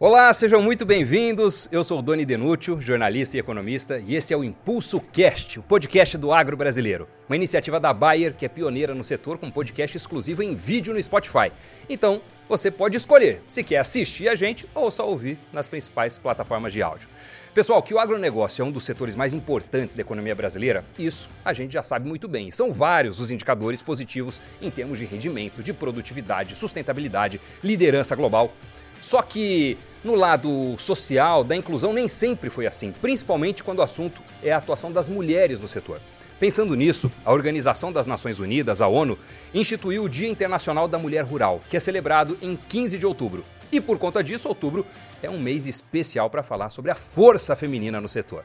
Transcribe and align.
Olá, 0.00 0.32
sejam 0.32 0.62
muito 0.62 0.86
bem-vindos. 0.86 1.68
Eu 1.72 1.82
sou 1.82 1.98
o 1.98 2.02
Doni 2.02 2.24
Denúcio, 2.24 2.80
jornalista 2.80 3.36
e 3.36 3.40
economista, 3.40 3.98
e 3.98 4.14
esse 4.14 4.32
é 4.32 4.36
o 4.36 4.44
Impulso 4.44 5.00
Cast, 5.00 5.58
o 5.58 5.62
podcast 5.64 6.16
do 6.16 6.32
agro 6.32 6.56
brasileiro. 6.56 7.08
Uma 7.28 7.34
iniciativa 7.34 7.80
da 7.80 7.92
Bayer 7.92 8.32
que 8.32 8.46
é 8.46 8.48
pioneira 8.48 8.94
no 8.94 9.02
setor 9.02 9.38
com 9.38 9.50
podcast 9.50 9.96
exclusivo 9.96 10.40
em 10.40 10.54
vídeo 10.54 10.94
no 10.94 11.02
Spotify. 11.02 11.50
Então, 11.90 12.22
você 12.48 12.70
pode 12.70 12.96
escolher 12.96 13.42
se 13.48 13.64
quer 13.64 13.78
assistir 13.78 14.28
a 14.28 14.36
gente 14.36 14.68
ou 14.72 14.88
só 14.88 15.04
ouvir 15.04 15.36
nas 15.52 15.66
principais 15.66 16.16
plataformas 16.16 16.72
de 16.72 16.80
áudio. 16.80 17.08
Pessoal, 17.52 17.82
que 17.82 17.92
o 17.92 17.98
agronegócio 17.98 18.62
é 18.62 18.64
um 18.64 18.70
dos 18.70 18.84
setores 18.84 19.16
mais 19.16 19.34
importantes 19.34 19.96
da 19.96 20.02
economia 20.02 20.36
brasileira, 20.36 20.84
isso 20.96 21.28
a 21.44 21.52
gente 21.52 21.72
já 21.72 21.82
sabe 21.82 22.06
muito 22.06 22.28
bem. 22.28 22.52
São 22.52 22.72
vários 22.72 23.18
os 23.18 23.32
indicadores 23.32 23.82
positivos 23.82 24.40
em 24.62 24.70
termos 24.70 25.00
de 25.00 25.06
rendimento, 25.06 25.60
de 25.60 25.72
produtividade, 25.72 26.54
sustentabilidade, 26.54 27.40
liderança 27.64 28.14
global. 28.14 28.54
Só 29.00 29.22
que 29.22 29.78
no 30.04 30.14
lado 30.14 30.76
social, 30.78 31.42
da 31.42 31.56
inclusão, 31.56 31.92
nem 31.92 32.08
sempre 32.08 32.50
foi 32.50 32.66
assim, 32.66 32.92
principalmente 32.92 33.64
quando 33.64 33.80
o 33.80 33.82
assunto 33.82 34.22
é 34.42 34.52
a 34.52 34.58
atuação 34.58 34.92
das 34.92 35.08
mulheres 35.08 35.58
no 35.58 35.68
setor. 35.68 36.00
Pensando 36.38 36.76
nisso, 36.76 37.10
a 37.24 37.32
Organização 37.32 37.90
das 37.92 38.06
Nações 38.06 38.38
Unidas, 38.38 38.80
a 38.80 38.86
ONU, 38.86 39.18
instituiu 39.52 40.04
o 40.04 40.08
Dia 40.08 40.28
Internacional 40.28 40.86
da 40.86 40.98
Mulher 40.98 41.24
Rural, 41.24 41.60
que 41.68 41.76
é 41.76 41.80
celebrado 41.80 42.38
em 42.40 42.54
15 42.56 42.96
de 42.96 43.04
outubro. 43.04 43.44
E 43.72 43.80
por 43.80 43.98
conta 43.98 44.22
disso, 44.22 44.48
outubro 44.48 44.86
é 45.20 45.28
um 45.28 45.38
mês 45.38 45.66
especial 45.66 46.30
para 46.30 46.44
falar 46.44 46.70
sobre 46.70 46.92
a 46.92 46.94
força 46.94 47.56
feminina 47.56 48.00
no 48.00 48.08
setor. 48.08 48.44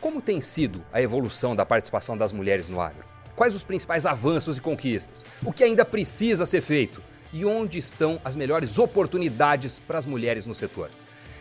Como 0.00 0.22
tem 0.22 0.40
sido 0.40 0.84
a 0.92 1.02
evolução 1.02 1.56
da 1.56 1.66
participação 1.66 2.16
das 2.16 2.32
mulheres 2.32 2.68
no 2.68 2.80
agro? 2.80 3.04
Quais 3.34 3.54
os 3.54 3.64
principais 3.64 4.06
avanços 4.06 4.58
e 4.58 4.60
conquistas? 4.60 5.26
O 5.44 5.52
que 5.52 5.64
ainda 5.64 5.84
precisa 5.84 6.46
ser 6.46 6.60
feito? 6.60 7.02
E 7.34 7.44
onde 7.44 7.80
estão 7.80 8.20
as 8.24 8.36
melhores 8.36 8.78
oportunidades 8.78 9.80
para 9.80 9.98
as 9.98 10.06
mulheres 10.06 10.46
no 10.46 10.54
setor. 10.54 10.88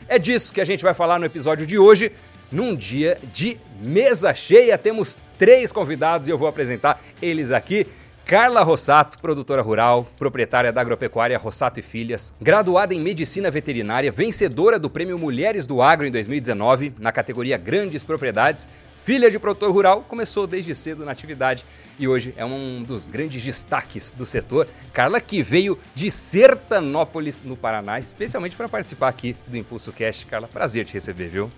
É 0.08 0.18
disso 0.18 0.52
que 0.52 0.60
a 0.60 0.66
gente 0.66 0.84
vai 0.84 0.96
falar 0.96 1.20
no 1.20 1.26
episódio 1.26 1.68
de 1.68 1.78
hoje. 1.78 2.12
Num 2.52 2.76
dia 2.76 3.18
de 3.32 3.58
mesa 3.80 4.34
cheia, 4.34 4.78
temos 4.78 5.22
três 5.38 5.72
convidados 5.72 6.28
e 6.28 6.32
eu 6.32 6.38
vou 6.38 6.48
apresentar 6.48 7.00
eles 7.22 7.52
aqui. 7.52 7.88
Carla 8.26 8.64
Rossato, 8.64 9.20
produtora 9.20 9.62
rural, 9.62 10.08
proprietária 10.18 10.72
da 10.72 10.82
agropecuária 10.82 11.38
Rossato 11.38 11.80
e 11.80 11.84
Filhas, 11.84 12.34
graduada 12.42 12.94
em 12.94 13.00
medicina 13.00 13.52
veterinária, 13.52 14.12
vencedora 14.12 14.80
do 14.80 14.90
Prêmio 14.90 15.20
Mulheres 15.20 15.68
do 15.68 15.82
Agro 15.82 16.08
em 16.08 16.12
2019, 16.12 16.94
na 17.00 17.12
categoria 17.12 17.58
Grandes 17.58 18.06
Propriedades, 18.06 18.68
filha 19.04 19.30
de 19.30 19.38
produtor 19.38 19.70
rural, 19.72 20.06
começou 20.08 20.48
desde 20.48 20.74
cedo 20.74 21.04
na 21.04 21.12
atividade 21.12 21.66
e 22.00 22.08
hoje 22.08 22.34
é 22.38 22.46
um 22.46 22.82
dos 22.82 23.06
grandes 23.06 23.44
destaques 23.44 24.14
do 24.14 24.26
setor. 24.26 24.66
Carla, 24.94 25.20
que 25.20 25.44
veio 25.44 25.78
de 25.94 26.10
Sertanópolis, 26.10 27.42
no 27.42 27.58
Paraná, 27.58 28.00
especialmente 28.00 28.56
para 28.56 28.70
participar 28.70 29.10
aqui 29.10 29.36
do 29.46 29.58
Impulso 29.58 29.92
Cast. 29.92 30.26
Carla, 30.26 30.48
prazer 30.48 30.86
te 30.86 30.94
receber, 30.94 31.28
viu? 31.28 31.52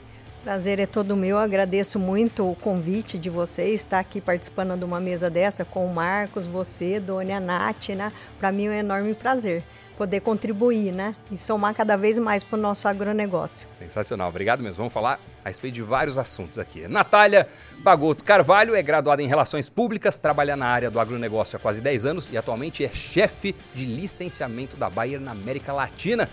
Prazer 0.43 0.79
é 0.79 0.87
todo 0.87 1.15
meu. 1.15 1.37
Agradeço 1.37 1.99
muito 1.99 2.49
o 2.49 2.55
convite 2.55 3.17
de 3.17 3.29
vocês 3.29 3.81
estar 3.81 3.99
aqui 3.99 4.19
participando 4.19 4.77
de 4.77 4.83
uma 4.83 4.99
mesa 4.99 5.29
dessa 5.29 5.63
com 5.63 5.85
o 5.85 5.93
Marcos, 5.93 6.47
você, 6.47 6.99
Dona, 6.99 7.39
Nath, 7.39 7.89
né? 7.89 8.11
Para 8.39 8.51
mim 8.51 8.65
é 8.65 8.69
um 8.69 8.73
enorme 8.73 9.13
prazer 9.13 9.63
poder 9.95 10.19
contribuir, 10.19 10.91
né? 10.91 11.15
E 11.31 11.37
somar 11.37 11.73
cada 11.73 11.95
vez 11.95 12.19
mais 12.19 12.43
para 12.43 12.57
o 12.57 12.61
nosso 12.61 12.87
agronegócio. 12.87 13.67
Sensacional, 13.77 14.29
obrigado 14.29 14.61
mesmo. 14.61 14.77
Vamos 14.77 14.93
falar 14.93 15.19
a 15.43 15.49
respeito 15.49 15.75
de 15.75 15.81
vários 15.81 16.17
assuntos 16.17 16.59
aqui. 16.59 16.87
Natália 16.87 17.47
Bagoto 17.79 18.23
Carvalho 18.23 18.75
é 18.75 18.81
graduada 18.81 19.21
em 19.21 19.27
Relações 19.27 19.69
Públicas, 19.69 20.19
trabalha 20.19 20.55
na 20.55 20.67
área 20.67 20.91
do 20.91 20.99
agronegócio 20.99 21.55
há 21.55 21.59
quase 21.59 21.81
10 21.81 22.05
anos 22.05 22.29
e 22.31 22.37
atualmente 22.37 22.83
é 22.83 22.89
chefe 22.89 23.55
de 23.73 23.85
licenciamento 23.85 24.77
da 24.77 24.89
Bayer 24.89 25.19
na 25.19 25.31
América 25.31 25.71
Latina. 25.73 26.29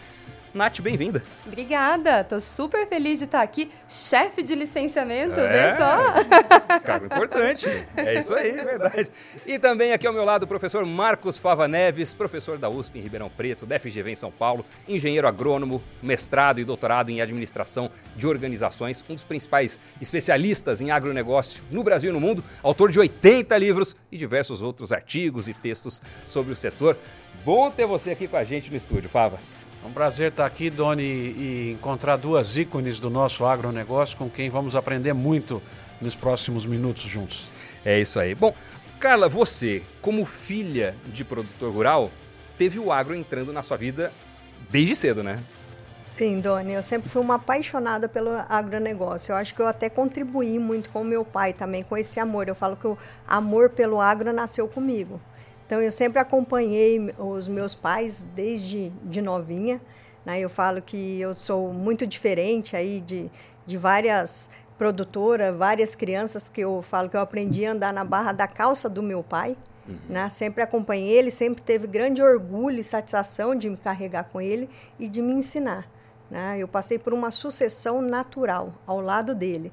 Nath, 0.55 0.81
bem-vinda. 0.81 1.25
Obrigada, 1.47 2.23
tô 2.25 2.39
super 2.39 2.87
feliz 2.87 3.19
de 3.19 3.25
estar 3.25 3.41
aqui, 3.41 3.71
chefe 3.89 4.43
de 4.43 4.55
licenciamento, 4.55 5.41
é, 5.41 5.71
vê 5.71 5.77
só. 5.79 6.79
Cargo 6.85 7.07
importante, 7.07 7.67
é 7.97 8.19
isso 8.19 8.35
aí, 8.35 8.51
é 8.51 8.65
verdade. 8.65 9.11
E 9.47 9.59
também 9.59 9.95
aqui 9.95 10.07
ao 10.07 10.13
meu 10.13 10.27
lado 10.27 10.43
o 10.43 10.47
professor 10.47 10.85
Marcos 10.85 11.39
Fava 11.39 11.67
Neves, 11.67 12.13
professor 12.13 12.59
da 12.59 12.69
USP 12.69 12.99
em 12.99 13.03
Ribeirão 13.03 13.31
Preto, 13.31 13.65
da 13.65 13.79
FGV 13.79 14.11
em 14.11 14.15
São 14.15 14.31
Paulo, 14.31 14.63
engenheiro 14.87 15.27
agrônomo, 15.27 15.83
mestrado 16.03 16.61
e 16.61 16.65
doutorado 16.65 17.09
em 17.09 17.23
administração 17.23 17.91
de 18.15 18.27
organizações, 18.27 19.03
um 19.09 19.15
dos 19.15 19.25
principais 19.25 19.81
especialistas 20.03 20.83
em 20.83 20.91
agronegócio 20.91 21.65
no 21.71 21.83
Brasil 21.83 22.11
e 22.11 22.13
no 22.13 22.21
mundo, 22.21 22.45
autor 22.63 22.91
de 22.91 23.01
80 23.01 23.57
livros 23.57 23.97
e 24.11 24.19
diversos 24.19 24.61
outros 24.61 24.93
artigos 24.93 25.49
e 25.49 25.55
textos 25.55 26.03
sobre 26.27 26.53
o 26.53 26.57
setor. 26.57 26.99
Bom 27.43 27.71
ter 27.71 27.87
você 27.87 28.11
aqui 28.11 28.29
com 28.29 28.37
a 28.37 28.45
gente 28.45 28.71
no 28.71 28.77
estúdio, 28.77 29.09
Fava. 29.09 29.39
É 29.83 29.87
um 29.87 29.93
prazer 29.93 30.31
estar 30.31 30.47
aqui, 30.47 30.71
Doni, 30.71 31.03
e 31.03 31.73
encontrar 31.73 32.17
duas 32.17 32.57
ícones 32.57 33.01
do 33.01 33.11
nosso 33.11 33.45
agronegócio 33.45 34.17
com 34.17 34.31
quem 34.31 34.49
vamos 34.49 34.77
aprender 34.77 35.13
muito 35.13 35.61
nos 36.01 36.15
próximos 36.15 36.65
minutos 36.65 37.03
juntos. 37.03 37.49
É 37.85 37.99
isso 37.99 38.21
aí. 38.21 38.33
Bom, 38.33 38.55
Carla, 39.01 39.29
você, 39.29 39.83
como 40.01 40.25
filha 40.25 40.95
de 41.07 41.25
produtor 41.25 41.73
rural, 41.73 42.11
teve 42.57 42.79
o 42.79 42.93
agro 42.93 43.13
entrando 43.17 43.53
na 43.53 43.63
sua 43.65 43.77
vida 43.77 44.13
desde 44.71 44.95
cedo, 44.95 45.25
né? 45.25 45.41
Sim, 46.05 46.41
Doni, 46.41 46.75
eu 46.75 46.83
sempre 46.83 47.09
fui 47.09 47.21
uma 47.21 47.35
apaixonada 47.35 48.09
pelo 48.09 48.31
agronegócio. 48.49 49.33
Eu 49.33 49.37
acho 49.37 49.55
que 49.55 49.63
eu 49.63 49.67
até 49.67 49.89
contribuí 49.89 50.59
muito 50.61 50.91
com 50.91 51.03
o 51.03 51.05
meu 51.05 51.25
pai 51.25 51.53
também, 51.53 51.83
com 51.83 51.97
esse 51.97 52.21
amor. 52.21 52.47
Eu 52.47 52.55
falo 52.55 52.77
que 52.77 52.87
o 52.87 52.97
amor 53.27 53.71
pelo 53.71 54.01
agro 54.01 54.33
nasceu 54.33 54.69
comigo. 54.69 55.21
Então 55.67 55.81
eu 55.81 55.93
sempre 55.93 56.19
acompanhei 56.19 57.13
os 57.19 57.49
meus 57.49 57.75
pais 57.75 58.27
desde 58.35 58.91
de 59.05 59.23
novinha. 59.23 59.81
Né? 60.25 60.41
Eu 60.41 60.49
falo 60.49 60.81
que 60.83 61.21
eu 61.21 61.35
sou 61.35 61.73
muito 61.73 62.07
diferente 62.07 62.77
aí 62.77 63.01
de, 63.01 63.31
de 63.67 63.77
várias 63.77 64.51
produtoras, 64.79 65.55
várias 65.55 65.95
crianças 65.95 66.49
que 66.49 66.61
eu 66.61 66.83
falo 66.83 67.09
que 67.09 67.17
eu 67.17 67.21
aprendi 67.21 67.65
a 67.65 67.73
andar 67.73 67.93
na 67.93 68.05
barra 68.05 68.33
da 68.33 68.47
calça 68.47 68.89
do 68.89 69.03
meu 69.03 69.23
pai. 69.23 69.57
Uhum. 69.87 69.97
Né? 70.09 70.29
Sempre 70.29 70.63
acompanhei 70.63 71.09
ele, 71.09 71.31
sempre 71.31 71.63
teve 71.63 71.87
grande 71.87 72.23
orgulho 72.23 72.79
e 72.79 72.85
satisfação 72.85 73.55
de 73.55 73.69
me 73.69 73.77
carregar 73.77 74.25
com 74.25 74.41
ele 74.41 74.69
e 74.99 75.09
de 75.09 75.21
me 75.21 75.33
ensinar. 75.33 75.89
Né? 76.31 76.57
Eu 76.59 76.69
passei 76.69 76.99
por 76.99 77.13
uma 77.13 77.31
sucessão 77.31 78.01
natural 78.01 78.75
ao 78.87 79.01
lado 79.01 79.35
dele. 79.35 79.73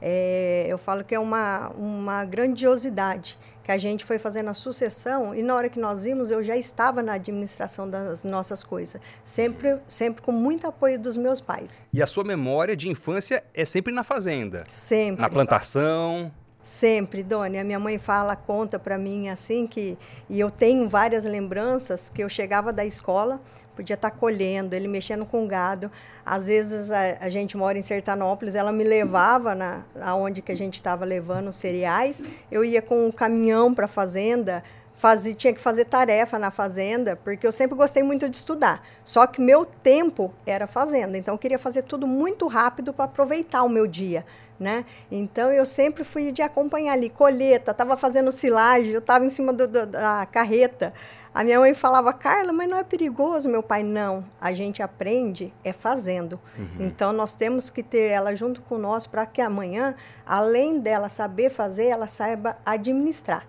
É, 0.00 0.66
eu 0.68 0.78
falo 0.78 1.04
que 1.04 1.14
é 1.14 1.18
uma, 1.18 1.68
uma 1.70 2.24
grandiosidade 2.24 3.38
que 3.62 3.70
a 3.70 3.78
gente 3.78 4.04
foi 4.04 4.18
fazendo 4.18 4.48
a 4.48 4.54
sucessão 4.54 5.34
e 5.34 5.42
na 5.42 5.54
hora 5.54 5.68
que 5.68 5.78
nós 5.78 6.04
vimos 6.04 6.30
eu 6.30 6.42
já 6.42 6.56
estava 6.56 7.02
na 7.02 7.14
administração 7.14 7.88
das 7.88 8.24
nossas 8.24 8.64
coisas, 8.64 9.00
sempre, 9.22 9.78
sempre 9.86 10.22
com 10.22 10.32
muito 10.32 10.66
apoio 10.66 10.98
dos 10.98 11.16
meus 11.16 11.40
pais. 11.40 11.84
E 11.92 12.02
a 12.02 12.06
sua 12.06 12.24
memória 12.24 12.76
de 12.76 12.88
infância 12.88 13.44
é 13.54 13.64
sempre 13.64 13.92
na 13.92 14.02
fazenda? 14.02 14.64
Sempre. 14.68 15.20
Na 15.20 15.28
plantação? 15.28 16.32
Sempre, 16.62 17.22
Doni. 17.22 17.58
A 17.58 17.64
minha 17.64 17.78
mãe 17.78 17.96
fala, 17.96 18.36
conta 18.36 18.78
para 18.78 18.98
mim 18.98 19.28
assim 19.28 19.66
que 19.66 19.96
e 20.28 20.38
eu 20.38 20.50
tenho 20.50 20.88
várias 20.88 21.24
lembranças 21.24 22.08
que 22.08 22.22
eu 22.22 22.28
chegava 22.28 22.72
da 22.72 22.84
escola, 22.84 23.40
podia 23.80 23.94
estar 23.94 24.10
tá 24.10 24.16
colhendo, 24.16 24.76
ele 24.76 24.86
mexendo 24.86 25.24
com 25.24 25.46
gado. 25.46 25.90
Às 26.24 26.48
vezes 26.48 26.90
a, 26.90 27.16
a 27.18 27.30
gente 27.30 27.56
mora 27.56 27.78
em 27.78 27.82
Sertanópolis, 27.82 28.54
ela 28.54 28.70
me 28.70 28.84
levava 28.84 29.54
na 29.54 29.84
aonde 30.02 30.42
que 30.42 30.52
a 30.52 30.54
gente 30.54 30.74
estava 30.74 31.02
levando 31.06 31.48
os 31.48 31.56
cereais. 31.56 32.22
Eu 32.52 32.62
ia 32.62 32.82
com 32.82 33.06
um 33.06 33.10
caminhão 33.10 33.74
para 33.74 33.86
a 33.86 33.88
fazenda, 33.88 34.62
fazia, 34.94 35.32
tinha 35.32 35.54
que 35.54 35.60
fazer 35.60 35.86
tarefa 35.86 36.38
na 36.38 36.50
fazenda, 36.50 37.16
porque 37.16 37.46
eu 37.46 37.52
sempre 37.52 37.74
gostei 37.74 38.02
muito 38.02 38.28
de 38.28 38.36
estudar. 38.36 38.86
Só 39.02 39.26
que 39.26 39.40
meu 39.40 39.64
tempo 39.64 40.30
era 40.44 40.66
fazenda, 40.66 41.16
então 41.16 41.32
eu 41.32 41.38
queria 41.38 41.58
fazer 41.58 41.82
tudo 41.82 42.06
muito 42.06 42.46
rápido 42.46 42.92
para 42.92 43.06
aproveitar 43.06 43.62
o 43.62 43.68
meu 43.68 43.86
dia. 43.86 44.26
Né? 44.58 44.84
Então 45.10 45.50
eu 45.50 45.64
sempre 45.64 46.04
fui 46.04 46.32
de 46.32 46.42
acompanhar 46.42 46.92
ali, 46.92 47.08
colheita, 47.08 47.70
estava 47.70 47.96
fazendo 47.96 48.30
silagem, 48.30 48.92
eu 48.92 48.98
estava 48.98 49.24
em 49.24 49.30
cima 49.30 49.54
do, 49.54 49.66
do, 49.66 49.86
da 49.86 50.26
carreta. 50.30 50.92
A 51.32 51.44
minha 51.44 51.60
mãe 51.60 51.72
falava, 51.74 52.12
Carla, 52.12 52.52
mas 52.52 52.68
não 52.68 52.76
é 52.76 52.82
perigoso, 52.82 53.48
meu 53.48 53.62
pai. 53.62 53.84
Não, 53.84 54.24
a 54.40 54.52
gente 54.52 54.82
aprende 54.82 55.52
é 55.62 55.72
fazendo. 55.72 56.40
Uhum. 56.58 56.86
Então 56.86 57.12
nós 57.12 57.36
temos 57.36 57.70
que 57.70 57.82
ter 57.82 58.08
ela 58.08 58.34
junto 58.34 58.62
com 58.62 58.76
nós 58.76 59.06
para 59.06 59.24
que 59.24 59.40
amanhã, 59.40 59.94
além 60.26 60.80
dela 60.80 61.08
saber 61.08 61.48
fazer, 61.50 61.86
ela 61.86 62.08
saiba 62.08 62.56
administrar. 62.66 63.46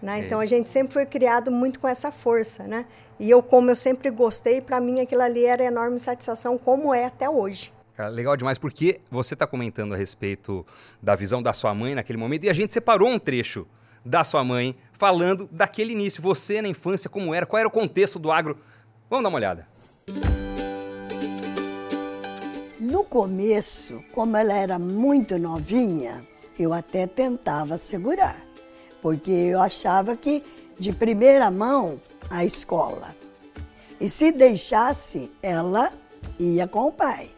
Né? 0.00 0.20
É. 0.20 0.24
Então 0.24 0.38
a 0.38 0.46
gente 0.46 0.68
sempre 0.68 0.92
foi 0.92 1.04
criado 1.04 1.50
muito 1.50 1.80
com 1.80 1.88
essa 1.88 2.12
força, 2.12 2.62
né? 2.64 2.86
E 3.18 3.28
eu, 3.28 3.42
como 3.42 3.70
eu 3.70 3.76
sempre 3.76 4.10
gostei, 4.10 4.60
para 4.60 4.78
mim 4.78 5.00
aquilo 5.00 5.22
ali 5.22 5.46
era 5.46 5.64
enorme 5.64 5.98
satisfação, 5.98 6.56
como 6.56 6.94
é 6.94 7.06
até 7.06 7.28
hoje. 7.28 7.72
Cara, 7.96 8.10
legal 8.10 8.36
demais, 8.36 8.58
porque 8.58 9.00
você 9.10 9.34
está 9.34 9.46
comentando 9.46 9.94
a 9.94 9.96
respeito 9.96 10.66
da 11.02 11.16
visão 11.16 11.42
da 11.42 11.54
sua 11.54 11.74
mãe 11.74 11.94
naquele 11.94 12.18
momento 12.18 12.44
e 12.44 12.50
a 12.50 12.52
gente 12.52 12.72
separou 12.72 13.08
um 13.08 13.18
trecho 13.18 13.66
da 14.06 14.22
sua 14.22 14.44
mãe, 14.44 14.76
falando 14.92 15.48
daquele 15.50 15.92
início. 15.92 16.22
Você 16.22 16.62
na 16.62 16.68
infância, 16.68 17.10
como 17.10 17.34
era, 17.34 17.44
qual 17.44 17.58
era 17.58 17.68
o 17.68 17.70
contexto 17.70 18.18
do 18.18 18.30
agro? 18.30 18.58
Vamos 19.10 19.24
dar 19.24 19.28
uma 19.28 19.36
olhada. 19.36 19.66
No 22.78 23.04
começo, 23.04 24.02
como 24.12 24.36
ela 24.36 24.54
era 24.54 24.78
muito 24.78 25.38
novinha, 25.38 26.24
eu 26.58 26.72
até 26.72 27.06
tentava 27.06 27.76
segurar, 27.76 28.40
porque 29.02 29.30
eu 29.30 29.60
achava 29.60 30.16
que 30.16 30.42
de 30.78 30.92
primeira 30.92 31.50
mão 31.50 32.00
a 32.30 32.44
escola. 32.44 33.14
E 34.00 34.08
se 34.08 34.30
deixasse, 34.30 35.30
ela 35.42 35.92
ia 36.38 36.68
com 36.68 36.86
o 36.86 36.92
pai. 36.92 37.30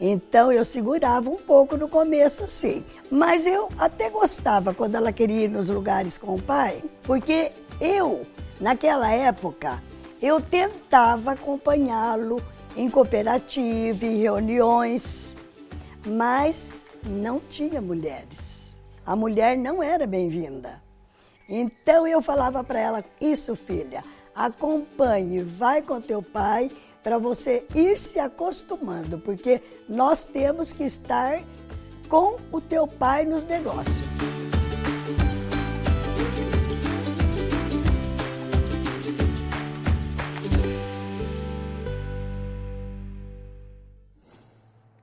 Então 0.00 0.50
eu 0.50 0.64
segurava 0.64 1.28
um 1.28 1.36
pouco 1.36 1.76
no 1.76 1.88
começo, 1.88 2.46
sim. 2.46 2.82
Mas 3.10 3.44
eu 3.44 3.68
até 3.78 4.08
gostava 4.08 4.72
quando 4.72 4.94
ela 4.94 5.12
queria 5.12 5.44
ir 5.44 5.50
nos 5.50 5.68
lugares 5.68 6.16
com 6.16 6.34
o 6.34 6.42
pai, 6.42 6.82
porque 7.02 7.52
eu, 7.78 8.26
naquela 8.58 9.12
época, 9.12 9.82
eu 10.22 10.40
tentava 10.40 11.32
acompanhá-lo 11.32 12.42
em 12.74 12.88
cooperativa, 12.88 14.06
em 14.06 14.16
reuniões, 14.16 15.36
mas 16.06 16.82
não 17.04 17.38
tinha 17.38 17.80
mulheres. 17.80 18.80
A 19.04 19.14
mulher 19.14 19.56
não 19.56 19.82
era 19.82 20.06
bem-vinda. 20.06 20.80
Então 21.48 22.06
eu 22.06 22.22
falava 22.22 22.62
para 22.64 22.78
ela: 22.78 23.04
Isso, 23.20 23.56
filha, 23.56 24.02
acompanhe, 24.34 25.42
vai 25.42 25.82
com 25.82 26.00
teu 26.00 26.22
pai 26.22 26.70
para 27.02 27.18
você 27.18 27.66
ir 27.74 27.98
se 27.98 28.18
acostumando, 28.18 29.18
porque 29.18 29.62
nós 29.88 30.26
temos 30.26 30.72
que 30.72 30.84
estar 30.84 31.40
com 32.08 32.36
o 32.50 32.60
teu 32.60 32.86
pai 32.86 33.24
nos 33.24 33.44
negócios. 33.44 34.39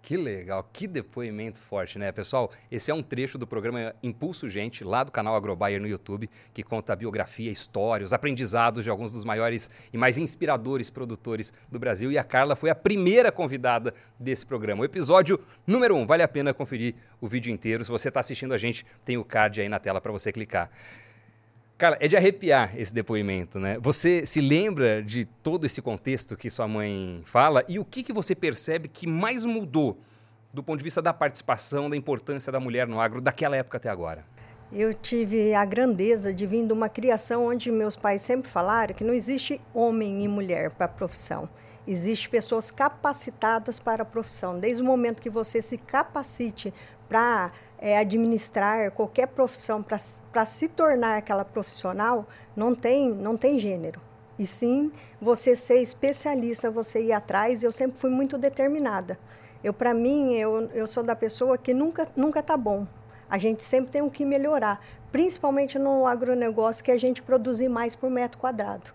Que 0.08 0.16
legal, 0.16 0.64
que 0.72 0.88
depoimento 0.88 1.60
forte, 1.60 2.00
né? 2.00 2.14
Pessoal, 2.14 2.50
esse 2.72 2.90
é 2.90 2.94
um 2.94 3.04
trecho 3.04 3.38
do 3.38 3.46
programa 3.46 3.94
Impulso 4.02 4.48
Gente, 4.48 4.82
lá 4.82 5.04
do 5.04 5.12
canal 5.12 5.36
Agrobayer 5.36 5.82
no 5.82 5.86
YouTube, 5.86 6.30
que 6.54 6.64
conta 6.64 6.94
a 6.94 6.96
biografia, 6.96 7.52
história, 7.52 8.06
os 8.06 8.14
aprendizados 8.14 8.86
de 8.86 8.90
alguns 8.90 9.12
dos 9.12 9.26
maiores 9.26 9.70
e 9.92 9.98
mais 9.98 10.18
inspiradores 10.18 10.90
produtores 10.90 11.52
do 11.70 11.78
Brasil. 11.78 12.10
E 12.10 12.18
a 12.18 12.24
Carla 12.24 12.56
foi 12.56 12.70
a 12.70 12.76
primeira 12.76 13.34
convidada 13.34 13.94
desse 14.18 14.46
programa. 14.46 14.84
O 14.84 14.86
episódio 14.86 15.42
número 15.68 15.94
um, 15.98 16.08
vale 16.08 16.24
a 16.24 16.28
pena 16.30 16.54
conferir 16.54 16.96
o 17.20 17.28
vídeo 17.28 17.52
inteiro. 17.52 17.84
Se 17.84 17.92
você 17.92 18.08
está 18.08 18.22
assistindo 18.22 18.54
a 18.54 18.58
gente, 18.58 18.86
tem 19.04 19.18
o 19.18 19.26
card 19.26 19.60
aí 19.60 19.68
na 19.68 19.78
tela 19.78 20.00
para 20.00 20.14
você 20.14 20.32
clicar. 20.32 20.72
Carla, 21.78 21.96
é 22.00 22.08
de 22.08 22.18
arrepiar 22.18 22.76
esse 22.76 22.92
depoimento, 22.92 23.60
né? 23.60 23.78
Você 23.80 24.26
se 24.26 24.42
lembra 24.42 25.04
de 25.04 25.26
todo 25.26 25.64
esse 25.64 25.80
contexto 25.80 26.36
que 26.36 26.50
sua 26.50 26.68
mãe 26.68 27.22
fala 27.24 27.64
e 27.70 27.78
o 27.78 27.86
que, 27.86 28.02
que 28.02 28.12
você 28.12 28.34
percebe 28.34 28.88
que 28.88 29.06
mais 29.06 29.46
mudou 29.46 30.00
do 30.52 30.64
ponto 30.64 30.80
de 30.80 30.84
vista 30.84 31.04
da 31.04 31.14
participação, 31.14 31.88
da 31.88 31.96
importância 31.96 32.52
da 32.52 32.60
mulher 32.60 32.88
no 32.88 33.00
agro 33.00 33.22
daquela 33.22 33.56
época 33.56 33.78
até 33.78 33.90
agora? 33.90 34.26
Eu 34.74 34.92
tive 34.92 35.54
a 35.54 35.64
grandeza 35.66 36.34
de 36.34 36.48
vir 36.48 36.66
de 36.66 36.74
uma 36.74 36.90
criação 36.90 37.46
onde 37.46 37.72
meus 37.72 37.96
pais 37.96 38.24
sempre 38.24 38.50
falaram 38.50 38.96
que 38.96 39.04
não 39.04 39.14
existe 39.14 39.62
homem 39.72 40.26
e 40.26 40.28
mulher 40.28 40.72
para 40.72 40.88
a 40.88 40.90
profissão. 40.90 41.48
Existem 41.88 42.32
pessoas 42.32 42.72
capacitadas 42.72 43.80
para 43.80 44.02
a 44.02 44.06
profissão. 44.06 44.60
Desde 44.60 44.82
o 44.82 44.86
momento 44.86 45.22
que 45.22 45.30
você 45.30 45.62
se 45.62 45.78
capacite 45.78 46.74
para 47.08 47.52
é, 47.80 47.98
administrar 47.98 48.92
qualquer 48.92 49.28
profissão 49.28 49.84
para 49.84 50.46
se 50.46 50.68
tornar 50.68 51.18
aquela 51.18 51.46
profissional, 51.46 52.26
não 52.56 52.74
tem, 52.74 53.10
não 53.10 53.38
tem 53.38 53.60
gênero. 53.60 54.02
E 54.38 54.46
sim, 54.46 54.92
você 55.20 55.56
ser 55.56 55.82
especialista, 55.82 56.70
você 56.70 57.02
ir 57.02 57.12
atrás, 57.12 57.64
eu 57.64 57.72
sempre 57.72 57.98
fui 57.98 58.10
muito 58.10 58.38
determinada. 58.38 59.18
Eu, 59.64 59.74
para 59.74 59.94
mim, 59.94 60.34
eu, 60.34 60.70
eu 60.74 60.86
sou 60.86 61.04
da 61.04 61.16
pessoa 61.16 61.58
que 61.58 61.74
nunca 61.74 62.08
nunca 62.16 62.44
tá 62.44 62.56
bom. 62.56 62.86
A 63.30 63.38
gente 63.38 63.64
sempre 63.64 63.92
tem 63.92 64.02
o 64.02 64.12
que 64.12 64.24
melhorar, 64.24 64.80
principalmente 65.12 65.80
no 65.80 66.06
agronegócio, 66.06 66.84
que 66.84 66.92
é 66.92 66.94
a 66.94 67.00
gente 67.00 67.22
produzir 67.22 67.68
mais 67.68 67.96
por 67.96 68.10
metro 68.10 68.40
quadrado. 68.40 68.92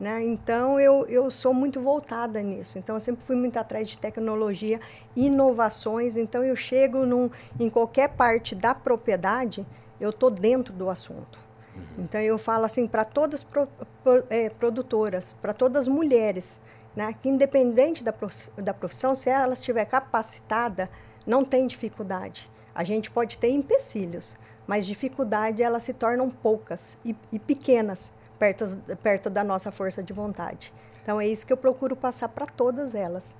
Né? 0.00 0.22
Então, 0.22 0.80
eu, 0.80 1.04
eu 1.06 1.30
sou 1.30 1.52
muito 1.52 1.78
voltada 1.78 2.40
nisso. 2.40 2.78
Então, 2.78 2.96
eu 2.96 3.00
sempre 3.00 3.22
fui 3.22 3.36
muito 3.36 3.58
atrás 3.58 3.86
de 3.86 3.98
tecnologia, 3.98 4.80
inovações. 5.14 6.16
Então, 6.16 6.42
eu 6.42 6.56
chego 6.56 7.04
num, 7.04 7.30
em 7.58 7.68
qualquer 7.68 8.08
parte 8.08 8.54
da 8.54 8.74
propriedade, 8.74 9.66
eu 10.00 10.08
estou 10.08 10.30
dentro 10.30 10.72
do 10.72 10.88
assunto. 10.88 11.38
Uhum. 11.76 12.04
Então, 12.04 12.18
eu 12.18 12.38
falo 12.38 12.64
assim 12.64 12.86
para 12.86 13.04
todas 13.04 13.44
pro, 13.44 13.68
pro, 14.02 14.24
é, 14.30 14.48
produtoras, 14.48 15.34
para 15.34 15.52
todas 15.52 15.82
as 15.82 15.88
mulheres, 15.88 16.62
né? 16.96 17.14
que 17.20 17.28
independente 17.28 18.02
da, 18.02 18.14
da 18.56 18.72
profissão, 18.72 19.14
se 19.14 19.28
ela 19.28 19.52
estiver 19.52 19.84
capacitada, 19.84 20.88
não 21.26 21.44
tem 21.44 21.66
dificuldade. 21.66 22.48
A 22.74 22.84
gente 22.84 23.10
pode 23.10 23.36
ter 23.36 23.50
empecilhos, 23.50 24.34
mas 24.66 24.86
dificuldade 24.86 25.62
elas 25.62 25.82
se 25.82 25.92
tornam 25.92 26.30
poucas 26.30 26.96
e, 27.04 27.14
e 27.30 27.38
pequenas 27.38 28.10
perto, 28.40 28.64
perto 29.02 29.28
da 29.28 29.44
nossa 29.44 29.70
força 29.70 30.02
de 30.02 30.14
vontade. 30.14 30.72
Então 31.02 31.20
é 31.20 31.28
isso 31.28 31.46
que 31.46 31.52
eu 31.52 31.56
procuro 31.56 31.94
passar 31.94 32.30
para 32.30 32.46
todas 32.46 32.94
elas. 32.94 33.36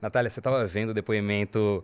Natália, 0.00 0.30
você 0.30 0.40
estava 0.40 0.64
vendo 0.66 0.90
o 0.90 0.94
depoimento 0.94 1.82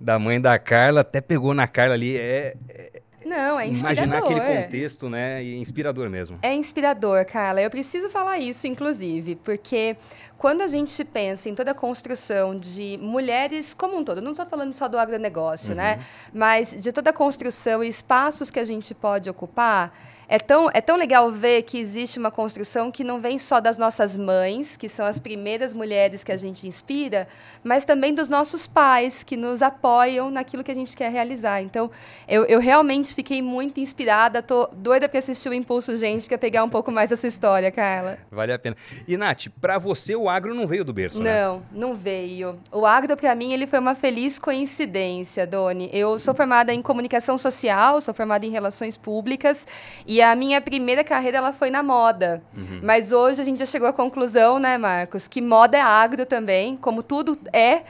da 0.00 0.18
mãe 0.18 0.40
da 0.40 0.58
Carla, 0.58 1.02
até 1.02 1.20
pegou 1.20 1.54
na 1.54 1.68
Carla 1.68 1.94
ali. 1.94 2.16
É, 2.16 2.56
é 2.68 3.02
não, 3.24 3.58
é 3.58 3.66
inspirador. 3.66 4.04
Imaginar 4.04 4.18
aquele 4.18 4.62
contexto, 4.62 5.08
né? 5.08 5.42
E 5.42 5.58
inspirador 5.58 6.10
mesmo. 6.10 6.38
É 6.42 6.54
inspirador, 6.54 7.24
Carla. 7.24 7.60
Eu 7.60 7.70
preciso 7.70 8.10
falar 8.10 8.38
isso, 8.38 8.66
inclusive, 8.66 9.36
porque 9.36 9.96
quando 10.36 10.60
a 10.60 10.66
gente 10.66 11.02
pensa 11.04 11.48
em 11.48 11.54
toda 11.54 11.70
a 11.70 11.74
construção 11.74 12.54
de 12.54 12.98
mulheres 13.00 13.72
como 13.72 13.96
um 13.96 14.04
todo, 14.04 14.20
não 14.20 14.32
estou 14.32 14.44
falando 14.46 14.74
só 14.74 14.88
do 14.88 14.98
agronegócio, 14.98 15.74
né? 15.74 15.92
uhum. 15.92 15.98
né? 15.98 16.04
Mas 16.34 16.82
de 16.82 16.92
toda 16.92 17.10
a 17.10 17.12
construção 17.14 17.82
e 17.82 17.88
espaços 17.88 18.50
que 18.50 18.58
a 18.58 18.64
gente 18.64 18.94
pode 18.94 19.30
ocupar 19.30 19.90
é 20.28 20.38
tão, 20.38 20.70
é 20.72 20.80
tão 20.80 20.96
legal 20.96 21.30
ver 21.30 21.62
que 21.62 21.78
existe 21.78 22.18
uma 22.18 22.30
construção 22.30 22.90
que 22.90 23.04
não 23.04 23.20
vem 23.20 23.38
só 23.38 23.60
das 23.60 23.78
nossas 23.78 24.16
mães, 24.16 24.76
que 24.76 24.88
são 24.88 25.04
as 25.06 25.18
primeiras 25.18 25.74
mulheres 25.74 26.24
que 26.24 26.32
a 26.32 26.36
gente 26.36 26.66
inspira, 26.66 27.28
mas 27.62 27.84
também 27.84 28.14
dos 28.14 28.28
nossos 28.28 28.66
pais, 28.66 29.22
que 29.22 29.36
nos 29.36 29.62
apoiam 29.62 30.30
naquilo 30.30 30.64
que 30.64 30.70
a 30.70 30.74
gente 30.74 30.96
quer 30.96 31.10
realizar. 31.10 31.62
Então, 31.62 31.90
eu, 32.26 32.44
eu 32.44 32.60
realmente 32.60 33.14
fiquei 33.14 33.42
muito 33.42 33.80
inspirada, 33.80 34.42
tô 34.42 34.66
doida 34.74 35.08
para 35.08 35.18
assistir 35.18 35.48
o 35.48 35.54
Impulso 35.54 35.94
Gente, 35.94 36.26
para 36.26 36.38
pegar 36.38 36.64
um 36.64 36.68
pouco 36.68 36.90
mais 36.90 37.10
da 37.10 37.16
sua 37.16 37.28
história, 37.28 37.70
Carla. 37.70 38.18
Vale 38.30 38.52
a 38.52 38.58
pena. 38.58 38.76
E, 39.06 39.16
Nath, 39.16 39.46
para 39.60 39.78
você 39.78 40.16
o 40.16 40.28
agro 40.28 40.54
não 40.54 40.66
veio 40.66 40.84
do 40.84 40.92
berço, 40.92 41.20
né? 41.20 41.44
Não, 41.44 41.62
não 41.70 41.94
veio. 41.94 42.58
O 42.72 42.86
agro, 42.86 43.16
para 43.16 43.34
mim, 43.34 43.52
ele 43.52 43.66
foi 43.66 43.78
uma 43.78 43.94
feliz 43.94 44.38
coincidência, 44.38 45.46
Doni. 45.46 45.90
Eu 45.92 46.18
sou 46.18 46.34
formada 46.34 46.72
em 46.72 46.82
comunicação 46.82 47.36
social, 47.36 48.00
sou 48.00 48.14
formada 48.14 48.46
em 48.46 48.50
relações 48.50 48.96
públicas, 48.96 49.66
e 50.06 50.13
a 50.20 50.34
minha 50.34 50.60
primeira 50.60 51.02
carreira 51.02 51.38
ela 51.38 51.52
foi 51.52 51.70
na 51.70 51.82
moda. 51.82 52.42
Uhum. 52.56 52.80
Mas 52.82 53.12
hoje 53.12 53.40
a 53.40 53.44
gente 53.44 53.58
já 53.58 53.66
chegou 53.66 53.88
à 53.88 53.92
conclusão, 53.92 54.58
né, 54.58 54.76
Marcos, 54.76 55.26
que 55.26 55.40
moda 55.40 55.76
é 55.76 55.80
agro 55.80 56.26
também, 56.26 56.76
como 56.76 57.02
tudo 57.02 57.38
é. 57.52 57.82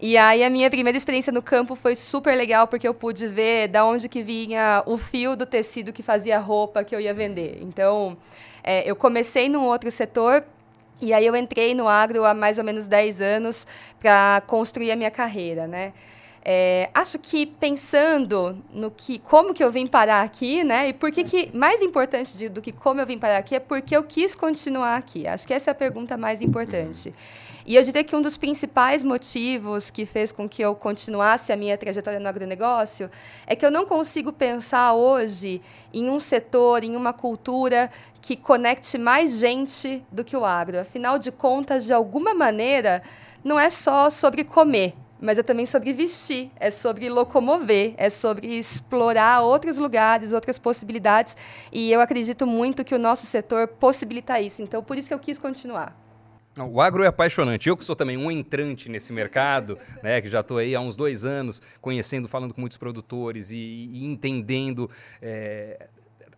E 0.00 0.16
aí 0.16 0.44
a 0.44 0.50
minha 0.50 0.70
primeira 0.70 0.96
experiência 0.96 1.32
no 1.32 1.42
campo 1.42 1.74
foi 1.74 1.96
super 1.96 2.36
legal 2.36 2.68
porque 2.68 2.86
eu 2.86 2.94
pude 2.94 3.26
ver 3.26 3.68
da 3.68 3.84
onde 3.84 4.08
que 4.08 4.22
vinha 4.22 4.82
o 4.86 4.96
fio 4.96 5.34
do 5.34 5.44
tecido 5.44 5.92
que 5.92 6.02
fazia 6.02 6.36
a 6.36 6.40
roupa 6.40 6.84
que 6.84 6.94
eu 6.94 7.00
ia 7.00 7.12
vender. 7.12 7.58
Então, 7.62 8.16
é, 8.62 8.88
eu 8.88 8.94
comecei 8.94 9.48
num 9.48 9.64
outro 9.64 9.90
setor 9.90 10.44
e 11.00 11.12
aí 11.12 11.26
eu 11.26 11.34
entrei 11.34 11.74
no 11.74 11.88
agro 11.88 12.24
há 12.24 12.32
mais 12.32 12.58
ou 12.58 12.64
menos 12.64 12.86
10 12.86 13.20
anos 13.20 13.66
para 13.98 14.40
construir 14.46 14.92
a 14.92 14.96
minha 14.96 15.10
carreira, 15.10 15.66
né? 15.66 15.92
É, 16.50 16.88
acho 16.94 17.18
que 17.18 17.44
pensando 17.44 18.56
no 18.72 18.90
que, 18.90 19.18
como 19.18 19.52
que 19.52 19.62
eu 19.62 19.70
vim 19.70 19.86
parar 19.86 20.22
aqui, 20.22 20.64
né? 20.64 20.88
E 20.88 20.94
por 20.94 21.12
que 21.12 21.22
que 21.22 21.54
mais 21.54 21.82
importante 21.82 22.38
de, 22.38 22.48
do 22.48 22.62
que 22.62 22.72
como 22.72 23.02
eu 23.02 23.06
vim 23.06 23.18
parar 23.18 23.36
aqui 23.36 23.54
é 23.54 23.60
porque 23.60 23.94
eu 23.94 24.02
quis 24.02 24.34
continuar 24.34 24.96
aqui. 24.96 25.26
Acho 25.26 25.46
que 25.46 25.52
essa 25.52 25.70
é 25.70 25.72
a 25.72 25.74
pergunta 25.74 26.16
mais 26.16 26.40
importante. 26.40 27.12
E 27.66 27.76
eu 27.76 27.82
diria 27.82 28.02
que 28.02 28.16
um 28.16 28.22
dos 28.22 28.38
principais 28.38 29.04
motivos 29.04 29.90
que 29.90 30.06
fez 30.06 30.32
com 30.32 30.48
que 30.48 30.62
eu 30.62 30.74
continuasse 30.74 31.52
a 31.52 31.56
minha 31.56 31.76
trajetória 31.76 32.18
no 32.18 32.26
agronegócio 32.26 33.10
é 33.46 33.54
que 33.54 33.66
eu 33.66 33.70
não 33.70 33.84
consigo 33.84 34.32
pensar 34.32 34.94
hoje 34.94 35.60
em 35.92 36.08
um 36.08 36.18
setor, 36.18 36.82
em 36.82 36.96
uma 36.96 37.12
cultura 37.12 37.90
que 38.22 38.34
conecte 38.36 38.96
mais 38.96 39.38
gente 39.38 40.02
do 40.10 40.24
que 40.24 40.34
o 40.34 40.46
agro. 40.46 40.80
Afinal 40.80 41.18
de 41.18 41.30
contas, 41.30 41.84
de 41.84 41.92
alguma 41.92 42.32
maneira, 42.32 43.02
não 43.44 43.60
é 43.60 43.68
só 43.68 44.08
sobre 44.08 44.44
comer 44.44 44.94
mas 45.20 45.38
é 45.38 45.42
também 45.42 45.66
sobre 45.66 45.92
vestir, 45.92 46.50
é 46.60 46.70
sobre 46.70 47.08
locomover, 47.08 47.94
é 47.96 48.08
sobre 48.10 48.46
explorar 48.58 49.42
outros 49.42 49.78
lugares, 49.78 50.32
outras 50.32 50.58
possibilidades. 50.58 51.36
E 51.72 51.90
eu 51.90 52.00
acredito 52.00 52.46
muito 52.46 52.84
que 52.84 52.94
o 52.94 52.98
nosso 52.98 53.26
setor 53.26 53.68
possibilita 53.68 54.40
isso. 54.40 54.62
Então, 54.62 54.82
por 54.82 54.96
isso 54.96 55.08
que 55.08 55.14
eu 55.14 55.18
quis 55.18 55.38
continuar. 55.38 55.96
O 56.56 56.80
agro 56.80 57.04
é 57.04 57.06
apaixonante. 57.06 57.68
Eu 57.68 57.76
que 57.76 57.84
sou 57.84 57.94
também 57.94 58.16
um 58.16 58.30
entrante 58.30 58.88
nesse 58.88 59.12
mercado, 59.12 59.78
né, 60.02 60.20
que 60.20 60.28
já 60.28 60.40
estou 60.40 60.58
aí 60.58 60.74
há 60.74 60.80
uns 60.80 60.96
dois 60.96 61.24
anos 61.24 61.62
conhecendo, 61.80 62.26
falando 62.28 62.52
com 62.52 62.60
muitos 62.60 62.78
produtores 62.78 63.50
e, 63.50 63.56
e 63.92 64.04
entendendo 64.04 64.90
é, 65.22 65.88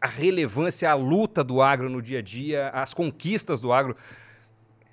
a 0.01 0.09
relevância, 0.09 0.91
a 0.91 0.95
luta 0.95 1.45
do 1.45 1.63
agro 1.63 1.89
no 1.89 2.03
dia 2.03 2.19
a 2.19 2.23
dia, 2.23 2.69
as 2.71 2.93
conquistas 2.93 3.61
do 3.61 3.73
agro 3.73 3.97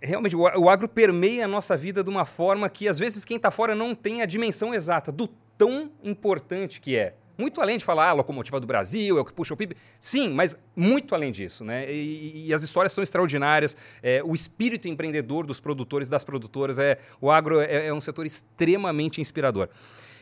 realmente 0.01 0.35
o 0.35 0.69
agro 0.69 0.87
permeia 0.87 1.45
a 1.45 1.47
nossa 1.47 1.75
vida 1.75 2.03
de 2.03 2.09
uma 2.09 2.25
forma 2.25 2.69
que 2.69 2.87
às 2.87 2.99
vezes 2.99 3.25
quem 3.25 3.37
está 3.37 3.51
fora 3.51 3.75
não 3.75 3.95
tem 3.95 4.21
a 4.21 4.25
dimensão 4.25 4.73
exata 4.73 5.11
do 5.11 5.27
tão 5.57 5.91
importante 6.03 6.79
que 6.79 6.95
é 6.95 7.15
Muito 7.37 7.61
além 7.61 7.77
de 7.77 7.85
falar, 7.85 8.07
ah, 8.07 8.09
a 8.09 8.13
locomotiva 8.13 8.59
do 8.59 8.65
Brasil, 8.65 9.17
é 9.17 9.21
o 9.21 9.25
que 9.25 9.31
puxa 9.31 9.53
o 9.53 9.57
PIB. 9.57 9.77
Sim, 9.99 10.29
mas 10.29 10.57
muito 10.75 11.13
além 11.13 11.31
disso, 11.31 11.63
né? 11.63 11.91
E, 11.91 12.47
e 12.47 12.53
as 12.53 12.63
histórias 12.63 12.93
são 12.93 13.03
extraordinárias. 13.03 13.77
É, 14.01 14.23
o 14.23 14.33
espírito 14.33 14.87
empreendedor 14.87 15.45
dos 15.45 15.59
produtores, 15.59 16.09
das 16.09 16.23
produtoras, 16.23 16.79
é, 16.79 16.97
o 17.21 17.29
agro 17.29 17.59
é, 17.59 17.87
é 17.87 17.93
um 17.93 18.01
setor 18.01 18.25
extremamente 18.25 19.21
inspirador. 19.21 19.69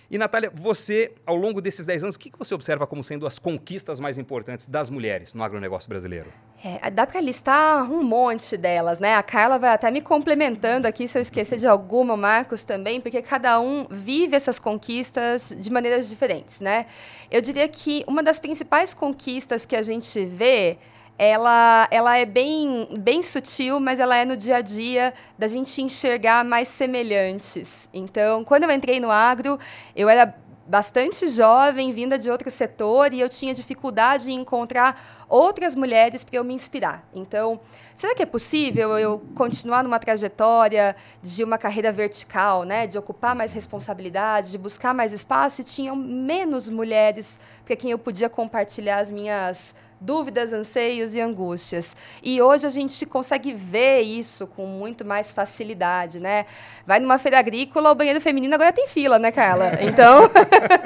E, 0.10 0.18
Natália, 0.18 0.52
você, 0.54 1.12
ao 1.26 1.36
longo 1.36 1.62
desses 1.62 1.86
10 1.86 2.04
anos, 2.04 2.16
o 2.16 2.20
que 2.20 2.32
você 2.38 2.54
observa 2.54 2.86
como 2.86 3.04
sendo 3.04 3.26
as 3.26 3.40
conquistas 3.40 4.00
mais 4.00 4.18
importantes 4.18 4.68
das 4.68 4.90
mulheres 4.90 5.34
no 5.34 5.44
agronegócio 5.44 5.90
brasileiro? 5.90 6.28
É, 6.64 6.90
dá 6.92 7.08
para 7.08 7.20
listar 7.20 7.92
um 7.92 8.04
monte 8.04 8.56
delas, 8.56 9.00
né? 9.00 9.16
A 9.16 9.24
Carla 9.24 9.58
vai 9.58 9.72
até 9.72 9.90
me 9.90 10.02
complementando 10.02 10.88
aqui 10.88 11.08
se 11.08 11.18
eu 11.18 11.22
esquecer 11.22 11.58
de 11.58 11.68
alguma, 11.68 12.16
Marcos 12.16 12.64
também, 12.64 13.02
porque 13.02 13.22
cada 13.22 13.60
um 13.60 13.88
vive 13.90 14.36
essas 14.36 14.60
conquistas 14.60 15.56
de 15.58 15.72
maneiras 15.72 16.08
diferentes, 16.08 16.60
né? 16.60 16.86
Eu 17.32 17.42
diria 17.42 17.68
que 17.68 18.04
uma 18.08 18.22
das 18.22 18.40
principais 18.40 18.94
conquistas 18.94 19.66
que 19.66 19.76
a 19.76 19.82
gente 19.82 20.24
vê 20.26 20.78
ela, 21.18 21.88
ela 21.92 22.18
é 22.18 22.26
bem, 22.26 22.88
bem 23.00 23.22
sutil, 23.22 23.80
mas 23.80 24.00
ela 24.00 24.18
é 24.18 24.26
no 24.26 24.36
dia 24.36 24.58
a 24.58 24.62
dia 24.62 25.14
da 25.38 25.48
gente 25.48 25.82
enxergar 25.82 26.44
mais 26.44 26.68
semelhantes. 26.68 27.88
Então, 27.94 28.44
quando 28.44 28.64
eu 28.64 28.72
entrei 28.72 29.00
no 29.00 29.10
agro, 29.10 29.58
eu 29.96 30.10
era 30.10 30.36
bastante 30.68 31.28
jovem, 31.28 31.92
vinda 31.92 32.18
de 32.18 32.30
outro 32.30 32.50
setor, 32.50 33.14
e 33.14 33.20
eu 33.20 33.30
tinha 33.30 33.54
dificuldade 33.54 34.32
em 34.32 34.36
encontrar 34.36 35.26
outras 35.30 35.76
mulheres 35.76 36.24
para 36.24 36.38
eu 36.38 36.44
me 36.44 36.54
inspirar. 36.54 37.08
Então, 37.14 37.60
será 37.96 38.16
que 38.16 38.24
é 38.24 38.26
possível 38.26 38.98
eu 38.98 39.24
continuar 39.36 39.84
numa 39.84 40.00
trajetória 40.00 40.96
de 41.22 41.44
uma 41.44 41.58
carreira 41.58 41.92
vertical, 41.92 42.64
né, 42.64 42.88
de 42.88 42.98
ocupar 42.98 43.36
mais 43.36 43.54
responsabilidade, 43.54 44.52
de 44.52 44.58
buscar 44.58 44.94
mais 44.94 45.14
espaço, 45.14 45.62
e 45.62 45.64
tinham 45.64 45.96
menos 45.96 46.68
mulheres 46.68 47.40
para 47.64 47.76
quem 47.76 47.92
eu 47.92 48.00
podia 48.00 48.30
compartilhar 48.30 48.98
as 48.98 49.12
minhas 49.12 49.76
dúvidas, 50.06 50.54
anseios 50.54 51.16
e 51.16 51.20
angústias. 51.20 51.96
E 52.22 52.42
hoje 52.42 52.68
a 52.68 52.70
gente 52.70 53.06
consegue 53.06 53.52
ver 53.54 54.02
isso 54.02 54.46
com 54.48 54.68
muito 54.68 55.04
mais 55.04 55.34
facilidade, 55.34 56.20
né? 56.20 56.46
Vai 56.86 57.00
numa 57.00 57.18
feira 57.18 57.40
agrícola, 57.40 57.92
o 57.92 57.96
banheiro 57.96 58.22
feminino 58.22 58.54
agora 58.54 58.72
tem 58.72 58.88
fila, 58.88 59.18
né, 59.18 59.32
Carla? 59.32 59.72
Então, 59.96 60.30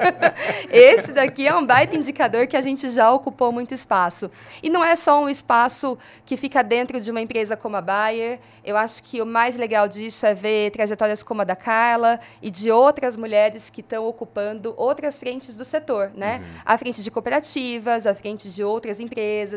esse 0.69 1.11
daqui 1.11 1.47
é 1.47 1.55
um 1.55 1.65
baita 1.65 1.95
indicador 1.95 2.45
que 2.47 2.55
a 2.55 2.61
gente 2.61 2.89
já 2.89 3.11
ocupou 3.11 3.51
muito 3.51 3.73
espaço. 3.73 4.29
E 4.61 4.69
não 4.69 4.83
é 4.83 4.95
só 4.95 5.23
um 5.23 5.29
espaço 5.29 5.97
que 6.25 6.37
fica 6.37 6.61
dentro 6.61 7.01
de 7.01 7.09
uma 7.09 7.19
empresa 7.19 7.57
como 7.57 7.75
a 7.75 7.81
Bayer. 7.81 8.39
Eu 8.63 8.77
acho 8.77 9.01
que 9.03 9.21
o 9.21 9.25
mais 9.25 9.57
legal 9.57 9.87
disso 9.87 10.25
é 10.25 10.33
ver 10.33 10.69
trajetórias 10.71 11.23
como 11.23 11.41
a 11.41 11.43
da 11.43 11.55
Carla 11.55 12.19
e 12.41 12.51
de 12.51 12.69
outras 12.69 13.17
mulheres 13.17 13.69
que 13.69 13.81
estão 13.81 14.05
ocupando 14.05 14.73
outras 14.77 15.19
frentes 15.19 15.55
do 15.55 15.65
setor, 15.65 16.11
né? 16.15 16.37
Uhum. 16.37 16.61
A 16.65 16.77
frente 16.77 17.01
de 17.01 17.09
cooperativas, 17.09 18.05
a 18.05 18.13
frente 18.13 18.49
de 18.49 18.63
outras 18.63 18.99
empresas. 18.99 19.08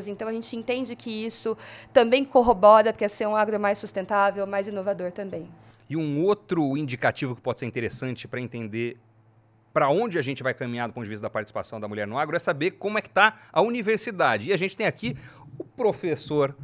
Então, 0.09 0.29
a 0.29 0.33
gente 0.33 0.55
entende 0.57 0.95
que 0.97 1.25
isso 1.25 1.57
também 1.93 2.25
corrobora 2.25 2.93
para 2.93 3.09
ser 3.09 3.27
um 3.27 3.37
agro 3.37 3.59
mais 3.59 3.79
sustentável, 3.79 4.47
mais 4.47 4.67
inovador 4.67 5.13
também. 5.13 5.49
E 5.89 5.97
um 5.97 6.23
outro 6.23 6.77
indicativo 6.77 7.35
que 7.35 7.43
pode 7.43 7.59
ser 7.59 7.67
interessante 7.67 8.27
para 8.27 8.41
entender 8.41 8.97
para 9.73 9.89
onde 9.89 10.19
a 10.19 10.23
gente 10.23 10.43
vai 10.43 10.53
caminhar 10.53 10.87
do 10.87 10.95
ponto 10.95 11.05
de 11.05 11.11
vista 11.11 11.23
da 11.23 11.31
participação 11.31 11.81
da 11.81 11.89
mulher 11.89 12.07
no 12.07 12.19
agro 12.19 12.37
é 12.37 12.39
saber 12.39 12.73
como 12.73 12.99
é 12.99 13.03
que 13.03 13.09
está 13.09 13.39
a 13.53 13.63
universidade. 13.63 14.51
E 14.51 14.53
a 14.53 14.57
gente 14.57 14.77
tem 14.77 14.87
aqui 14.87 15.17
o 15.59 15.65
professor 15.65 16.55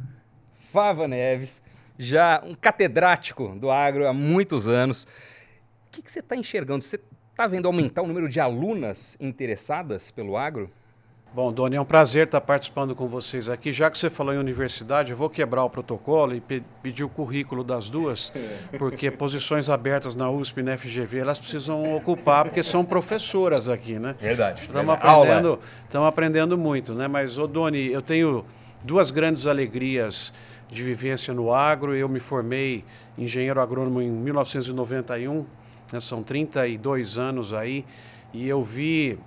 Fava 0.71 1.07
Neves, 1.07 1.63
já 1.97 2.41
um 2.45 2.53
catedrático 2.53 3.55
do 3.55 3.71
agro 3.71 4.07
há 4.07 4.13
muitos 4.13 4.67
anos. 4.67 5.03
O 5.03 5.91
que, 5.91 6.01
que 6.01 6.11
você 6.11 6.19
está 6.19 6.35
enxergando? 6.35 6.83
Você 6.83 6.99
está 7.31 7.47
vendo 7.47 7.65
aumentar 7.65 8.03
o 8.03 8.07
número 8.07 8.29
de 8.29 8.39
alunas 8.39 9.17
interessadas 9.19 10.11
pelo 10.11 10.37
agro? 10.37 10.71
Bom, 11.31 11.53
Doni, 11.53 11.75
é 11.75 11.81
um 11.81 11.85
prazer 11.85 12.25
estar 12.25 12.41
participando 12.41 12.95
com 12.95 13.07
vocês 13.07 13.49
aqui. 13.49 13.71
Já 13.71 13.91
que 13.91 13.99
você 13.99 14.09
falou 14.09 14.33
em 14.33 14.39
universidade, 14.39 15.11
eu 15.11 15.17
vou 15.17 15.29
quebrar 15.29 15.63
o 15.63 15.69
protocolo 15.69 16.33
e 16.33 16.41
pe 16.41 16.63
pedir 16.81 17.03
o 17.03 17.09
currículo 17.09 17.63
das 17.63 17.87
duas, 17.87 18.33
porque 18.79 19.11
posições 19.11 19.69
abertas 19.69 20.15
na 20.15 20.27
USP 20.27 20.61
e 20.61 20.63
na 20.63 20.75
FGV 20.75 21.19
elas 21.19 21.37
precisam 21.37 21.95
ocupar, 21.95 22.45
porque 22.45 22.63
são 22.63 22.83
professoras 22.83 23.69
aqui, 23.69 23.99
né? 23.99 24.15
Verdade. 24.19 24.61
Estamos 24.61 24.95
aprendendo, 24.95 25.59
estamos 25.83 26.07
aprendendo 26.07 26.57
muito, 26.57 26.95
né? 26.95 27.07
Mas, 27.07 27.37
ô 27.37 27.45
Doni, 27.45 27.91
eu 27.91 28.01
tenho 28.01 28.43
duas 28.83 29.11
grandes 29.11 29.45
alegrias 29.45 30.33
de 30.67 30.81
vivência 30.81 31.31
no 31.31 31.53
agro. 31.53 31.95
Eu 31.95 32.09
me 32.09 32.19
formei 32.19 32.83
engenheiro 33.15 33.61
agrônomo 33.61 34.01
em 34.01 34.09
1991, 34.09 35.45
né? 35.93 35.99
são 35.99 36.23
32 36.23 37.19
anos 37.19 37.53
aí, 37.53 37.85
e 38.33 38.47
eu 38.47 38.63
vi 38.63 39.19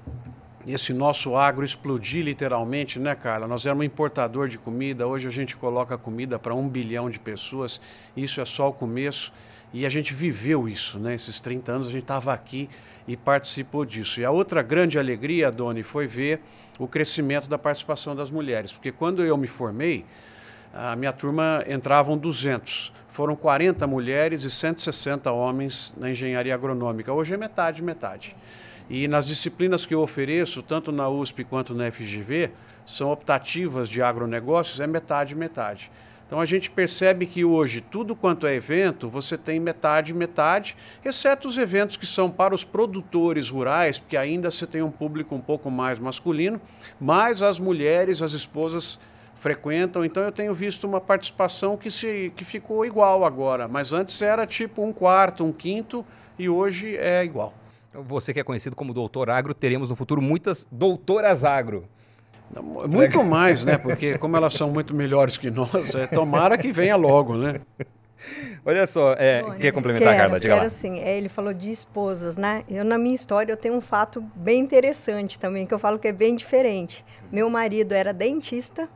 esse 0.66 0.92
nosso 0.92 1.36
agro 1.36 1.64
explodir 1.64 2.24
literalmente, 2.24 2.98
né, 2.98 3.14
Carla? 3.14 3.46
Nós 3.46 3.66
éramos 3.66 3.84
importador 3.84 4.48
de 4.48 4.58
comida, 4.58 5.06
hoje 5.06 5.26
a 5.26 5.30
gente 5.30 5.56
coloca 5.56 5.98
comida 5.98 6.38
para 6.38 6.54
um 6.54 6.68
bilhão 6.68 7.10
de 7.10 7.18
pessoas, 7.18 7.80
isso 8.16 8.40
é 8.40 8.44
só 8.44 8.68
o 8.68 8.72
começo, 8.72 9.32
e 9.72 9.84
a 9.86 9.88
gente 9.88 10.14
viveu 10.14 10.68
isso, 10.68 10.98
né? 10.98 11.14
Esses 11.14 11.40
30 11.40 11.72
anos 11.72 11.88
a 11.88 11.90
gente 11.90 12.02
estava 12.02 12.32
aqui 12.32 12.68
e 13.08 13.16
participou 13.16 13.84
disso. 13.84 14.20
E 14.20 14.24
a 14.24 14.30
outra 14.30 14.62
grande 14.62 14.98
alegria, 14.98 15.50
Doni, 15.50 15.82
foi 15.82 16.06
ver 16.06 16.40
o 16.78 16.86
crescimento 16.86 17.48
da 17.48 17.58
participação 17.58 18.14
das 18.14 18.30
mulheres, 18.30 18.72
porque 18.72 18.92
quando 18.92 19.24
eu 19.24 19.36
me 19.36 19.46
formei, 19.46 20.04
a 20.72 20.96
minha 20.96 21.12
turma 21.12 21.64
entravam 21.68 22.16
200. 22.16 22.92
Foram 23.08 23.36
40 23.36 23.86
mulheres 23.86 24.42
e 24.42 24.50
160 24.50 25.30
homens 25.30 25.94
na 25.98 26.10
engenharia 26.10 26.54
agronômica. 26.54 27.12
Hoje 27.12 27.34
é 27.34 27.36
metade, 27.36 27.82
metade. 27.82 28.34
E 28.92 29.08
nas 29.08 29.26
disciplinas 29.26 29.86
que 29.86 29.94
eu 29.94 30.02
ofereço, 30.02 30.62
tanto 30.62 30.92
na 30.92 31.08
USP 31.08 31.44
quanto 31.44 31.74
na 31.74 31.90
FGV, 31.90 32.50
são 32.84 33.10
optativas 33.10 33.88
de 33.88 34.02
agronegócios, 34.02 34.80
é 34.80 34.86
metade, 34.86 35.34
metade. 35.34 35.90
Então 36.26 36.38
a 36.38 36.44
gente 36.44 36.70
percebe 36.70 37.24
que 37.24 37.42
hoje 37.42 37.80
tudo 37.80 38.14
quanto 38.14 38.46
é 38.46 38.54
evento, 38.54 39.08
você 39.08 39.38
tem 39.38 39.58
metade, 39.58 40.12
metade, 40.12 40.76
exceto 41.02 41.48
os 41.48 41.56
eventos 41.56 41.96
que 41.96 42.04
são 42.04 42.30
para 42.30 42.54
os 42.54 42.64
produtores 42.64 43.48
rurais, 43.48 43.98
porque 43.98 44.14
ainda 44.14 44.50
você 44.50 44.66
tem 44.66 44.82
um 44.82 44.90
público 44.90 45.34
um 45.34 45.40
pouco 45.40 45.70
mais 45.70 45.98
masculino, 45.98 46.60
mas 47.00 47.42
as 47.42 47.58
mulheres, 47.58 48.20
as 48.20 48.32
esposas 48.32 49.00
frequentam. 49.36 50.04
Então 50.04 50.22
eu 50.22 50.32
tenho 50.32 50.52
visto 50.52 50.86
uma 50.86 51.00
participação 51.00 51.78
que, 51.78 51.90
se, 51.90 52.30
que 52.36 52.44
ficou 52.44 52.84
igual 52.84 53.24
agora, 53.24 53.66
mas 53.66 53.90
antes 53.90 54.20
era 54.20 54.46
tipo 54.46 54.84
um 54.84 54.92
quarto, 54.92 55.42
um 55.46 55.52
quinto, 55.52 56.04
e 56.38 56.46
hoje 56.46 56.94
é 56.98 57.24
igual. 57.24 57.61
Você 57.94 58.32
que 58.32 58.40
é 58.40 58.44
conhecido 58.44 58.74
como 58.74 58.94
doutor 58.94 59.28
agro, 59.28 59.52
teremos 59.52 59.90
no 59.90 59.96
futuro 59.96 60.22
muitas 60.22 60.66
doutoras 60.70 61.44
agro. 61.44 61.84
Muito 62.88 63.22
mais, 63.24 63.64
né? 63.64 63.78
Porque 63.78 64.18
como 64.18 64.36
elas 64.36 64.54
são 64.54 64.70
muito 64.70 64.94
melhores 64.94 65.36
que 65.36 65.50
nós, 65.50 65.94
é, 65.94 66.06
tomara 66.06 66.58
que 66.58 66.70
venha 66.70 66.96
logo, 66.96 67.36
né? 67.36 67.60
Olha 68.64 68.86
só, 68.86 69.14
é, 69.14 69.42
Bom, 69.42 69.52
quer 69.52 69.72
complementar, 69.72 70.10
quero, 70.10 70.22
Carla? 70.22 70.40
Diga 70.40 70.54
quero 70.54 70.64
lá. 70.64 70.70
sim. 70.70 71.00
É, 71.00 71.16
ele 71.16 71.28
falou 71.28 71.52
de 71.52 71.70
esposas, 71.70 72.36
né? 72.36 72.62
Eu, 72.68 72.84
na 72.84 72.96
minha 72.96 73.14
história, 73.14 73.52
eu 73.52 73.56
tenho 73.56 73.74
um 73.74 73.80
fato 73.80 74.20
bem 74.34 74.60
interessante 74.60 75.38
também, 75.38 75.66
que 75.66 75.74
eu 75.74 75.78
falo 75.78 75.98
que 75.98 76.08
é 76.08 76.12
bem 76.12 76.36
diferente. 76.36 77.04
Meu 77.32 77.50
marido 77.50 77.92
era 77.92 78.12
dentista, 78.12 78.88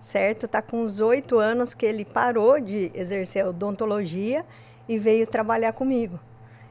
certo? 0.00 0.46
Está 0.46 0.62
com 0.62 0.82
uns 0.82 1.00
oito 1.00 1.38
anos 1.38 1.74
que 1.74 1.84
ele 1.84 2.04
parou 2.04 2.60
de 2.60 2.90
exercer 2.94 3.46
odontologia 3.46 4.44
e 4.88 4.98
veio 4.98 5.26
trabalhar 5.26 5.72
comigo. 5.72 6.20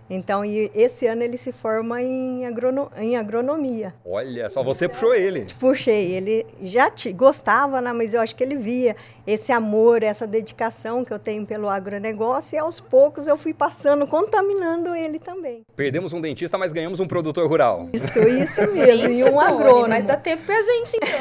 Então, 0.09 0.43
esse 0.73 1.05
ano 1.05 1.21
ele 1.21 1.37
se 1.37 1.51
forma 1.51 2.01
em, 2.01 2.45
agrono 2.45 2.91
em 2.97 3.15
agronomia. 3.15 3.93
Olha, 4.03 4.49
só 4.49 4.63
você 4.63 4.87
puxou 4.89 5.13
ele. 5.13 5.45
Puxei. 5.59 6.13
Ele 6.13 6.45
já 6.61 6.89
te, 6.89 7.11
gostava, 7.13 7.79
né, 7.79 7.93
mas 7.93 8.13
eu 8.13 8.21
acho 8.21 8.35
que 8.35 8.43
ele 8.43 8.55
via 8.55 8.95
esse 9.27 9.51
amor, 9.51 10.01
essa 10.01 10.25
dedicação 10.25 11.05
que 11.05 11.13
eu 11.13 11.19
tenho 11.19 11.45
pelo 11.45 11.69
agronegócio 11.69 12.55
e 12.55 12.57
aos 12.57 12.79
poucos 12.79 13.27
eu 13.27 13.37
fui 13.37 13.53
passando, 13.53 14.07
contaminando 14.07 14.95
ele 14.95 15.19
também. 15.19 15.61
Perdemos 15.75 16.13
um 16.13 16.19
dentista, 16.19 16.57
mas 16.57 16.73
ganhamos 16.73 16.99
um 16.99 17.07
produtor 17.07 17.47
rural. 17.47 17.87
Isso, 17.93 18.19
isso 18.19 18.61
mesmo. 18.73 19.13
Gente, 19.13 19.19
e 19.19 19.23
um 19.25 19.39
agrônomo. 19.39 19.89
Mas 19.89 20.05
dá 20.05 20.17
tempo 20.17 20.41
pra 20.43 20.59
gente, 20.61 20.97
então. 20.97 21.19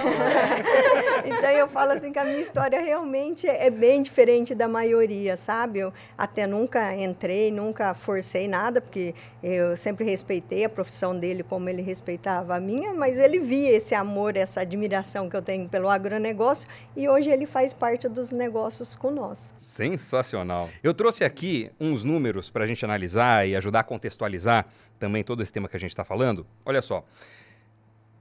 então 1.37 1.51
eu 1.51 1.69
falo 1.69 1.93
assim 1.93 2.11
que 2.11 2.19
a 2.19 2.25
minha 2.25 2.41
história 2.41 2.81
realmente 2.81 3.47
é 3.47 3.69
bem 3.69 4.03
diferente 4.03 4.55
da 4.55 4.67
maioria, 4.67 5.37
sabe? 5.37 5.81
Eu 5.81 5.93
até 6.17 6.47
nunca 6.47 6.95
entrei, 6.97 7.51
nunca 7.51 7.93
forcei 7.93 8.49
nada, 8.49 8.78
porque 8.81 9.15
eu 9.43 9.77
sempre 9.77 10.05
respeitei 10.05 10.65
a 10.65 10.69
profissão 10.69 11.19
dele 11.19 11.43
como 11.43 11.69
ele 11.69 11.83
respeitava 11.83 12.57
a 12.57 12.61
minha, 12.61 12.95
mas 12.95 13.19
ele 13.19 13.39
via 13.41 13.77
esse 13.77 13.95
amor, 13.95 14.37
essa 14.37 14.61
admiração 14.61 15.29
que 15.29 15.37
eu 15.37 15.43
tenho 15.43 15.69
pelo 15.69 15.89
agronegócio 15.89 16.69
e 16.97 17.09
hoje 17.09 17.29
ele 17.29 17.47
faz 17.47 17.75
parte 17.75 17.99
parte 17.99 18.09
dos 18.09 18.31
negócios 18.31 18.95
com 18.95 19.11
nós. 19.11 19.55
Sensacional. 19.59 20.69
Eu 20.83 20.93
trouxe 20.93 21.25
aqui 21.25 21.71
uns 21.81 22.05
números 22.05 22.51
para 22.51 22.65
a 22.65 22.67
gente 22.67 22.85
analisar 22.85 23.49
e 23.49 23.57
ajudar 23.57 23.81
a 23.81 23.85
contextualizar 23.85 24.67
também 24.99 25.25
todo 25.25 25.43
esse 25.43 25.51
tema 25.53 25.69
que 25.69 25.77
a 25.77 25.81
gente 25.81 25.91
está 25.91 26.05
falando. 26.05 26.47
Olha 26.65 26.83
só. 26.83 27.05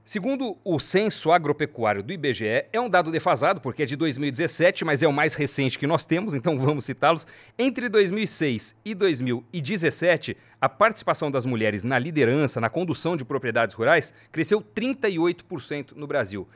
Segundo 0.04 0.56
o 0.64 0.80
censo 0.80 1.30
agropecuário 1.30 2.02
do 2.02 2.10
IBGE, 2.10 2.64
é 2.72 2.80
um 2.80 2.88
dado 2.88 3.10
defasado 3.10 3.60
porque 3.60 3.82
é 3.82 3.86
de 3.86 3.94
2017, 3.94 4.82
mas 4.86 5.02
é 5.02 5.06
o 5.06 5.12
mais 5.12 5.34
recente 5.34 5.78
que 5.78 5.86
nós 5.86 6.06
temos, 6.06 6.32
então 6.32 6.58
vamos 6.58 6.86
citá-los. 6.86 7.26
Entre 7.58 7.90
2006 7.90 8.74
e 8.86 8.94
2017, 8.94 10.34
a 10.60 10.68
participação 10.68 11.30
das 11.30 11.46
mulheres 11.46 11.84
na 11.84 11.98
liderança, 11.98 12.60
na 12.60 12.68
condução 12.68 13.16
de 13.16 13.24
propriedades 13.24 13.74
rurais, 13.74 14.12
cresceu 14.32 14.60
38% 14.60 15.92
no 15.94 16.06
Brasil. 16.06 16.48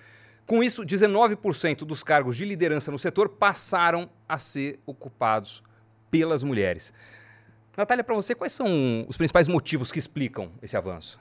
Com 0.47 0.63
isso, 0.63 0.83
19% 0.83 1.79
dos 1.85 2.03
cargos 2.03 2.37
de 2.37 2.45
liderança 2.45 2.91
no 2.91 2.99
setor 2.99 3.29
passaram 3.29 4.11
a 4.29 4.39
ser 4.39 4.81
ocupados 4.85 5.63
pelas 6.11 6.43
mulheres. 6.43 6.93
Natália, 7.77 8.05
para 8.05 8.15
você, 8.15 8.35
quais 8.35 8.53
são 8.53 9.07
os 9.09 9.17
principais 9.17 9.49
motivos 9.49 9.91
que 9.93 9.99
explicam 9.99 10.51
esse 10.61 10.77
avanço? 10.77 11.19